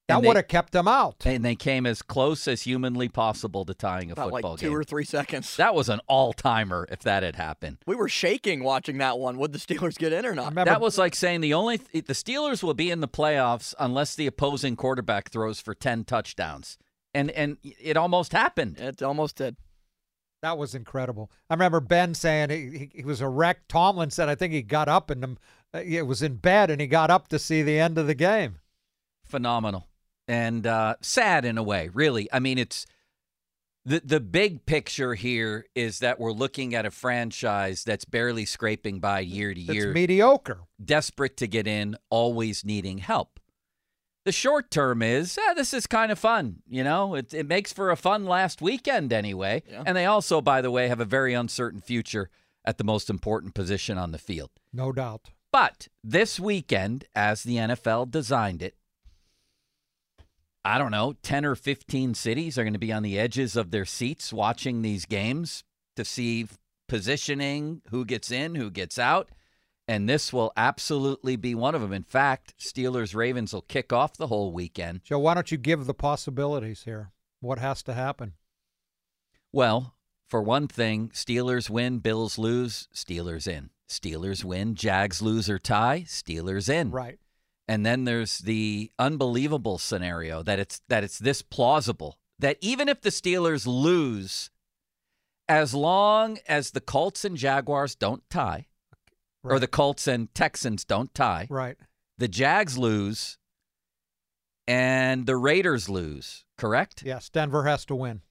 That 0.09 0.23
would 0.25 0.37
have 0.37 0.49
kept 0.49 0.73
them 0.73 0.89
out. 0.89 1.25
And 1.25 1.43
they 1.45 1.55
came 1.55 1.87
as 1.87 2.03
close 2.03 2.47
as 2.47 2.63
humanly 2.63 3.09
possible 3.09 3.65
to 3.65 3.73
tying 3.73 4.11
a 4.11 4.13
About 4.13 4.31
football 4.31 4.51
like 4.53 4.61
two 4.61 4.67
game. 4.69 4.77
or 4.77 4.85
three 4.85 5.05
seconds. 5.05 5.57
that 5.57 5.75
was 5.75 5.89
an 5.89 6.01
all 6.07 6.35
timer 6.35 6.87
if 6.91 6.99
that 7.01 7.23
had 7.23 7.37
happened. 7.37 7.79
we 7.87 7.97
were 7.97 8.09
shaking 8.11 8.63
watching 8.63 8.99
that 8.99 9.19
one. 9.19 9.39
Would 9.39 9.53
the 9.53 9.59
Steelers 9.59 9.97
get 9.97 10.13
in 10.13 10.27
or 10.27 10.35
not? 10.35 10.51
remember 10.51 10.71
That 10.71 10.81
was 10.83 10.99
like 10.99 11.15
saying 11.15 11.41
the 11.41 11.55
only 11.55 11.77
the 11.79 12.03
Steelers 12.13 12.63
will 12.63 12.75
be 12.75 12.91
in 12.91 13.01
the 13.01 13.09
playoffs 13.09 13.75
unless 13.79 14.15
the 14.15 14.27
opposing 14.27 14.77
quarterback 14.77 15.31
throws 15.31 15.61
for 15.61 15.75
ten 15.75 16.05
touchdowns, 16.05 16.77
and 17.15 17.31
and 17.31 17.57
it 17.63 17.97
almost 17.97 18.33
happened. 18.33 18.79
It 18.79 19.03
almost 19.03 19.37
did. 19.37 19.57
That 20.43 20.59
was 20.59 20.75
incredible. 20.75 21.31
I 21.49 21.55
remember 21.55 21.81
Ben 21.81 22.15
saying 22.15 22.51
he, 22.51 22.91
he, 22.93 23.05
was 23.05 23.21
a 23.21 23.29
wreck. 23.29 23.69
Tomlin 23.69 24.11
said, 24.11 24.29
I 24.29 24.35
think 24.35 24.53
he 24.53 24.63
got 24.63 24.89
up 24.89 25.09
and 25.09 25.25
um, 25.25 25.39
uh, 25.73 25.79
it 25.85 26.03
was 26.03 26.21
in 26.23 26.37
bed 26.37 26.69
and 26.69 26.81
he 26.81 26.89
got 26.89 27.11
up 27.11 27.29
to 27.29 27.39
see 27.39 27.63
the 27.63 27.79
end 27.79 27.97
of 27.97 28.09
the 28.09 28.15
game. 28.15 28.59
phenomenal 29.25 29.87
and 30.29 30.67
uh, 30.67 30.97
sad 31.01 31.45
in 31.45 31.59
a 31.59 31.63
way. 31.63 31.91
Really, 31.95 32.29
I 32.33 32.41
mean, 32.41 32.59
it's 32.59 32.87
the 33.85 34.01
the 34.05 34.21
big 34.21 34.67
picture 34.67 35.15
here 35.15 35.67
is 35.75 36.01
that 36.01 36.19
we're 36.21 36.33
looking 36.33 36.75
at 36.75 36.87
a 36.87 36.91
franchise 36.91 37.85
that's 37.85 38.05
barely 38.05 38.45
scraping 38.45 39.01
by 39.01 39.21
year 39.21 39.55
to 39.55 39.61
It's 39.61 39.73
year, 39.73 39.93
mediocre. 39.93 40.61
desperate 40.85 41.37
to 41.39 41.47
get 41.47 41.67
in, 41.67 41.97
always 42.11 42.65
needing 42.65 42.99
help. 42.99 43.41
The 44.25 44.33
short 44.33 44.71
term 44.71 45.03
is 45.03 45.37
eh, 45.37 45.55
this 45.55 45.75
is 45.75 45.87
kind 45.87 46.13
of 46.13 46.19
fun, 46.19 46.63
you 46.69 46.85
know. 46.85 47.15
It 47.17 47.35
it 47.35 47.47
makes 47.49 47.73
for 47.73 47.91
a 47.91 47.97
fun 47.97 48.25
last 48.25 48.63
weekend 48.63 49.13
anyway, 49.13 49.63
Yeah. 49.69 49.83
and 49.85 49.97
they 49.97 50.07
also, 50.07 50.41
by 50.41 50.61
the 50.61 50.71
way, 50.71 50.89
have 50.89 51.01
a 51.01 51.05
very 51.05 51.35
uncertain 51.35 51.81
future 51.81 52.31
at 52.65 52.79
the 52.79 52.85
most 52.85 53.11
important 53.11 53.55
position 53.55 53.99
on 53.99 54.13
the 54.13 54.19
field. 54.19 54.51
No 54.73 54.93
doubt. 54.93 55.31
But 55.51 55.89
this 56.05 56.39
weekend, 56.39 57.05
as 57.15 57.43
the 57.43 57.57
NFL 57.57 58.11
designed 58.11 58.63
it, 58.63 58.77
I 60.65 60.79
don't 60.79 60.93
know, 60.93 61.15
10 61.23 61.45
or 61.45 61.57
15 61.57 62.15
cities 62.15 62.57
are 62.57 62.63
going 62.63 62.73
to 62.73 62.79
be 62.79 62.93
on 62.93 63.03
the 63.03 63.19
edges 63.19 63.57
of 63.57 63.73
their 63.73 63.85
seats 63.85 64.33
watching 64.33 64.83
these 64.83 65.05
games 65.05 65.65
to 65.97 66.05
see 66.05 66.47
positioning, 66.89 67.83
who 67.91 68.05
gets 68.05 68.31
in, 68.31 68.55
who 68.55 68.71
gets 68.71 68.99
out. 68.99 69.31
And 69.93 70.09
this 70.09 70.33
will 70.33 70.55
absolutely 70.57 71.37
be 71.37 71.55
one 71.55 71.75
of 71.75 71.83
them. 71.83 71.93
In 71.93 72.03
fact, 72.03 72.55
Steelers 72.59 73.15
Ravens 73.15 73.53
will 73.53 73.61
kick 73.61 73.93
off 73.93 74.17
the 74.17 74.29
whole 74.29 74.51
weekend. 74.51 75.05
Joe, 75.05 75.19
why 75.19 75.35
don't 75.35 75.53
you 75.53 75.59
give 75.59 75.85
the 75.85 75.93
possibilities 75.93 76.85
here? 76.85 77.13
What 77.43 77.59
has 77.59 77.83
to 77.83 77.93
happen? 77.93 78.33
Well, 79.53 79.95
for 80.27 80.41
one 80.41 80.67
thing, 80.67 81.11
Steelers 81.11 81.69
win, 81.69 81.99
Bills 81.99 82.39
lose, 82.39 82.89
Steelers 82.95 83.47
in. 83.47 83.69
Steelers 83.87 84.45
win, 84.45 84.77
Jags 84.77 85.21
lose 85.21 85.51
or 85.51 85.59
tie, 85.59 86.07
Steelers 86.07 86.71
in. 86.71 86.91
Right. 86.91 87.19
And 87.69 87.85
then 87.85 88.05
there's 88.05 88.39
the 88.39 88.91
unbelievable 88.99 89.77
scenario 89.77 90.43
that 90.43 90.59
it's 90.59 90.81
that 90.89 91.05
it's 91.05 91.19
this 91.19 91.43
plausible 91.43 92.19
that 92.39 92.57
even 92.63 92.89
if 92.89 93.03
the 93.03 93.11
Steelers 93.11 93.67
lose, 93.67 94.49
as 95.51 95.75
long 95.75 96.39
as 96.49 96.71
the 96.71 96.81
Colts 96.81 97.27
and 97.27 97.37
Jaguars 97.37 97.95
don't 97.95 98.23
tie, 98.31 98.69
or 99.45 99.59
the 99.59 99.67
Colts 99.69 100.07
and 100.07 100.33
Texans 100.35 100.85
don't 100.85 101.13
tie, 101.15 101.47
Right. 101.51 101.77
the 102.19 102.29
Jags 102.29 102.79
lose, 102.79 103.39
and 104.69 105.27
the 105.27 105.37
Raiders 105.37 105.89
lose, 105.89 106.45
correct? 106.57 107.03
Yes, 107.05 107.29
Denver 107.29 107.65
has 107.65 107.85
to 107.87 107.95
win. 107.95 108.23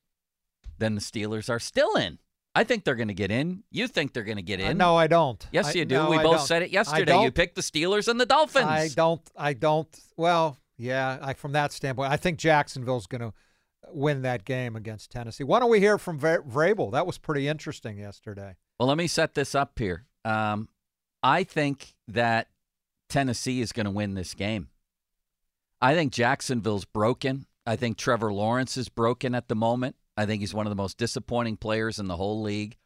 Then 0.77 0.95
the 0.95 1.01
Steelers 1.01 1.49
are 1.49 1.59
still 1.59 1.95
in. 1.95 2.19
I 2.55 2.63
think 2.63 2.83
they're 2.83 2.95
going 2.95 3.07
to 3.07 3.13
get 3.13 3.31
in. 3.31 3.63
You 3.71 3.87
think 3.87 4.13
they're 4.13 4.23
going 4.23 4.37
to 4.37 4.41
get 4.43 4.59
Uh, 4.59 4.63
in? 4.65 4.77
no, 4.77 4.95
I 4.97 5.07
don't. 5.07 5.45
Yes, 5.51 5.67
I- 5.67 5.79
you 5.79 5.85
do. 5.85 5.95
no, 5.95 6.09
we 6.09 6.17
I 6.17 6.23
both 6.23 6.37
don't. 6.37 6.47
said 6.47 6.63
it 6.63 6.71
yesterday. 6.71 7.21
You 7.23 7.31
picked 7.31 7.55
the 7.55 7.61
Steelers 7.61 8.07
and 8.07 8.19
the 8.19 8.25
Dolphins. 8.25 8.65
I 8.65 8.89
don't. 8.89 9.21
I 9.37 9.53
don't. 9.53 9.87
Well, 10.17 10.57
yeah. 10.77 11.17
I, 11.21 11.33
from 11.33 11.53
that 11.53 11.71
standpoint, 11.71 12.11
I 12.11 12.17
think 12.17 12.39
Jacksonville's 12.39 13.07
going 13.07 13.21
to 13.21 13.33
win 13.93 14.21
that 14.23 14.43
game 14.43 14.75
against 14.75 15.11
Tennessee. 15.11 15.43
Why 15.45 15.59
don't 15.59 15.69
we 15.69 15.79
hear 15.79 15.97
from 15.97 16.19
Vrabel? 16.19 16.91
That 16.91 17.05
was 17.05 17.17
pretty 17.17 17.47
interesting 17.47 17.97
yesterday. 17.97 18.55
Well, 18.79 18.87
let 18.89 18.97
me 18.97 19.07
set 19.07 19.33
this 19.33 19.53
up 19.55 19.77
here. 19.79 20.05
Um, 20.25 20.67
I 21.23 21.43
think 21.43 21.95
that 22.07 22.47
Tennessee 23.09 23.61
is 23.61 23.71
going 23.71 23.85
to 23.85 23.91
win 23.91 24.13
this 24.13 24.33
game. 24.33 24.69
I 25.81 25.95
think 25.95 26.13
Jacksonville's 26.13 26.85
broken. 26.85 27.45
I 27.65 27.75
think 27.75 27.97
Trevor 27.97 28.33
Lawrence 28.33 28.77
is 28.77 28.89
broken 28.89 29.35
at 29.35 29.47
the 29.47 29.55
moment. 29.55 29.95
I 30.17 30.25
think 30.25 30.41
he's 30.41 30.53
one 30.53 30.65
of 30.65 30.71
the 30.71 30.75
most 30.75 30.97
disappointing 30.97 31.57
players 31.57 31.99
in 31.99 32.07
the 32.07 32.17
whole 32.17 32.41
league. 32.41 32.77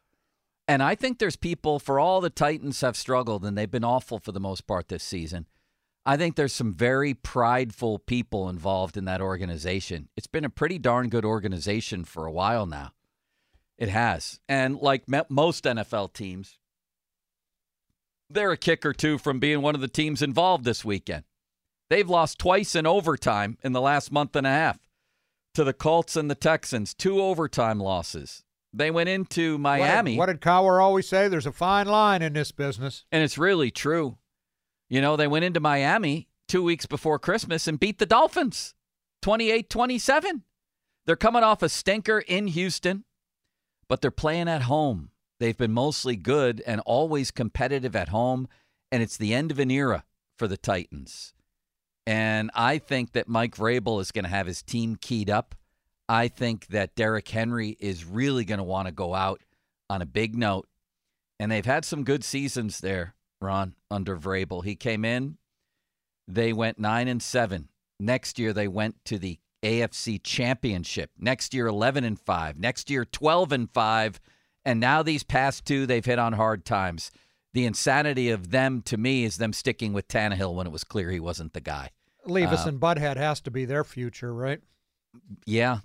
And 0.68 0.82
I 0.82 0.94
think 0.94 1.18
there's 1.18 1.36
people, 1.36 1.78
for 1.78 2.00
all 2.00 2.20
the 2.20 2.30
Titans 2.30 2.80
have 2.80 2.96
struggled, 2.96 3.44
and 3.44 3.56
they've 3.56 3.70
been 3.70 3.84
awful 3.84 4.18
for 4.18 4.32
the 4.32 4.40
most 4.40 4.66
part 4.66 4.88
this 4.88 5.04
season. 5.04 5.46
I 6.04 6.16
think 6.16 6.36
there's 6.36 6.52
some 6.52 6.72
very 6.72 7.14
prideful 7.14 7.98
people 7.98 8.48
involved 8.48 8.96
in 8.96 9.04
that 9.06 9.20
organization. 9.20 10.08
It's 10.16 10.26
been 10.26 10.44
a 10.44 10.50
pretty 10.50 10.78
darn 10.78 11.08
good 11.08 11.24
organization 11.24 12.04
for 12.04 12.26
a 12.26 12.32
while 12.32 12.66
now. 12.66 12.92
It 13.78 13.88
has. 13.88 14.40
And 14.48 14.76
like 14.76 15.04
most 15.28 15.64
NFL 15.64 16.12
teams, 16.12 16.58
they're 18.28 18.52
a 18.52 18.56
kick 18.56 18.84
or 18.84 18.92
two 18.92 19.18
from 19.18 19.38
being 19.38 19.62
one 19.62 19.74
of 19.74 19.80
the 19.80 19.88
teams 19.88 20.22
involved 20.22 20.64
this 20.64 20.84
weekend. 20.84 21.24
They've 21.88 22.08
lost 22.08 22.38
twice 22.38 22.74
in 22.74 22.86
overtime 22.86 23.58
in 23.62 23.72
the 23.72 23.80
last 23.80 24.10
month 24.10 24.34
and 24.34 24.46
a 24.46 24.50
half 24.50 24.78
to 25.54 25.64
the 25.64 25.72
Colts 25.72 26.16
and 26.16 26.30
the 26.30 26.34
Texans, 26.34 26.92
two 26.92 27.20
overtime 27.20 27.78
losses. 27.78 28.42
They 28.72 28.90
went 28.90 29.08
into 29.08 29.56
Miami. 29.56 30.16
What 30.18 30.26
did, 30.26 30.34
what 30.34 30.40
did 30.42 30.50
Cowher 30.50 30.82
always 30.82 31.08
say? 31.08 31.28
There's 31.28 31.46
a 31.46 31.52
fine 31.52 31.86
line 31.86 32.20
in 32.20 32.34
this 32.34 32.52
business. 32.52 33.04
And 33.10 33.22
it's 33.22 33.38
really 33.38 33.70
true. 33.70 34.18
You 34.88 35.00
know, 35.00 35.16
they 35.16 35.26
went 35.26 35.44
into 35.44 35.60
Miami 35.60 36.28
two 36.46 36.62
weeks 36.62 36.86
before 36.86 37.18
Christmas 37.18 37.66
and 37.66 37.80
beat 37.80 37.98
the 37.98 38.06
Dolphins 38.06 38.74
28 39.22 39.70
27. 39.70 40.42
They're 41.06 41.16
coming 41.16 41.42
off 41.42 41.62
a 41.62 41.68
stinker 41.68 42.18
in 42.18 42.48
Houston, 42.48 43.04
but 43.88 44.00
they're 44.00 44.10
playing 44.10 44.48
at 44.48 44.62
home. 44.62 45.10
They've 45.38 45.56
been 45.56 45.72
mostly 45.72 46.16
good 46.16 46.62
and 46.66 46.80
always 46.86 47.30
competitive 47.30 47.94
at 47.94 48.08
home, 48.08 48.48
and 48.90 49.02
it's 49.02 49.16
the 49.16 49.34
end 49.34 49.50
of 49.50 49.58
an 49.58 49.70
era 49.70 50.04
for 50.36 50.48
the 50.48 50.56
Titans. 50.56 51.34
And 52.06 52.50
I 52.54 52.78
think 52.78 53.12
that 53.12 53.28
Mike 53.28 53.56
Vrabel 53.56 54.00
is 54.00 54.12
going 54.12 54.24
to 54.24 54.30
have 54.30 54.46
his 54.46 54.62
team 54.62 54.96
keyed 54.96 55.28
up. 55.28 55.54
I 56.08 56.28
think 56.28 56.68
that 56.68 56.94
Derrick 56.94 57.28
Henry 57.28 57.76
is 57.80 58.04
really 58.04 58.44
going 58.44 58.58
to 58.58 58.64
want 58.64 58.86
to 58.86 58.92
go 58.92 59.14
out 59.14 59.42
on 59.90 60.02
a 60.02 60.06
big 60.06 60.36
note. 60.36 60.68
And 61.40 61.50
they've 61.50 61.66
had 61.66 61.84
some 61.84 62.04
good 62.04 62.22
seasons 62.24 62.80
there, 62.80 63.14
Ron, 63.40 63.74
under 63.90 64.16
Vrabel. 64.16 64.64
He 64.64 64.76
came 64.76 65.04
in, 65.04 65.36
they 66.28 66.52
went 66.52 66.78
9 66.78 67.08
and 67.08 67.22
7. 67.22 67.68
Next 67.98 68.38
year 68.38 68.52
they 68.52 68.68
went 68.68 69.04
to 69.06 69.18
the 69.18 69.38
AFC 69.62 70.22
Championship. 70.22 71.10
Next 71.18 71.54
year 71.54 71.66
11 71.66 72.04
and 72.04 72.18
5. 72.18 72.58
Next 72.58 72.88
year 72.90 73.04
12 73.04 73.52
and 73.52 73.70
5. 73.70 74.20
And 74.66 74.80
now 74.80 75.02
these 75.02 75.22
past 75.22 75.64
two 75.64 75.86
they've 75.86 76.04
hit 76.04 76.18
on 76.18 76.34
hard 76.34 76.64
times. 76.64 77.12
The 77.54 77.64
insanity 77.64 78.28
of 78.28 78.50
them 78.50 78.82
to 78.82 78.98
me 78.98 79.24
is 79.24 79.38
them 79.38 79.54
sticking 79.54 79.94
with 79.94 80.08
Tannehill 80.08 80.54
when 80.54 80.66
it 80.66 80.72
was 80.72 80.84
clear 80.84 81.10
he 81.10 81.20
wasn't 81.20 81.54
the 81.54 81.60
guy. 81.60 81.90
Levis 82.26 82.66
uh, 82.66 82.70
and 82.70 82.80
Butthead 82.80 83.16
has 83.16 83.40
to 83.42 83.50
be 83.50 83.64
their 83.64 83.84
future, 83.84 84.34
right? 84.34 84.60
Yeah. 85.46 85.78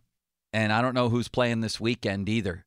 And 0.52 0.74
I 0.74 0.82
don't 0.82 0.96
know 0.96 1.10
who's 1.10 1.30
playing 1.30 1.62
this 1.62 1.80
weekend 1.80 2.28
either. 2.28 2.66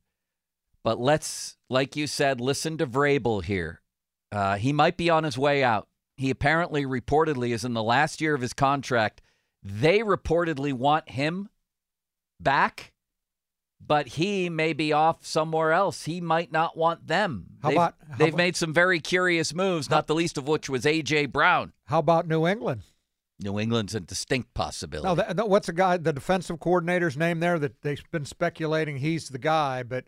But 0.85 1.01
let's, 1.01 1.57
like 1.69 1.97
you 1.97 2.07
said, 2.07 2.41
listen 2.41 2.79
to 2.79 2.87
Vrabel 2.87 3.43
here. 3.43 3.83
Uh, 4.31 4.57
he 4.57 4.73
might 4.73 4.97
be 4.97 5.11
on 5.11 5.25
his 5.25 5.37
way 5.37 5.65
out. 5.65 5.89
He 6.17 6.31
apparently, 6.31 6.87
reportedly, 6.87 7.51
is 7.51 7.65
in 7.65 7.75
the 7.75 7.83
last 7.83 8.21
year 8.21 8.35
of 8.35 8.41
his 8.41 8.53
contract. 8.53 9.21
They 9.62 9.99
reportedly 9.99 10.73
want 10.73 11.11
him 11.11 11.49
back, 12.41 12.93
but 13.87 14.09
he 14.09 14.49
may 14.49 14.72
be 14.72 14.93
off 14.93 15.26
somewhere 15.26 15.72
else. 15.72 16.05
He 16.05 16.20
might 16.20 16.53
not 16.53 16.76
want 16.76 17.07
them. 17.07 17.47
How 17.62 17.68
they've, 17.68 17.76
about 17.76 17.95
how 18.09 18.16
they've 18.16 18.28
about, 18.28 18.39
made 18.39 18.57
some 18.57 18.72
very 18.72 19.01
curious 19.01 19.55
moves, 19.55 19.89
how, 19.89 19.97
not 19.97 20.07
the 20.07 20.14
least 20.14 20.39
of 20.39 20.49
which 20.49 20.68
was 20.68 20.87
A.J. 20.87 21.26
Brown. 21.26 21.72
How 21.87 21.99
about 21.99 22.26
New 22.26 22.47
England? 22.47 22.82
New 23.41 23.59
England's 23.59 23.95
a 23.95 24.01
distinct 24.01 24.55
possibility. 24.55 25.09
No, 25.09 25.14
that, 25.35 25.49
what's 25.49 25.66
the 25.66 25.72
guy, 25.72 25.97
the 25.97 26.12
defensive 26.12 26.61
coordinator's 26.61 27.16
name 27.16 27.41
there 27.41 27.59
that 27.59 27.82
they've 27.82 28.03
been 28.11 28.24
speculating 28.24 28.99
he's 28.99 29.28
the 29.28 29.39
guy, 29.39 29.82
but 29.82 30.05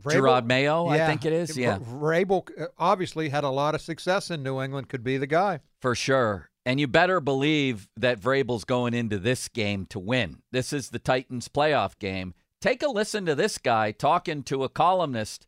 Vrabel, 0.00 0.14
Jerod 0.14 0.46
Mayo, 0.46 0.92
yeah, 0.92 1.04
I 1.04 1.08
think 1.08 1.24
it 1.24 1.32
is. 1.32 1.56
Yeah, 1.56 1.78
Vrabel 1.78 2.48
uh, 2.60 2.66
obviously 2.78 3.28
had 3.28 3.44
a 3.44 3.50
lot 3.50 3.74
of 3.74 3.80
success 3.80 4.30
in 4.30 4.42
New 4.42 4.60
England. 4.60 4.88
Could 4.88 5.04
be 5.04 5.16
the 5.16 5.26
guy 5.26 5.60
for 5.80 5.94
sure. 5.94 6.50
And 6.66 6.78
you 6.78 6.86
better 6.86 7.20
believe 7.20 7.88
that 7.96 8.20
Vrabel's 8.20 8.64
going 8.64 8.92
into 8.92 9.18
this 9.18 9.48
game 9.48 9.86
to 9.86 9.98
win. 9.98 10.42
This 10.52 10.72
is 10.72 10.90
the 10.90 10.98
Titans' 10.98 11.48
playoff 11.48 11.98
game. 11.98 12.34
Take 12.60 12.82
a 12.82 12.88
listen 12.88 13.24
to 13.24 13.34
this 13.34 13.56
guy 13.56 13.90
talking 13.90 14.42
to 14.42 14.64
a 14.64 14.68
columnist 14.68 15.46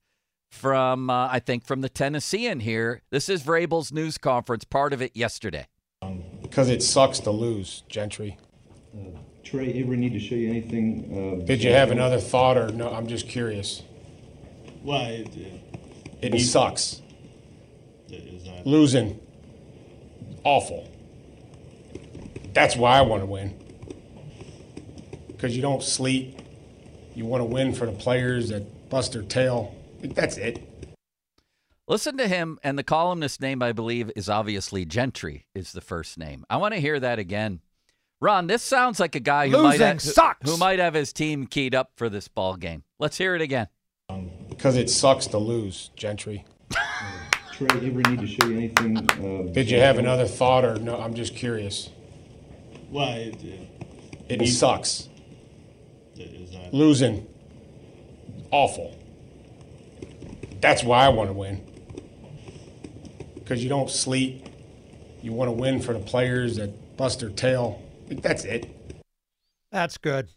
from, 0.50 1.10
uh, 1.10 1.28
I 1.30 1.40
think, 1.40 1.66
from 1.66 1.82
the 1.82 1.90
Tennessean 1.90 2.60
here. 2.60 3.02
This 3.10 3.28
is 3.28 3.42
Vrabel's 3.42 3.92
news 3.92 4.16
conference, 4.16 4.64
part 4.64 4.94
of 4.94 5.02
it 5.02 5.14
yesterday. 5.14 5.66
Because 6.40 6.70
it 6.70 6.82
sucks 6.82 7.20
to 7.20 7.30
lose, 7.30 7.82
Gentry. 7.86 8.38
Uh, 8.94 9.18
Trey, 9.44 9.82
ever 9.82 9.94
need 9.94 10.14
to 10.14 10.18
show 10.18 10.34
you 10.34 10.48
anything? 10.48 11.40
Uh, 11.42 11.44
Did 11.44 11.62
you 11.62 11.72
have 11.72 11.90
another 11.90 12.18
thought, 12.18 12.56
or 12.56 12.68
no? 12.70 12.90
I'm 12.90 13.06
just 13.06 13.28
curious. 13.28 13.82
Well, 14.82 15.06
it, 15.06 15.28
it, 16.22 16.34
it 16.34 16.40
sucks. 16.40 17.02
Losing, 18.64 19.20
awful. 20.44 20.88
That's 22.54 22.74
why 22.74 22.96
I 22.98 23.02
want 23.02 23.22
to 23.22 23.26
win. 23.26 23.58
Because 25.28 25.54
you 25.54 25.60
don't 25.60 25.82
sleep. 25.82 26.38
You 27.14 27.24
want 27.26 27.40
to 27.40 27.44
win 27.44 27.74
for 27.74 27.86
the 27.86 27.92
players 27.92 28.48
that 28.48 28.88
bust 28.88 29.12
their 29.12 29.22
tail. 29.22 29.74
That's 30.02 30.36
it. 30.36 30.68
Listen 31.88 32.16
to 32.16 32.28
him, 32.28 32.58
and 32.62 32.78
the 32.78 32.84
columnist's 32.84 33.40
name, 33.40 33.62
I 33.62 33.72
believe, 33.72 34.10
is 34.16 34.28
obviously 34.28 34.84
Gentry, 34.84 35.46
is 35.54 35.72
the 35.72 35.80
first 35.80 36.16
name. 36.16 36.44
I 36.48 36.56
want 36.56 36.74
to 36.74 36.80
hear 36.80 36.98
that 37.00 37.18
again. 37.18 37.60
Ron, 38.20 38.46
this 38.46 38.62
sounds 38.62 39.00
like 39.00 39.16
a 39.16 39.20
guy 39.20 39.48
who 39.48 39.56
Losing 39.56 39.80
might 39.80 39.80
have, 39.80 40.00
sucks. 40.00 40.48
who 40.48 40.56
might 40.56 40.78
have 40.78 40.94
his 40.94 41.12
team 41.12 41.46
keyed 41.46 41.74
up 41.74 41.90
for 41.96 42.08
this 42.08 42.28
ball 42.28 42.54
game. 42.54 42.84
Let's 43.00 43.18
hear 43.18 43.34
it 43.34 43.42
again. 43.42 43.66
Because 44.48 44.76
it 44.76 44.88
sucks 44.90 45.26
to 45.28 45.38
lose, 45.38 45.90
Gentry. 45.96 46.44
Trey, 47.52 47.66
ever 47.66 48.00
need 48.08 48.20
to 48.20 48.26
show 48.26 48.46
you 48.46 48.56
anything? 48.56 48.96
Uh, 48.96 49.52
Did 49.52 49.68
you 49.70 49.80
have 49.80 49.98
another 49.98 50.26
thought, 50.26 50.64
or 50.64 50.76
no? 50.78 51.00
I'm 51.00 51.14
just 51.14 51.34
curious. 51.34 51.90
Well, 52.90 53.16
it, 53.16 53.42
it, 54.28 54.40
it 54.42 54.46
sucks. 54.46 55.08
Losing, 56.72 57.26
awful. 58.50 58.96
That's 60.60 60.82
why 60.82 61.04
I 61.04 61.10
want 61.10 61.28
to 61.28 61.34
win. 61.34 61.66
Because 63.34 63.62
you 63.62 63.68
don't 63.68 63.90
sleep. 63.90 64.46
You 65.20 65.32
want 65.32 65.48
to 65.48 65.52
win 65.52 65.80
for 65.80 65.92
the 65.92 65.98
players 65.98 66.56
that 66.56 66.96
bust 66.96 67.20
their 67.20 67.28
tail. 67.30 67.82
That's 68.08 68.44
it. 68.44 68.74
That's 69.70 69.98
good. 69.98 70.28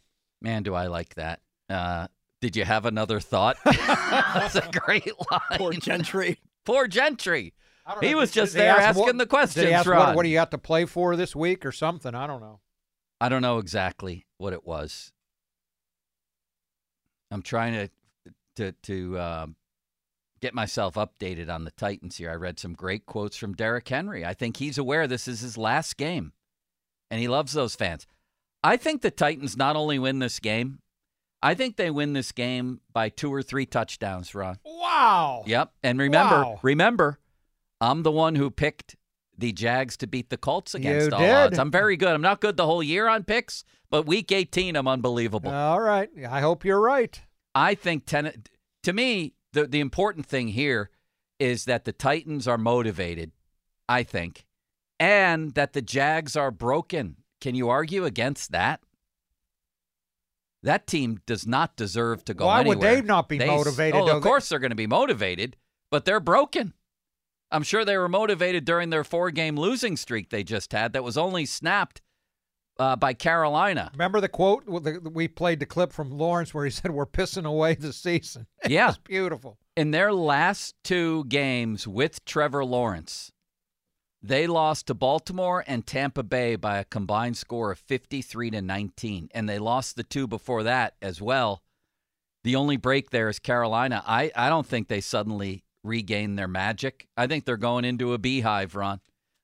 Man, 0.41 0.63
do 0.63 0.73
I 0.73 0.87
like 0.87 1.15
that. 1.15 1.39
Uh, 1.69 2.07
did 2.41 2.55
you 2.55 2.65
have 2.65 2.85
another 2.85 3.19
thought? 3.19 3.57
That's 3.65 4.55
a 4.55 4.69
great 4.71 5.11
line. 5.31 5.57
Poor 5.57 5.73
Gentry. 5.73 6.39
Poor 6.65 6.87
Gentry. 6.87 7.53
He 8.01 8.11
know, 8.11 8.17
was 8.17 8.31
just 8.31 8.53
there 8.53 8.71
ask 8.71 8.81
asking 8.89 9.03
what- 9.03 9.17
the 9.17 9.25
questions, 9.27 9.67
ask 9.67 9.87
Ron. 9.87 9.99
what, 9.99 10.15
what 10.17 10.23
do 10.23 10.29
you 10.29 10.39
have 10.39 10.49
to 10.49 10.57
play 10.57 10.85
for 10.85 11.15
this 11.15 11.35
week 11.35 11.65
or 11.65 11.71
something? 11.71 12.13
I 12.13 12.27
don't 12.27 12.41
know. 12.41 12.59
I 13.21 13.29
don't 13.29 13.41
know 13.41 13.59
exactly 13.59 14.25
what 14.37 14.53
it 14.53 14.65
was. 14.65 15.13
I'm 17.35 17.41
trying 17.41 17.73
to 17.73 17.89
to 18.55 18.71
to 18.83 19.19
um, 19.19 19.55
get 20.39 20.53
myself 20.53 20.95
updated 20.95 21.49
on 21.53 21.65
the 21.65 21.71
Titans 21.71 22.15
here. 22.15 22.31
I 22.31 22.35
read 22.35 22.59
some 22.59 22.71
great 22.73 23.05
quotes 23.05 23.35
from 23.35 23.53
Derrick 23.53 23.89
Henry. 23.89 24.23
I 24.25 24.33
think 24.33 24.55
he's 24.55 24.77
aware 24.77 25.05
this 25.05 25.27
is 25.27 25.41
his 25.41 25.57
last 25.57 25.97
game, 25.97 26.31
and 27.11 27.19
he 27.19 27.27
loves 27.27 27.51
those 27.51 27.75
fans. 27.75 28.07
I 28.63 28.77
think 28.77 29.01
the 29.01 29.11
Titans 29.11 29.57
not 29.57 29.75
only 29.75 29.99
win 29.99 30.19
this 30.19 30.39
game, 30.39 30.79
I 31.43 31.55
think 31.55 31.75
they 31.75 31.91
win 31.91 32.13
this 32.13 32.31
game 32.31 32.79
by 32.93 33.09
two 33.09 33.33
or 33.33 33.43
three 33.43 33.65
touchdowns. 33.65 34.33
Ron. 34.33 34.57
Wow. 34.63 35.43
Yep. 35.45 35.73
And 35.83 35.99
remember, 35.99 36.35
Wow. 36.45 36.59
remember, 36.63 37.19
I'm 37.81 38.03
the 38.03 38.11
one 38.11 38.35
who 38.35 38.49
picked 38.49 38.95
the 39.37 39.51
Jags 39.51 39.97
to 39.97 40.07
beat 40.07 40.29
the 40.29 40.37
Colts 40.37 40.73
against 40.75 41.11
all 41.13 41.19
did. 41.19 41.31
odds. 41.31 41.59
I'm 41.59 41.71
very 41.71 41.97
good. 41.97 42.09
I'm 42.09 42.21
not 42.21 42.41
good 42.41 42.57
the 42.57 42.65
whole 42.65 42.83
year 42.83 43.07
on 43.07 43.23
picks, 43.23 43.63
but 43.89 44.05
week 44.05 44.31
18, 44.31 44.75
I'm 44.75 44.87
unbelievable. 44.87 45.51
All 45.51 45.79
right. 45.81 46.09
I 46.29 46.41
hope 46.41 46.63
you're 46.65 46.81
right. 46.81 47.19
I 47.53 47.75
think 47.75 48.05
ten, 48.05 48.43
to 48.83 48.93
me, 48.93 49.33
the 49.53 49.65
the 49.65 49.79
important 49.79 50.25
thing 50.25 50.49
here 50.49 50.89
is 51.39 51.65
that 51.65 51.85
the 51.85 51.91
Titans 51.93 52.47
are 52.47 52.57
motivated, 52.57 53.31
I 53.87 54.03
think, 54.03 54.45
and 54.99 55.53
that 55.55 55.73
the 55.73 55.81
Jags 55.81 56.35
are 56.35 56.51
broken. 56.51 57.17
Can 57.41 57.55
you 57.55 57.69
argue 57.69 58.05
against 58.05 58.51
that? 58.51 58.81
That 60.63 60.87
team 60.87 61.19
does 61.27 61.45
not 61.45 61.75
deserve 61.75 62.25
to 62.25 62.33
go 62.33 62.47
Why 62.47 62.61
would 62.63 62.81
they 62.81 63.01
not 63.01 63.29
be 63.29 63.39
s- 63.39 63.47
motivated, 63.47 64.01
Oh, 64.01 64.17
of 64.17 64.23
course 64.23 64.49
they're 64.49 64.59
going 64.59 64.71
to 64.71 64.75
be 64.75 64.87
motivated, 64.87 65.57
but 65.91 66.05
they're 66.05 66.19
broken. 66.19 66.73
I'm 67.55 67.63
sure 67.63 67.85
they 67.85 67.97
were 67.97 68.09
motivated 68.09 68.65
during 68.65 68.89
their 68.89 69.03
four-game 69.03 69.55
losing 69.57 69.97
streak 69.97 70.29
they 70.29 70.43
just 70.43 70.71
had 70.73 70.93
that 70.93 71.03
was 71.03 71.17
only 71.17 71.45
snapped 71.45 72.01
uh, 72.77 72.95
by 72.95 73.13
Carolina. 73.13 73.89
Remember 73.93 74.19
the 74.21 74.27
quote? 74.29 74.63
We 74.67 75.27
played 75.27 75.59
the 75.59 75.65
clip 75.65 75.93
from 75.93 76.11
Lawrence 76.11 76.53
where 76.53 76.65
he 76.65 76.71
said, 76.71 76.91
We're 76.91 77.05
pissing 77.05 77.45
away 77.45 77.75
the 77.75 77.93
season. 77.93 78.47
It 78.65 78.71
Yeah. 78.71 78.87
was 78.87 78.97
beautiful. 78.97 79.57
in 79.77 79.91
their 79.91 80.11
last 80.11 80.75
two 80.83 81.23
games 81.25 81.87
with 81.87 82.23
Trevor 82.25 82.65
Lawrence, 82.65 83.31
They 84.21 84.47
lost 84.47 84.87
to 84.87 84.93
Baltimore 84.93 85.63
and 85.67 85.85
Tampa 85.85 86.23
Bay 86.23 86.55
by 86.55 86.77
a 86.79 86.83
combined 86.83 87.37
score 87.37 87.71
of 87.71 87.79
53 87.79 88.49
to 88.51 88.61
19, 88.61 89.29
and 89.33 89.47
they 89.47 89.59
lost 89.59 89.95
the 89.95 90.03
two 90.03 90.27
before 90.27 90.63
that 90.63 90.95
as 91.01 91.21
well. 91.21 91.61
The 92.43 92.55
only 92.55 92.77
break 92.77 93.09
there 93.11 93.29
is 93.29 93.39
Carolina. 93.39 94.03
I, 94.05 94.31
I 94.35 94.49
don't 94.49 94.67
think 94.67 94.87
they 94.87 95.01
suddenly 95.01 95.63
regain 95.85 96.35
their 96.35 96.47
magic. 96.47 97.07
I 97.15 97.27
think 97.27 97.45
they're 97.45 97.57
going 97.57 97.85
into 97.85 98.13
a 98.13 98.17
beehive, 98.17 98.75
Ron. 98.75 98.99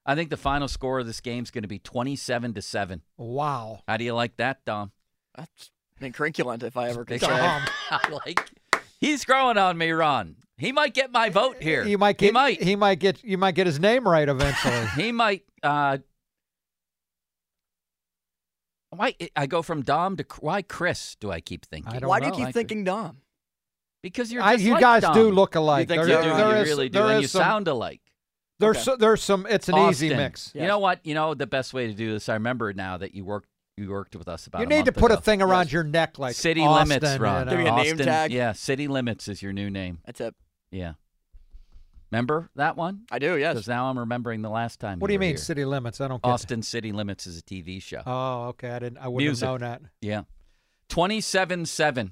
I 0.06 0.16
think 0.16 0.30
the 0.30 0.38
final 0.38 0.68
score 0.68 1.00
of 1.00 1.06
this 1.06 1.22
game 1.22 1.44
is 1.44 1.52
going 1.52 1.62
to 1.62 1.68
be 1.68 1.80
27 1.80 2.54
to 2.56 2.62
7. 2.62 3.02
Wow. 3.18 3.84
How 3.88 3.98
do 3.98 4.04
you 4.04 4.14
like 4.14 4.38
that, 4.38 4.66
Dom? 4.66 4.92
That's 5.36 5.72
incrinculant 6.02 6.64
if 6.64 6.76
I 6.76 6.90
ever 6.90 7.06
could 7.06 7.22
say. 7.22 7.28
Dom. 7.28 7.62
I 7.92 8.10
like 8.26 8.52
He's 9.00 9.26
growing 9.26 9.58
on 9.58 9.78
me, 9.78 9.92
Ron. 9.92 10.36
He 10.58 10.72
might 10.72 10.94
get 10.94 11.12
my 11.12 11.30
vote 11.30 11.58
here. 11.60 11.84
You 11.84 11.98
might 11.98 12.20
get. 12.20 12.28
He 12.28 12.32
might. 12.32 12.62
He 12.62 12.76
might 12.76 13.00
get. 13.00 13.24
You 13.24 13.38
might 13.40 13.56
get 13.56 13.66
his 13.66 13.80
name 13.80 14.08
right 14.08 14.30
eventually. 14.30 14.86
He 14.96 15.12
might. 15.12 15.44
Uh, 15.64 15.98
why 18.92 19.16
I 19.36 19.48
go 19.48 19.62
from 19.64 19.82
Dom 19.82 20.18
to 20.18 20.26
why 20.40 20.62
Chris? 20.62 21.16
Do 21.20 21.32
I 21.32 21.40
keep 21.40 21.66
thinking? 21.66 21.92
I 21.92 22.00
don't 22.00 22.10
Why 22.10 22.20
do 22.20 22.28
you 22.28 22.34
keep 22.34 22.48
I 22.48 22.52
thinking 22.52 22.84
Dom? 22.84 23.18
Because 24.02 24.32
you're 24.32 24.42
I- 24.42 24.54
you 24.54 24.74
like 24.74 24.82
guys 24.82 25.02
Dom. 25.04 25.14
do 25.14 25.30
look 25.32 25.56
alike. 25.56 25.82
You 25.90 25.96
think 25.96 26.08
There- 26.08 26.18
you 26.18 26.24
do? 26.32 26.36
there 26.38 26.56
you 26.56 26.62
is- 26.64 26.70
really 26.70 26.90
do, 26.90 27.04
and 27.04 27.22
you 27.22 27.28
some- 27.28 27.42
sound 27.42 27.68
alike. 27.68 28.02
There's 28.60 28.78
Okay. 28.78 28.84
so, 28.84 28.96
there's 28.96 29.24
some. 29.24 29.48
It's 29.50 29.70
an 29.70 29.76
easy 29.90 30.08
Austin. 30.08 30.18
mix. 30.18 30.52
You 30.54 30.68
know 30.68 30.78
what? 30.80 31.04
You 31.04 31.16
know 31.16 31.34
the 31.34 31.48
best 31.48 31.74
way 31.74 31.88
to 31.88 31.94
do 31.94 32.12
this. 32.14 32.30
I 32.30 32.34
remember 32.34 32.74
now 32.74 32.98
that 32.98 33.14
you 33.16 33.26
worked. 33.26 33.48
You 33.78 33.90
worked 33.90 34.16
with 34.16 34.28
us 34.28 34.46
about. 34.46 34.60
You 34.60 34.66
a 34.66 34.70
need 34.70 34.86
to 34.86 34.92
month 34.92 34.98
put 34.98 35.12
a 35.12 35.18
thing 35.18 35.42
around 35.42 35.72
your 35.72 35.84
neck 35.84 36.20
like 36.20 36.36
City 36.36 36.62
Austin, 36.62 36.90
limits, 36.90 37.18
you 37.20 37.26
uh, 37.26 37.44
know. 37.46 37.50
Give 37.50 37.60
me 37.60 37.66
a 37.66 37.72
name 37.72 37.94
Austin, 37.94 38.06
tag. 38.06 38.32
Yeah, 38.32 38.52
city 38.52 38.88
limits 38.88 39.28
is 39.28 39.42
your 39.42 39.54
new 39.54 39.70
name. 39.72 40.00
That's 40.06 40.22
it. 40.22 40.36
Yeah. 40.72 40.94
Remember 42.12 42.50
that 42.56 42.76
one? 42.76 43.06
I 43.10 43.18
do. 43.20 43.38
Yes. 43.38 43.54
Because 43.54 43.68
now 43.70 43.86
I'm 43.90 43.98
remembering 43.98 44.42
the 44.42 44.50
last 44.50 44.80
time. 44.82 45.00
What 45.00 45.08
do 45.08 45.14
you 45.14 45.18
were 45.20 45.22
mean 45.22 45.30
here. 45.32 45.38
city 45.38 45.64
limits? 45.66 46.02
I 46.02 46.10
don't 46.10 46.22
get. 46.22 46.30
Austin 46.30 46.62
City 46.62 46.92
Limits 46.92 47.26
is 47.26 47.38
a 47.40 47.42
TV 47.42 47.82
show. 47.82 48.04
Oh, 48.06 48.48
okay. 48.50 48.70
I 48.70 48.80
didn't. 48.80 48.98
I 49.00 49.08
wouldn't 49.08 49.30
Music. 49.30 49.48
have 49.48 49.62
known 49.62 49.70
that. 49.72 49.82
Yeah. 50.02 50.24
27 50.90 51.66
7. 51.66 52.12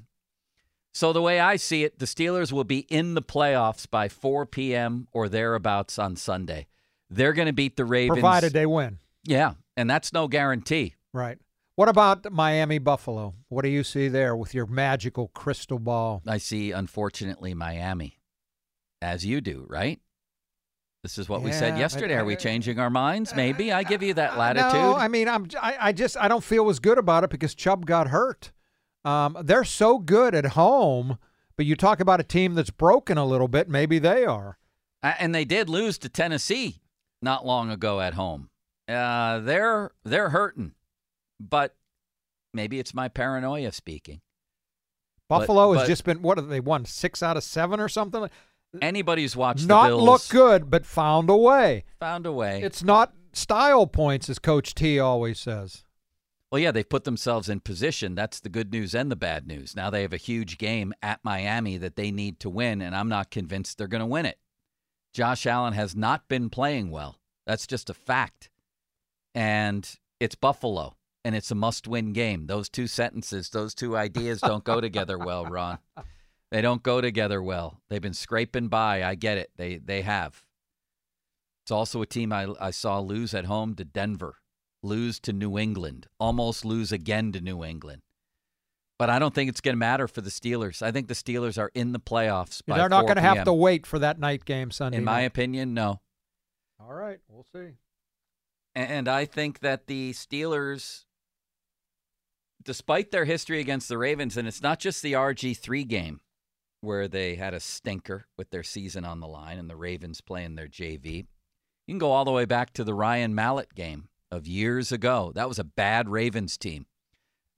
So, 1.00 1.14
the 1.14 1.22
way 1.22 1.40
I 1.40 1.56
see 1.56 1.86
it, 1.86 1.98
the 2.00 2.06
Steelers 2.06 2.52
will 2.52 2.66
be 2.66 2.80
in 2.90 3.14
the 3.14 3.22
playoffs 3.22 3.90
by 3.90 4.10
4 4.10 4.46
p.m. 4.46 5.08
or 5.14 5.30
thereabouts 5.30 5.98
on 5.98 6.18
Sunday. 6.18 6.68
They're 7.10 7.32
going 7.32 7.46
to 7.46 7.54
beat 7.54 7.78
the 7.78 7.86
Ravens. 7.86 8.18
Provided 8.20 8.52
they 8.52 8.66
win. 8.66 9.00
Yeah. 9.24 9.54
And 9.78 9.90
that's 9.90 10.12
no 10.12 10.28
guarantee. 10.28 10.96
Right. 11.14 11.38
What 11.76 11.88
about 11.88 12.30
Miami 12.34 12.80
Buffalo? 12.80 13.34
What 13.48 13.62
do 13.62 13.70
you 13.70 13.82
see 13.86 14.10
there 14.10 14.36
with 14.36 14.54
your 14.54 14.66
magical 14.66 15.30
crystal 15.30 15.80
ball? 15.80 16.22
I 16.28 16.38
see, 16.38 16.74
unfortunately, 16.74 17.54
Miami, 17.54 18.20
as 19.02 19.26
you 19.26 19.40
do, 19.40 19.66
right? 19.70 20.02
This 21.04 21.18
is 21.18 21.30
what 21.30 21.44
we 21.44 21.54
said 21.54 21.80
yesterday. 21.80 22.16
I- 22.16 22.20
Are 22.20 22.26
we 22.26 22.36
changing 22.36 22.78
our 22.78 22.90
minds? 22.90 23.34
Maybe. 23.34 23.72
I 23.72 23.84
give 23.84 24.04
you 24.04 24.16
that 24.16 24.34
Uh, 24.34 24.38
latitude. 24.38 24.74
No, 24.74 24.98
I 24.98 25.08
mean, 25.08 25.30
I'm. 25.30 25.48
I, 25.62 25.78
I 25.80 25.92
just 25.94 26.18
I 26.18 26.28
don't 26.28 26.44
feel 26.44 26.68
as 26.68 26.80
good 26.80 26.98
about 26.98 27.24
it 27.24 27.30
because 27.30 27.56
Chubb 27.56 27.86
got 27.86 28.10
hurt. 28.10 28.52
Um, 29.06 29.38
they're 29.44 29.64
so 29.64 29.98
good 29.98 30.36
at 30.36 30.46
home, 30.48 31.18
but 31.56 31.66
you 31.66 31.76
talk 31.76 32.00
about 32.00 32.20
a 32.20 32.24
team 32.24 32.56
that's 32.56 32.70
broken 32.70 33.18
a 33.18 33.26
little 33.26 33.48
bit. 33.48 33.70
Maybe 33.70 34.00
they 34.00 34.26
are. 34.26 34.58
And 35.02 35.34
they 35.34 35.46
did 35.46 35.70
lose 35.70 35.98
to 36.00 36.10
Tennessee 36.10 36.82
not 37.22 37.46
long 37.46 37.70
ago 37.70 38.02
at 38.02 38.16
home. 38.16 38.50
Uh, 38.88 39.40
they're 39.40 39.92
they're 40.04 40.30
hurting, 40.30 40.74
but 41.40 41.76
maybe 42.54 42.80
it's 42.80 42.94
my 42.94 43.08
paranoia 43.08 43.72
speaking. 43.72 44.22
But- 45.30 45.40
Buffalo 45.40 45.74
has 45.74 45.84
but 45.84 45.88
just 45.88 46.04
been 46.04 46.22
what 46.22 46.38
have 46.38 46.48
they 46.50 46.60
won 46.60 46.86
six 46.86 47.22
out 47.22 47.38
of 47.38 47.44
seven 47.44 47.80
or 47.80 47.88
something? 47.88 48.30
Anybody 48.82 49.24
who's 49.24 49.36
watched 49.36 49.68
Not 49.68 49.84
the 49.84 49.90
Bills 49.90 50.04
look 50.04 50.28
good, 50.30 50.70
but 50.70 50.86
found 50.86 51.30
a 51.30 51.36
way. 51.36 51.86
found 52.00 52.26
a 52.26 52.32
way. 52.32 52.62
It's 52.62 52.84
not 52.84 53.14
style 53.34 53.88
points, 53.88 54.30
as 54.30 54.38
Coach 54.38 54.76
T 54.76 55.00
always 55.00 55.40
says. 55.40 55.84
Well, 56.52 56.60
yeah, 56.60 56.72
they've 56.72 56.88
put 56.88 57.04
themselves 57.04 57.48
in 57.48 57.60
position. 57.60 58.16
That's 58.16 58.40
the 58.40 58.50
good 58.50 58.72
news 58.72 58.96
and 58.96 59.12
the 59.12 59.16
bad 59.16 59.48
news. 59.48 59.76
Now 59.76 59.90
they 59.90 60.02
have 60.02 60.14
a 60.14 60.18
huge 60.18 60.58
game 60.58 60.94
at 61.02 61.24
Miami 61.24 61.78
that 61.78 61.96
they 61.96 62.12
need 62.12 62.40
to 62.40 62.50
win, 62.50 62.82
and 62.82 62.96
I'm 62.96 63.10
not 63.10 63.30
convinced 63.30 63.78
they're 63.78 63.88
going 63.88 64.00
to 64.00 64.06
win 64.06 64.26
it. 64.26 64.40
Josh 65.14 65.46
Allen 65.46 65.74
has 65.74 65.96
not 65.96 66.28
been 66.28 66.50
playing 66.50 66.92
well. 66.92 67.20
That's 67.46 67.68
just 67.68 67.90
a 67.90 67.94
fact. 67.94 68.50
And 69.36 69.90
it's 70.20 70.36
Buffalo, 70.36 70.98
and 71.24 71.36
it's 71.36 71.52
a 71.52 71.56
must 71.56 71.88
win 71.88 72.14
game. 72.14 72.48
Those 72.48 72.70
two 72.70 72.88
sentences, 72.88 73.50
those 73.50 73.76
two 73.76 73.96
ideas 73.96 74.42
don't 74.42 74.64
go 74.64 74.82
together 74.82 75.18
well, 75.18 75.46
Ron. 75.46 75.80
They 76.52 76.62
don't 76.62 76.82
go 76.82 77.00
together 77.00 77.44
well. 77.44 77.80
They've 77.90 78.02
been 78.02 78.14
scraping 78.14 78.70
by. 78.70 79.04
I 79.04 79.14
get 79.16 79.38
it. 79.38 79.52
They 79.56 79.78
they 79.78 80.02
have. 80.02 80.44
It's 81.64 81.72
also 81.72 82.02
a 82.02 82.08
team 82.08 82.34
I, 82.34 82.48
I 82.60 82.72
saw 82.72 83.00
lose 83.00 83.36
at 83.36 83.46
home 83.46 83.76
to 83.76 83.86
Denver, 83.86 84.38
lose 84.82 85.20
to 85.22 85.34
New 85.34 85.58
England, 85.58 86.08
almost 86.20 86.66
lose 86.66 86.92
again 86.92 87.32
to 87.34 87.42
New 87.42 87.64
England. 87.64 88.02
But 88.98 89.10
I 89.10 89.18
don't 89.18 89.34
think 89.34 89.50
it's 89.50 89.62
going 89.62 89.74
to 89.74 89.80
matter 89.80 90.10
for 90.10 90.20
the 90.20 90.30
Steelers. 90.30 90.82
I 90.82 90.92
think 90.92 91.08
the 91.08 91.14
Steelers 91.14 91.58
are 91.58 91.72
in 91.74 91.94
the 91.94 92.00
playoffs. 92.00 92.62
By 92.66 92.78
They're 92.78 92.90
not 92.90 93.04
going 93.04 93.16
to 93.16 93.22
have 93.22 93.46
to 93.46 93.54
wait 93.54 93.88
for 93.88 93.98
that 94.00 94.20
night 94.20 94.44
game 94.44 94.72
Sunday. 94.72 94.98
In 94.98 95.06
my 95.06 95.22
night. 95.22 95.28
opinion, 95.28 95.74
no. 95.74 96.02
All 96.82 96.94
right, 96.94 97.20
we'll 97.30 97.46
see. 97.54 97.76
And 98.76 99.08
I 99.08 99.26
think 99.26 99.60
that 99.60 99.88
the 99.88 100.12
Steelers, 100.14 101.06
despite 102.64 103.12
their 103.12 103.26
history 103.26 103.60
against 103.60 103.90
the 103.90 103.98
Ravens, 103.98 104.38
and 104.38 104.48
it's 104.48 104.62
not 104.62 104.80
just 104.80 105.02
the 105.02 105.14
RG3 105.14 105.88
game 105.88 106.20
where 106.82 107.08
they 107.08 107.36
had 107.36 107.54
a 107.54 107.60
stinker 107.60 108.26
with 108.38 108.50
their 108.52 108.64
season 108.64 109.06
on 109.06 109.20
the 109.20 109.28
line 109.28 109.60
and 109.60 109.70
the 109.70 109.76
Ravens 109.76 110.22
playing 110.22 110.56
their 110.56 110.68
JV. 110.68 111.26
You 111.88 111.94
can 111.94 111.98
go 111.98 112.12
all 112.12 112.26
the 112.26 112.32
way 112.32 112.46
back 112.46 112.72
to 112.74 112.84
the 112.84 112.94
Ryan 112.94 113.36
Mallett 113.36 113.74
game 113.76 114.08
of 114.32 114.48
years 114.48 114.92
ago. 114.92 115.32
That 115.36 115.48
was 115.48 115.60
a 115.60 115.64
bad 115.64 116.10
Ravens 116.10 116.58
team. 116.58 116.86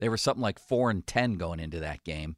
They 0.00 0.08
were 0.08 0.16
something 0.16 0.42
like 0.42 0.58
4 0.58 0.90
and 0.90 1.06
10 1.06 1.34
going 1.34 1.60
into 1.60 1.80
that 1.80 2.04
game. 2.04 2.36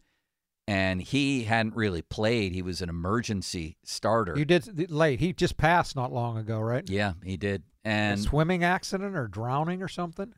And 0.67 1.03
he 1.03 1.45
hadn't 1.45 1.77
really 1.77 2.03
played. 2.03 2.53
He 2.53 2.63
was 2.63 2.81
an 2.81 2.89
emergency 2.89 3.77
starter. 3.85 4.35
You 4.37 4.47
did 4.47 4.91
late. 4.91 5.21
He 5.21 5.33
just 5.33 5.57
passed 5.57 5.95
not 5.95 6.13
long 6.13 6.39
ago, 6.39 6.59
right? 6.59 6.89
Yeah, 6.89 7.15
he 7.23 7.37
did. 7.37 7.65
A 7.85 7.89
And 7.89 8.21
swimming 8.21 8.65
accident 8.65 9.15
or 9.15 9.29
drowning 9.29 9.83
or 9.83 9.89
something. 9.89 10.33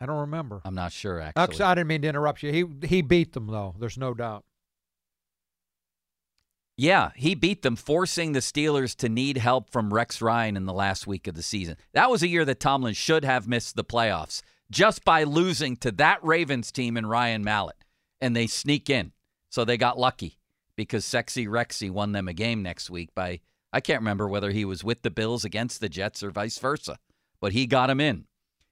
I 0.00 0.06
don't 0.06 0.20
remember. 0.20 0.62
I'm 0.64 0.74
not 0.74 0.90
sure, 0.90 1.20
Actually, 1.20 1.42
actually. 1.42 1.64
I 1.64 1.74
didn't 1.74 1.86
mean 1.86 2.02
to 2.02 2.08
interrupt 2.08 2.42
you. 2.42 2.50
He 2.50 2.88
he 2.88 3.02
beat 3.02 3.34
them 3.34 3.46
though. 3.46 3.74
There's 3.78 3.98
no 3.98 4.14
doubt. 4.14 4.44
Yeah, 6.76 7.10
he 7.14 7.34
beat 7.34 7.62
them, 7.62 7.76
forcing 7.76 8.32
the 8.32 8.40
Steelers 8.40 8.96
to 8.96 9.08
need 9.08 9.36
help 9.36 9.70
from 9.70 9.92
Rex 9.92 10.22
Ryan 10.22 10.56
in 10.56 10.64
the 10.64 10.72
last 10.72 11.06
week 11.06 11.26
of 11.26 11.34
the 11.34 11.42
season. 11.42 11.76
That 11.92 12.10
was 12.10 12.22
a 12.22 12.28
year 12.28 12.44
that 12.46 12.60
Tomlin 12.60 12.94
should 12.94 13.24
have 13.24 13.46
missed 13.46 13.76
the 13.76 13.84
playoffs 13.84 14.42
just 14.70 15.04
by 15.04 15.24
losing 15.24 15.76
to 15.76 15.92
that 15.92 16.24
Ravens 16.24 16.72
team 16.72 16.96
and 16.96 17.08
Ryan 17.08 17.44
Mallett. 17.44 17.76
And 18.20 18.34
they 18.34 18.46
sneak 18.46 18.88
in. 18.88 19.12
So 19.50 19.64
they 19.64 19.76
got 19.76 19.98
lucky 19.98 20.38
because 20.76 21.04
Sexy 21.04 21.46
Rexy 21.46 21.90
won 21.90 22.12
them 22.12 22.26
a 22.26 22.32
game 22.32 22.62
next 22.62 22.88
week 22.88 23.14
by, 23.14 23.40
I 23.72 23.80
can't 23.80 24.00
remember 24.00 24.26
whether 24.26 24.50
he 24.50 24.64
was 24.64 24.82
with 24.82 25.02
the 25.02 25.10
Bills 25.10 25.44
against 25.44 25.80
the 25.80 25.90
Jets 25.90 26.22
or 26.22 26.30
vice 26.30 26.58
versa, 26.58 26.98
but 27.40 27.52
he 27.52 27.66
got 27.66 27.90
him 27.90 28.00
in. 28.00 28.24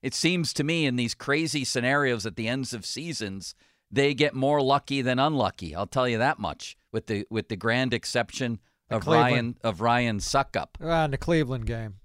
It 0.03 0.14
seems 0.14 0.55
to 0.55 0.64
me 0.64 0.86
in 0.86 0.96
these 0.96 1.14
crazy 1.14 1.64
scenarios 1.64 2.24
at 2.24 2.36
the 2.36 2.48
ends 2.48 2.72
of 2.72 2.86
seasons, 2.86 3.55
they 3.91 4.14
get 4.14 4.34
more 4.34 4.62
lucky 4.62 5.03
than 5.03 5.18
unlucky. 5.18 5.74
I'll 5.74 5.86
tell 5.86 6.09
you 6.09 6.18
that 6.18 6.38
much. 6.38 6.76
With 6.93 7.07
the 7.07 7.26
with 7.30 7.49
the 7.49 7.57
grand 7.57 7.95
exception 7.95 8.59
The 8.88 8.97
of 8.97 9.03
Cleveland. 9.03 9.32
Ryan 9.32 9.57
of 9.62 9.80
Ryan 9.80 10.18
Succop. 10.18 10.68
Uh, 10.82 11.05
in 11.05 11.11
the 11.12 11.18
Cleveland 11.18 11.66
game, 11.66 11.97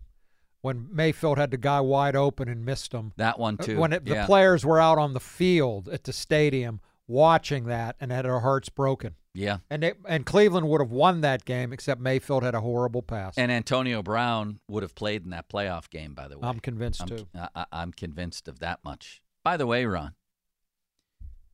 when 0.62 0.88
Mayfield 0.92 1.38
had 1.38 1.52
the 1.52 1.58
guy 1.58 1.80
wide 1.82 2.16
open 2.16 2.48
and 2.48 2.66
missed 2.66 2.92
him. 2.92 3.14
That 3.18 3.40
one 3.40 3.58
too. 3.58 3.80
When 3.80 3.94
it, 3.94 4.06
the 4.06 4.14
yeah. 4.16 4.26
players 4.26 4.66
were 4.66 4.80
out 4.80 4.98
on 4.98 5.14
the 5.14 5.20
field 5.20 5.88
at 5.88 6.04
the 6.04 6.14
stadium 6.14 6.82
watching 7.08 7.66
that 7.66 7.96
and 8.00 8.12
had 8.12 8.26
their 8.26 8.40
hearts 8.40 8.70
broken. 8.70 9.16
Yeah. 9.36 9.58
And 9.70 9.84
they, 9.84 9.94
and 10.08 10.26
Cleveland 10.26 10.68
would 10.70 10.82
have 10.82 10.92
won 10.92 11.22
that 11.22 11.46
game 11.46 11.74
except 11.74 12.00
Mayfield 12.02 12.42
had 12.44 12.56
a 12.56 12.62
horrible 12.62 13.02
pass. 13.02 13.38
And 13.38 13.52
Antonio 13.52 14.02
Brown 14.02 14.60
would 14.70 14.82
have 14.82 14.96
played 14.96 15.24
in 15.24 15.32
that 15.32 15.50
playoff 15.50 15.90
game, 15.90 16.14
by 16.14 16.28
the 16.28 16.40
way. 16.40 16.48
I'm 16.48 16.60
convinced 16.60 17.02
I'm, 17.02 17.10
too. 17.10 17.28
I, 17.36 17.50
I- 17.56 17.66
I'm 17.72 17.92
convinced 17.92 18.48
of 18.48 18.60
that 18.60 18.80
much. 18.84 19.22
By 19.44 19.58
the 19.58 19.68
way, 19.68 19.86
Ron, 19.86 20.14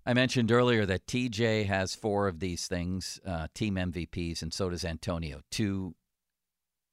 I 0.06 0.14
mentioned 0.14 0.52
earlier 0.52 0.86
that 0.86 1.06
TJ 1.06 1.68
has 1.68 1.94
four 1.94 2.28
of 2.28 2.40
these 2.40 2.68
things, 2.68 3.20
uh, 3.26 3.48
team 3.54 3.76
MVPs, 3.76 4.42
and 4.42 4.54
so 4.54 4.70
does 4.70 4.84
Antonio, 4.84 5.42
two, 5.52 5.96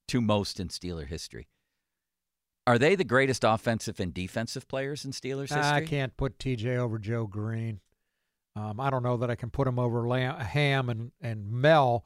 two 0.06 0.20
most 0.20 0.60
in 0.60 0.68
Steeler 0.68 1.06
history. 1.06 1.48
Are 2.66 2.78
they 2.78 2.94
the 2.96 3.04
greatest 3.04 3.44
offensive 3.44 3.98
and 3.98 4.12
defensive 4.12 4.68
players 4.68 5.06
in 5.06 5.12
Steelers 5.12 5.48
history? 5.48 5.62
I 5.62 5.80
can't 5.86 6.14
put 6.18 6.38
TJ 6.38 6.76
over 6.76 6.98
Joe 6.98 7.26
Greene. 7.26 7.80
Um, 8.54 8.78
I 8.78 8.90
don't 8.90 9.02
know 9.02 9.16
that 9.16 9.30
I 9.30 9.36
can 9.36 9.48
put 9.50 9.66
him 9.66 9.78
over 9.78 10.06
Lam- 10.06 10.38
Ham 10.38 10.90
and, 10.90 11.12
and 11.22 11.50
Mel. 11.50 12.04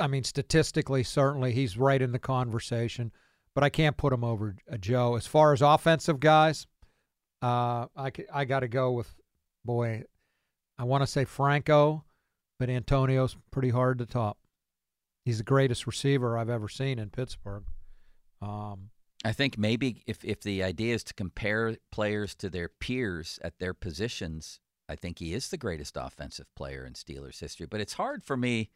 I 0.00 0.06
mean, 0.06 0.24
statistically, 0.24 1.02
certainly 1.02 1.52
he's 1.52 1.76
right 1.76 2.00
in 2.00 2.12
the 2.12 2.18
conversation, 2.18 3.12
but 3.54 3.64
I 3.64 3.68
can't 3.68 3.96
put 3.98 4.12
him 4.14 4.24
over 4.24 4.56
uh, 4.70 4.78
Joe. 4.78 5.16
As 5.16 5.26
far 5.26 5.52
as 5.52 5.60
offensive 5.60 6.20
guys, 6.20 6.66
uh, 7.42 7.86
I, 7.94 8.12
c- 8.16 8.24
I 8.32 8.46
got 8.46 8.60
to 8.60 8.68
go 8.68 8.92
with, 8.92 9.14
boy, 9.64 10.04
I 10.82 10.84
want 10.84 11.04
to 11.04 11.06
say 11.06 11.24
Franco, 11.24 12.02
but 12.58 12.68
Antonio's 12.68 13.36
pretty 13.52 13.68
hard 13.68 13.98
to 13.98 14.06
top. 14.06 14.38
He's 15.24 15.38
the 15.38 15.44
greatest 15.44 15.86
receiver 15.86 16.36
I've 16.36 16.50
ever 16.50 16.68
seen 16.68 16.98
in 16.98 17.08
Pittsburgh. 17.08 17.62
Um, 18.40 18.90
I 19.24 19.30
think 19.30 19.56
maybe 19.56 20.02
if 20.08 20.24
if 20.24 20.40
the 20.40 20.64
idea 20.64 20.96
is 20.96 21.04
to 21.04 21.14
compare 21.14 21.76
players 21.92 22.34
to 22.34 22.50
their 22.50 22.68
peers 22.68 23.38
at 23.44 23.60
their 23.60 23.74
positions, 23.74 24.58
I 24.88 24.96
think 24.96 25.20
he 25.20 25.32
is 25.34 25.50
the 25.50 25.56
greatest 25.56 25.96
offensive 25.96 26.52
player 26.56 26.84
in 26.84 26.94
Steelers 26.94 27.38
history. 27.38 27.66
But 27.66 27.80
it's 27.80 27.92
hard 27.92 28.24
for 28.24 28.36
me, 28.36 28.70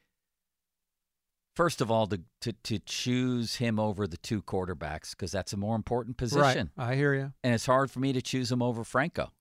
first 1.57 1.80
of 1.80 1.90
all, 1.90 2.07
to 2.07 2.20
to, 2.42 2.52
to 2.52 2.78
choose 2.78 3.57
him 3.57 3.80
over 3.80 4.07
the 4.07 4.18
two 4.18 4.42
quarterbacks 4.42 5.11
because 5.11 5.32
that's 5.32 5.52
a 5.52 5.57
more 5.57 5.74
important 5.74 6.18
position. 6.18 6.70
Right. 6.76 6.90
I 6.92 6.94
hear 6.94 7.14
you. 7.14 7.32
And 7.42 7.52
it's 7.52 7.66
hard 7.66 7.90
for 7.90 7.98
me 7.98 8.12
to 8.12 8.22
choose 8.22 8.52
him 8.52 8.62
over 8.62 8.84
Franco. 8.84 9.32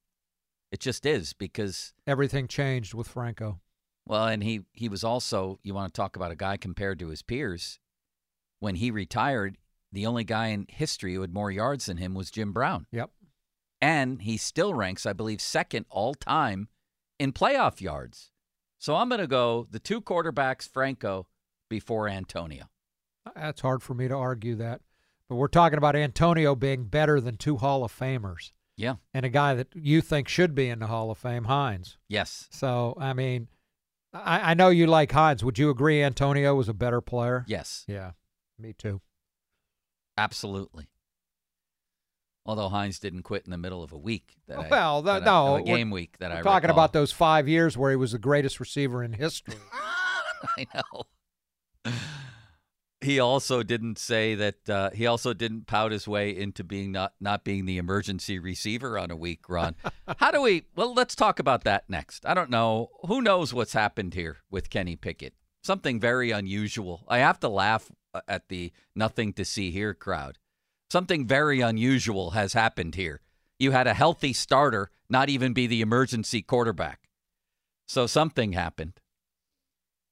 It 0.75 0.81
just 0.81 1.05
is 1.05 1.31
because 1.31 1.93
everything 2.05 2.49
changed 2.49 2.93
with 2.93 3.07
Franco. 3.07 3.61
Well, 4.05 4.27
and 4.27 4.43
he 4.43 4.65
he 4.73 4.89
was 4.89 5.05
also 5.05 5.57
you 5.63 5.73
want 5.73 5.93
to 5.93 5.97
talk 5.97 6.17
about 6.17 6.33
a 6.33 6.35
guy 6.35 6.57
compared 6.57 6.99
to 6.99 7.07
his 7.07 7.21
peers. 7.21 7.79
When 8.59 8.75
he 8.75 8.91
retired, 8.91 9.57
the 9.93 10.05
only 10.05 10.25
guy 10.25 10.47
in 10.47 10.65
history 10.67 11.13
who 11.13 11.21
had 11.21 11.33
more 11.33 11.49
yards 11.49 11.85
than 11.85 11.95
him 11.95 12.13
was 12.13 12.29
Jim 12.29 12.51
Brown. 12.51 12.87
Yep. 12.91 13.09
And 13.79 14.23
he 14.23 14.35
still 14.35 14.73
ranks, 14.73 15.05
I 15.05 15.13
believe, 15.13 15.39
second 15.39 15.85
all 15.89 16.13
time 16.13 16.67
in 17.19 17.31
playoff 17.31 17.79
yards. 17.79 18.31
So 18.77 18.95
I'm 18.95 19.07
going 19.07 19.21
to 19.21 19.27
go 19.27 19.67
the 19.71 19.79
two 19.79 20.01
quarterbacks, 20.01 20.67
Franco, 20.67 21.27
before 21.69 22.09
Antonio. 22.09 22.65
That's 23.33 23.61
hard 23.61 23.81
for 23.81 23.93
me 23.93 24.09
to 24.09 24.15
argue 24.15 24.55
that. 24.55 24.81
But 25.29 25.35
we're 25.35 25.47
talking 25.47 25.77
about 25.77 25.95
Antonio 25.95 26.53
being 26.53 26.83
better 26.83 27.21
than 27.21 27.37
two 27.37 27.55
Hall 27.55 27.85
of 27.85 27.97
Famers. 27.97 28.51
Yeah. 28.77 28.95
And 29.13 29.25
a 29.25 29.29
guy 29.29 29.53
that 29.53 29.67
you 29.73 30.01
think 30.01 30.27
should 30.27 30.53
be 30.53 30.69
in 30.69 30.79
the 30.79 30.87
Hall 30.87 31.11
of 31.11 31.17
Fame, 31.17 31.45
Hines. 31.45 31.97
Yes. 32.09 32.47
So, 32.51 32.95
I 32.99 33.13
mean, 33.13 33.47
I, 34.13 34.51
I 34.51 34.53
know 34.53 34.69
you 34.69 34.87
like 34.87 35.11
Hines. 35.11 35.43
Would 35.43 35.57
you 35.57 35.69
agree 35.69 36.03
Antonio 36.03 36.55
was 36.55 36.69
a 36.69 36.73
better 36.73 37.01
player? 37.01 37.45
Yes. 37.47 37.85
Yeah, 37.87 38.11
me 38.59 38.73
too. 38.73 39.01
Absolutely. 40.17 40.87
Although 42.45 42.69
Hines 42.69 42.99
didn't 42.99 43.23
quit 43.23 43.43
in 43.45 43.51
the 43.51 43.57
middle 43.57 43.81
of 43.81 43.91
a 43.91 43.97
week. 43.97 44.35
That 44.47 44.69
well, 44.69 44.99
I, 44.99 45.19
that 45.19 45.25
no, 45.25 45.55
I, 45.55 45.61
game 45.61 45.89
week 45.89 46.17
that 46.19 46.27
I 46.27 46.35
remember. 46.35 46.49
talking 46.49 46.67
recall. 46.67 46.83
about 46.83 46.93
those 46.93 47.11
five 47.11 47.47
years 47.47 47.77
where 47.77 47.89
he 47.89 47.97
was 47.97 48.11
the 48.11 48.19
greatest 48.19 48.59
receiver 48.59 49.03
in 49.03 49.13
history. 49.13 49.55
I 50.57 50.67
know. 50.73 51.03
He 53.05 53.19
also 53.19 53.61
didn't 53.61 53.99
say 53.99 54.33
that. 54.33 54.67
Uh, 54.69 54.89
he 54.89 55.05
also 55.05 55.33
didn't 55.33 55.67
pout 55.67 55.91
his 55.91 56.07
way 56.07 56.35
into 56.35 56.63
being 56.63 56.91
not 56.91 57.13
not 57.19 57.43
being 57.43 57.65
the 57.65 57.77
emergency 57.77 58.39
receiver 58.39 58.97
on 58.97 59.11
a 59.11 59.15
week 59.15 59.47
run. 59.47 59.75
How 60.17 60.31
do 60.31 60.41
we? 60.41 60.63
Well, 60.75 60.91
let's 60.91 61.15
talk 61.15 61.37
about 61.37 61.63
that 61.65 61.87
next. 61.87 62.25
I 62.25 62.33
don't 62.33 62.49
know. 62.49 62.89
Who 63.07 63.21
knows 63.21 63.53
what's 63.53 63.73
happened 63.73 64.15
here 64.15 64.37
with 64.49 64.71
Kenny 64.71 64.95
Pickett? 64.95 65.35
Something 65.63 65.99
very 65.99 66.31
unusual. 66.31 67.05
I 67.07 67.19
have 67.19 67.39
to 67.41 67.47
laugh 67.47 67.91
uh, 68.15 68.21
at 68.27 68.49
the 68.49 68.71
nothing 68.95 69.33
to 69.33 69.45
see 69.45 69.69
here 69.69 69.93
crowd. 69.93 70.39
Something 70.89 71.27
very 71.27 71.61
unusual 71.61 72.31
has 72.31 72.53
happened 72.53 72.95
here. 72.95 73.21
You 73.59 73.69
had 73.69 73.85
a 73.85 73.93
healthy 73.93 74.33
starter 74.33 74.89
not 75.09 75.29
even 75.29 75.53
be 75.53 75.67
the 75.67 75.81
emergency 75.81 76.41
quarterback. 76.41 77.07
So 77.87 78.07
something 78.07 78.53
happened. 78.53 78.93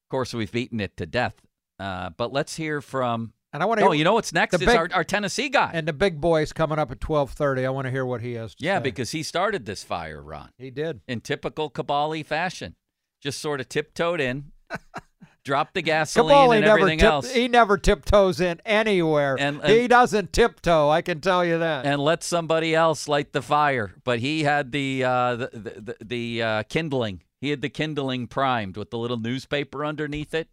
Of 0.05 0.09
course, 0.09 0.33
we've 0.33 0.51
beaten 0.51 0.79
it 0.79 0.95
to 0.97 1.07
death. 1.07 1.41
Uh, 1.79 2.09
but 2.11 2.31
let's 2.31 2.55
hear 2.55 2.81
from. 2.81 3.33
And 3.51 3.61
I 3.61 3.67
want 3.67 3.79
to. 3.79 3.85
Oh, 3.87 3.91
you 3.91 4.03
know 4.03 4.13
what's 4.13 4.33
next 4.33 4.55
is 4.55 4.59
big- 4.61 4.69
our, 4.75 4.89
our 4.93 5.03
Tennessee 5.03 5.49
guy. 5.49 5.71
And 5.73 5.87
the 5.87 5.93
big 5.93 6.19
boy's 6.19 6.53
coming 6.53 6.79
up 6.79 6.91
at 6.91 6.99
twelve 6.99 7.31
thirty. 7.31 7.65
I 7.65 7.69
want 7.69 7.85
to 7.85 7.91
hear 7.91 8.05
what 8.05 8.21
he 8.21 8.33
has. 8.33 8.55
To 8.55 8.65
yeah, 8.65 8.79
say. 8.79 8.83
because 8.83 9.11
he 9.11 9.21
started 9.21 9.65
this 9.65 9.83
fire, 9.83 10.21
Ron, 10.21 10.49
he 10.57 10.71
did. 10.71 11.01
in 11.07 11.21
typical 11.21 11.69
Cabali 11.69 12.25
fashion. 12.25 12.75
Just 13.21 13.39
sort 13.39 13.61
of 13.61 13.69
tiptoed 13.69 14.19
in, 14.19 14.51
dropped 15.45 15.75
the 15.75 15.81
gasoline 15.81 16.35
Cabali 16.35 16.57
and 16.57 16.65
everything 16.65 16.99
tip, 16.99 17.09
else, 17.09 17.31
He 17.31 17.47
never 17.47 17.77
tiptoes 17.77 18.41
in 18.41 18.59
anywhere. 18.65 19.37
And- 19.39 19.63
he 19.63 19.87
doesn't 19.87 20.33
tiptoe. 20.33 20.89
I 20.89 21.01
can 21.01 21.21
tell 21.21 21.45
you 21.45 21.59
that. 21.59 21.85
and 21.85 22.01
let 22.01 22.23
somebody 22.23 22.73
else 22.75 23.07
light 23.07 23.33
the 23.33 23.41
fire. 23.41 23.93
But 24.03 24.19
he 24.19 24.43
had 24.43 24.71
the 24.71 25.03
uh, 25.03 25.35
the, 25.35 25.49
the, 25.53 25.95
the 26.03 26.41
uh, 26.43 26.63
kindling. 26.63 27.21
He 27.39 27.49
had 27.49 27.61
the 27.61 27.69
kindling 27.69 28.27
primed 28.27 28.77
with 28.77 28.89
the 28.89 28.97
little 28.97 29.17
newspaper 29.17 29.85
underneath 29.85 30.33
it. 30.33 30.47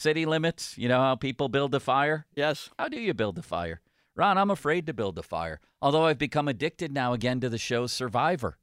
City 0.00 0.24
limits. 0.24 0.78
You 0.78 0.88
know 0.88 0.98
how 0.98 1.14
people 1.14 1.48
build 1.50 1.74
a 1.74 1.80
fire. 1.80 2.26
Yes. 2.34 2.70
How 2.78 2.88
do 2.88 2.98
you 2.98 3.12
build 3.12 3.36
a 3.38 3.42
fire? 3.42 3.82
Ron, 4.16 4.38
I'm 4.38 4.50
afraid 4.50 4.86
to 4.86 4.94
build 4.94 5.18
a 5.18 5.22
fire. 5.22 5.60
Although 5.82 6.06
I've 6.06 6.16
become 6.18 6.48
addicted 6.48 6.90
now 6.92 7.12
again 7.12 7.38
to 7.40 7.48
the 7.50 7.58
show 7.58 7.86
Survivor. 7.86 8.56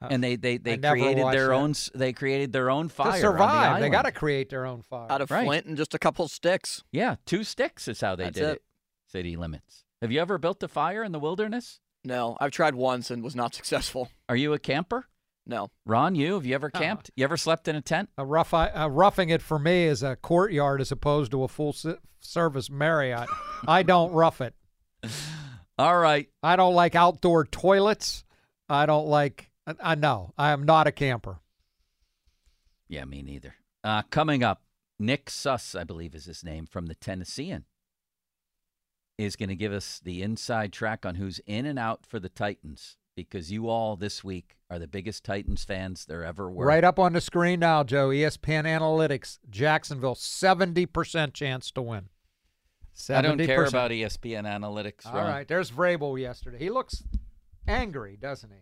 and 0.00 0.22
they 0.24 0.36
they, 0.36 0.56
they 0.58 0.72
Uh, 0.72 0.74
I 0.74 0.76
never 0.76 0.94
created 0.96 1.26
their 1.32 1.48
that. 1.48 1.54
own 1.54 1.70
s- 1.70 1.90
they 1.94 2.12
created 2.12 2.52
their 2.52 2.70
own 2.70 2.88
fire 2.88 3.06
to 3.06 3.12
on 3.12 3.14
the 3.14 3.20
survive, 3.20 3.80
they 3.82 3.90
got 3.90 4.02
to 4.02 4.12
create 4.12 4.48
their 4.48 4.64
own 4.64 4.80
fire. 4.82 5.10
Out 5.10 5.20
of 5.20 5.30
Right. 5.30 5.44
flint 5.44 5.66
and 5.66 5.76
just 5.76 5.92
a 5.94 5.98
couple 5.98 6.26
sticks. 6.28 6.82
Yeah, 6.92 7.16
two 7.26 7.42
sticks 7.44 7.86
is 7.88 8.00
how 8.00 8.14
they 8.16 8.24
That's 8.24 8.38
did 8.38 8.44
it. 8.48 8.52
it. 8.56 8.62
City 9.08 9.36
limits. 9.36 9.84
Have 10.00 10.10
you 10.12 10.20
ever 10.20 10.38
built 10.38 10.62
a 10.62 10.68
fire 10.68 11.02
in 11.04 11.10
the 11.12 11.18
wilderness? 11.18 11.80
No, 12.04 12.38
I've 12.40 12.52
tried 12.52 12.76
once 12.76 13.10
and 13.10 13.22
was 13.22 13.34
not 13.36 13.54
successful. 13.54 14.08
Are 14.28 14.36
you 14.36 14.52
a 14.54 14.58
camper? 14.58 15.08
No. 15.50 15.68
Ron, 15.84 16.14
you 16.14 16.34
have 16.34 16.46
you 16.46 16.54
ever 16.54 16.70
Uh-uh. 16.72 16.80
camped? 16.80 17.10
You 17.16 17.24
ever 17.24 17.36
slept 17.36 17.66
in 17.66 17.74
a 17.74 17.82
tent? 17.82 18.08
A 18.16 18.24
rough, 18.24 18.52
a 18.52 18.88
roughing 18.88 19.30
it 19.30 19.42
for 19.42 19.58
me 19.58 19.84
is 19.84 20.00
a 20.00 20.14
courtyard 20.14 20.80
as 20.80 20.92
opposed 20.92 21.32
to 21.32 21.42
a 21.42 21.48
full 21.48 21.74
service 22.20 22.70
Marriott. 22.70 23.28
I 23.66 23.82
don't 23.82 24.12
rough 24.12 24.40
it. 24.40 24.54
All 25.78 25.98
right. 25.98 26.28
I 26.40 26.54
don't 26.54 26.74
like 26.74 26.94
outdoor 26.94 27.46
toilets. 27.46 28.22
I 28.68 28.86
don't 28.86 29.08
like. 29.08 29.50
I, 29.66 29.74
I 29.80 29.94
know 29.96 30.32
I 30.38 30.50
am 30.50 30.62
not 30.62 30.86
a 30.86 30.92
camper. 30.92 31.40
Yeah, 32.88 33.04
me 33.04 33.20
neither. 33.20 33.56
Uh, 33.82 34.02
coming 34.02 34.44
up, 34.44 34.62
Nick 35.00 35.28
Suss, 35.30 35.74
I 35.74 35.82
believe 35.82 36.14
is 36.14 36.26
his 36.26 36.44
name, 36.44 36.66
from 36.66 36.86
the 36.86 36.94
Tennessean, 36.94 37.64
is 39.18 39.34
going 39.34 39.48
to 39.48 39.56
give 39.56 39.72
us 39.72 40.00
the 40.04 40.22
inside 40.22 40.72
track 40.72 41.04
on 41.04 41.16
who's 41.16 41.40
in 41.44 41.66
and 41.66 41.78
out 41.78 42.06
for 42.06 42.20
the 42.20 42.28
Titans 42.28 42.98
because 43.28 43.50
you 43.50 43.68
all 43.68 43.96
this 43.96 44.22
week 44.22 44.56
are 44.70 44.78
the 44.78 44.86
biggest 44.86 45.24
Titans 45.24 45.64
fans 45.64 46.04
there 46.06 46.24
ever 46.24 46.50
were. 46.50 46.64
Right 46.64 46.84
up 46.84 46.98
on 46.98 47.12
the 47.12 47.20
screen 47.20 47.60
now, 47.60 47.82
Joe. 47.82 48.08
ESPN 48.08 48.64
Analytics. 48.64 49.38
Jacksonville, 49.48 50.14
seventy 50.14 50.86
percent 50.86 51.34
chance 51.34 51.70
to 51.72 51.82
win. 51.82 52.08
70%. 52.96 53.16
I 53.16 53.22
don't 53.22 53.38
care 53.38 53.64
about 53.64 53.90
ESPN 53.92 54.44
analytics. 54.44 55.06
All 55.06 55.14
Ron. 55.14 55.26
right, 55.26 55.48
there's 55.48 55.70
Vrabel 55.70 56.20
yesterday. 56.20 56.58
He 56.58 56.70
looks 56.70 57.02
angry, 57.66 58.18
doesn't 58.20 58.50
he? 58.50 58.58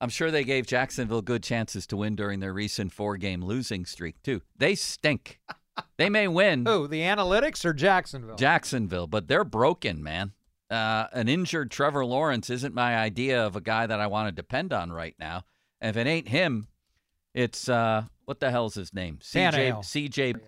I'm 0.00 0.08
sure 0.08 0.30
they 0.30 0.44
gave 0.44 0.66
Jacksonville 0.66 1.22
good 1.22 1.42
chances 1.42 1.86
to 1.88 1.96
win 1.96 2.16
during 2.16 2.40
their 2.40 2.52
recent 2.52 2.92
four-game 2.92 3.42
losing 3.44 3.84
streak 3.84 4.22
too. 4.22 4.42
They 4.56 4.74
stink. 4.74 5.38
they 5.96 6.08
may 6.08 6.28
win. 6.28 6.66
Who? 6.66 6.86
The 6.86 7.02
analytics 7.02 7.64
or 7.64 7.72
Jacksonville? 7.72 8.36
Jacksonville, 8.36 9.06
but 9.06 9.28
they're 9.28 9.44
broken, 9.44 10.02
man. 10.02 10.32
Uh, 10.70 11.06
an 11.12 11.28
injured 11.28 11.70
Trevor 11.70 12.04
Lawrence 12.04 12.50
isn't 12.50 12.74
my 12.74 12.96
idea 12.96 13.44
of 13.44 13.56
a 13.56 13.60
guy 13.60 13.86
that 13.86 14.00
I 14.00 14.06
want 14.06 14.28
to 14.28 14.32
depend 14.32 14.72
on 14.72 14.92
right 14.92 15.14
now. 15.18 15.44
And 15.80 15.90
if 15.90 15.96
it 15.96 16.08
ain't 16.08 16.28
him, 16.28 16.68
it's 17.34 17.68
uh, 17.68 18.04
what 18.26 18.40
the 18.40 18.50
hell's 18.50 18.74
his 18.74 18.92
name? 18.92 19.18
CJ 19.22 19.52
Tannehill. 19.52 19.78
CJ 19.80 20.40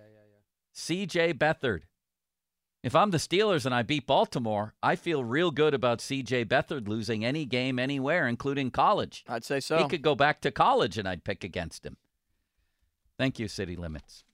CJ 0.74 1.34
Beathard. 1.34 1.82
If 2.82 2.96
I'm 2.96 3.10
the 3.10 3.18
Steelers 3.18 3.66
and 3.66 3.74
I 3.74 3.82
beat 3.82 4.06
Baltimore, 4.06 4.74
I 4.82 4.96
feel 4.96 5.22
real 5.22 5.50
good 5.50 5.74
about 5.74 5.98
CJ 5.98 6.46
Beathard 6.46 6.88
losing 6.88 7.24
any 7.24 7.44
game 7.44 7.78
anywhere, 7.78 8.26
including 8.26 8.70
college. 8.70 9.24
I'd 9.28 9.44
say 9.44 9.60
so. 9.60 9.78
He 9.78 9.88
could 9.88 10.02
go 10.02 10.14
back 10.14 10.40
to 10.42 10.50
college 10.50 10.96
and 10.96 11.06
I'd 11.06 11.24
pick 11.24 11.44
against 11.44 11.84
him. 11.84 11.98
Thank 13.18 13.38
you, 13.38 13.48
City 13.48 13.76
Limits. 13.76 14.24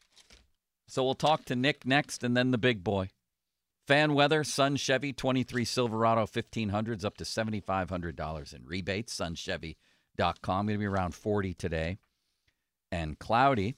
So 0.87 1.03
we'll 1.03 1.15
talk 1.15 1.45
to 1.47 1.57
Nick 1.57 1.85
next 1.85 2.23
and 2.23 2.37
then 2.37 2.53
the 2.53 2.59
big 2.59 2.85
boy. 2.85 3.09
Fan 3.87 4.15
weather, 4.15 4.43
Sun 4.43 4.77
Chevy 4.77 5.13
23 5.13 5.65
Silverado 5.65 6.27
1500s 6.27 7.05
up 7.05 7.17
to 7.19 7.25
$7,500 7.25 8.55
in 8.55 8.65
rebates. 8.65 9.17
SunChevy.com. 9.17 10.67
Going 10.67 10.75
to 10.75 10.79
be 10.79 10.87
around 10.87 11.15
40 11.15 11.55
today. 11.55 11.99
And 12.91 13.19
cloudy. 13.19 13.77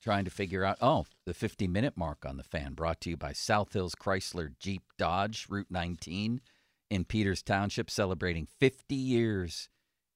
Trying 0.00 0.24
to 0.24 0.30
figure 0.30 0.64
out, 0.64 0.78
oh, 0.80 1.04
the 1.26 1.34
50 1.34 1.66
minute 1.68 1.94
mark 1.96 2.24
on 2.24 2.36
the 2.36 2.42
fan 2.42 2.72
brought 2.72 3.00
to 3.02 3.10
you 3.10 3.16
by 3.16 3.32
South 3.32 3.72
Hills 3.72 3.94
Chrysler 3.94 4.52
Jeep 4.58 4.82
Dodge, 4.96 5.46
Route 5.50 5.66
19 5.68 6.40
in 6.88 7.04
Peters 7.04 7.42
Township, 7.42 7.90
celebrating 7.90 8.46
50 8.60 8.94
years 8.94 9.68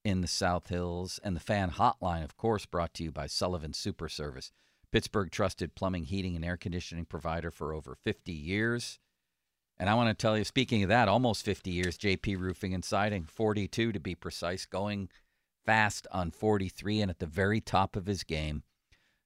in 0.04 0.22
the 0.22 0.26
South 0.26 0.68
Hills. 0.68 1.20
And 1.22 1.36
the 1.36 1.40
fan 1.40 1.72
hotline, 1.72 2.24
of 2.24 2.36
course, 2.36 2.64
brought 2.64 2.94
to 2.94 3.04
you 3.04 3.12
by 3.12 3.26
Sullivan 3.26 3.74
Super 3.74 4.08
Service, 4.08 4.52
Pittsburgh 4.94 5.32
trusted 5.32 5.74
plumbing, 5.74 6.04
heating, 6.04 6.36
and 6.36 6.44
air 6.44 6.56
conditioning 6.56 7.04
provider 7.04 7.50
for 7.50 7.74
over 7.74 7.96
50 7.96 8.30
years. 8.30 9.00
And 9.76 9.90
I 9.90 9.94
want 9.94 10.08
to 10.08 10.14
tell 10.14 10.38
you, 10.38 10.44
speaking 10.44 10.84
of 10.84 10.88
that, 10.88 11.08
almost 11.08 11.44
50 11.44 11.72
years, 11.72 11.98
JP 11.98 12.38
Roofing 12.38 12.72
and 12.72 12.84
Siding, 12.84 13.24
42 13.24 13.90
to 13.90 13.98
be 13.98 14.14
precise, 14.14 14.66
going 14.66 15.08
fast 15.66 16.06
on 16.12 16.30
43 16.30 17.00
and 17.00 17.10
at 17.10 17.18
the 17.18 17.26
very 17.26 17.60
top 17.60 17.96
of 17.96 18.06
his 18.06 18.22
game. 18.22 18.62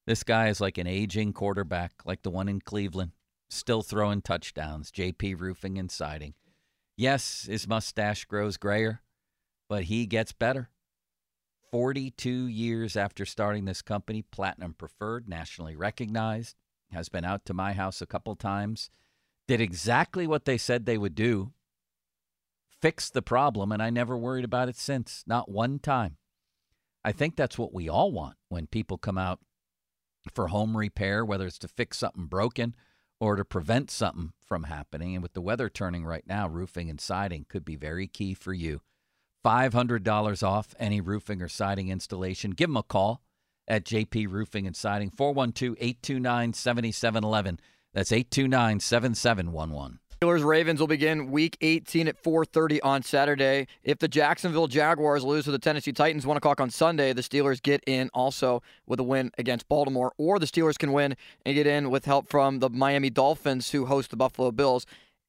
This 0.06 0.24
guy 0.24 0.48
is 0.48 0.58
like 0.58 0.78
an 0.78 0.86
aging 0.86 1.34
quarterback, 1.34 1.92
like 2.06 2.22
the 2.22 2.30
one 2.30 2.48
in 2.48 2.62
Cleveland, 2.62 3.12
still 3.50 3.82
throwing 3.82 4.22
touchdowns. 4.22 4.90
JP 4.90 5.38
Roofing 5.38 5.76
and 5.76 5.90
Siding. 5.90 6.32
Yes, 6.96 7.42
his 7.42 7.68
mustache 7.68 8.24
grows 8.24 8.56
grayer, 8.56 9.02
but 9.68 9.84
he 9.84 10.06
gets 10.06 10.32
better. 10.32 10.70
42 11.70 12.46
years 12.46 12.96
after 12.96 13.26
starting 13.26 13.64
this 13.64 13.82
company, 13.82 14.22
platinum 14.22 14.74
preferred, 14.74 15.28
nationally 15.28 15.76
recognized, 15.76 16.56
has 16.92 17.08
been 17.08 17.24
out 17.24 17.44
to 17.44 17.54
my 17.54 17.72
house 17.72 18.00
a 18.00 18.06
couple 18.06 18.34
times, 18.34 18.90
did 19.46 19.60
exactly 19.60 20.26
what 20.26 20.44
they 20.44 20.56
said 20.58 20.86
they 20.86 20.98
would 20.98 21.14
do, 21.14 21.52
fixed 22.80 23.12
the 23.12 23.22
problem, 23.22 23.72
and 23.72 23.82
I 23.82 23.90
never 23.90 24.16
worried 24.16 24.44
about 24.44 24.68
it 24.68 24.76
since. 24.76 25.24
Not 25.26 25.50
one 25.50 25.78
time. 25.78 26.16
I 27.04 27.12
think 27.12 27.36
that's 27.36 27.58
what 27.58 27.74
we 27.74 27.88
all 27.88 28.12
want 28.12 28.36
when 28.48 28.66
people 28.66 28.98
come 28.98 29.18
out 29.18 29.40
for 30.32 30.48
home 30.48 30.76
repair, 30.76 31.24
whether 31.24 31.46
it's 31.46 31.58
to 31.58 31.68
fix 31.68 31.98
something 31.98 32.26
broken 32.26 32.74
or 33.20 33.36
to 33.36 33.44
prevent 33.44 33.90
something 33.90 34.32
from 34.44 34.64
happening. 34.64 35.14
And 35.14 35.22
with 35.22 35.32
the 35.32 35.40
weather 35.40 35.68
turning 35.68 36.04
right 36.04 36.26
now, 36.26 36.48
roofing 36.48 36.90
and 36.90 37.00
siding 37.00 37.46
could 37.48 37.64
be 37.64 37.76
very 37.76 38.06
key 38.06 38.34
for 38.34 38.52
you. 38.52 38.80
$500 39.44 40.42
off 40.42 40.74
any 40.78 41.00
roofing 41.00 41.42
or 41.42 41.48
siding 41.48 41.88
installation. 41.88 42.52
Give 42.52 42.68
them 42.68 42.76
a 42.76 42.82
call 42.82 43.22
at 43.68 43.84
JP 43.84 44.30
Roofing 44.30 44.66
and 44.66 44.74
Siding, 44.74 45.10
412 45.10 45.76
829 45.78 46.52
7711. 46.54 47.60
That's 47.92 48.12
829 48.12 48.80
7711. 48.80 50.00
Steelers 50.20 50.44
Ravens 50.44 50.80
will 50.80 50.88
begin 50.88 51.30
week 51.30 51.56
18 51.60 52.08
at 52.08 52.20
4:30 52.20 52.80
on 52.82 53.02
Saturday. 53.04 53.68
If 53.84 53.98
the 53.98 54.08
Jacksonville 54.08 54.66
Jaguars 54.66 55.22
lose 55.22 55.44
to 55.44 55.52
the 55.52 55.60
Tennessee 55.60 55.92
Titans 55.92 56.26
1 56.26 56.36
o'clock 56.36 56.60
on 56.60 56.70
Sunday, 56.70 57.12
the 57.12 57.22
Steelers 57.22 57.62
get 57.62 57.84
in 57.86 58.10
also 58.12 58.60
with 58.84 58.98
a 58.98 59.04
win 59.04 59.30
against 59.38 59.68
Baltimore, 59.68 60.12
or 60.18 60.40
the 60.40 60.46
Steelers 60.46 60.76
can 60.76 60.92
win 60.92 61.16
and 61.46 61.54
get 61.54 61.68
in 61.68 61.88
with 61.88 62.04
help 62.04 62.28
from 62.28 62.58
the 62.58 62.68
Miami 62.68 63.10
Dolphins 63.10 63.70
who 63.70 63.86
host 63.86 64.10
the 64.10 64.16
Buffalo 64.16 64.50
Bills. 64.50 64.86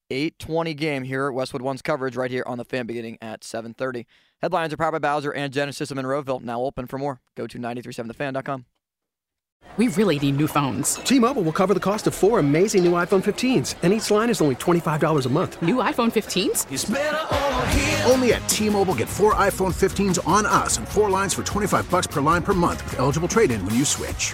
8:20 0.09 0.75
game 0.75 1.03
here 1.03 1.27
at 1.27 1.33
Westwood 1.33 1.61
One's 1.61 1.81
coverage 1.81 2.15
right 2.15 2.31
here 2.31 2.43
on 2.45 2.57
the 2.57 2.65
fan 2.65 2.85
beginning 2.85 3.17
at 3.21 3.43
7:30. 3.43 4.05
Headlines 4.41 4.73
are 4.73 4.77
powered 4.77 4.93
by 4.93 4.99
Bowser 4.99 5.31
and 5.31 5.53
Genesis 5.53 5.91
of 5.91 5.97
Monroeville. 5.97 6.41
Now 6.41 6.61
open 6.61 6.87
for 6.87 6.97
more. 6.97 7.21
Go 7.35 7.47
to 7.47 7.57
937thefan.com. 7.57 8.65
We 9.77 9.87
really 9.89 10.17
need 10.19 10.37
new 10.37 10.47
phones. 10.47 10.95
T-Mobile 10.95 11.43
will 11.43 11.53
cover 11.53 11.73
the 11.73 11.79
cost 11.79 12.07
of 12.07 12.15
four 12.15 12.39
amazing 12.39 12.83
new 12.83 12.93
iPhone 12.93 13.23
15s, 13.23 13.75
and 13.83 13.93
each 13.93 14.09
line 14.09 14.29
is 14.29 14.41
only 14.41 14.55
$25 14.55 15.25
a 15.25 15.29
month. 15.29 15.61
New 15.61 15.75
iPhone 15.75 16.11
15s? 16.11 16.65
Only 18.09 18.33
at 18.33 18.49
T-Mobile 18.49 18.95
get 18.95 19.07
four 19.07 19.35
iPhone 19.35 19.73
15s 19.73 20.17
on 20.27 20.45
us 20.45 20.77
and 20.77 20.87
four 20.87 21.09
lines 21.09 21.33
for 21.33 21.43
25 21.43 21.89
bucks 21.91 22.07
per 22.07 22.19
line 22.19 22.41
per 22.41 22.53
month 22.53 22.83
with 22.85 22.99
eligible 22.99 23.27
trade-in 23.27 23.63
when 23.65 23.75
you 23.75 23.85
switch. 23.85 24.33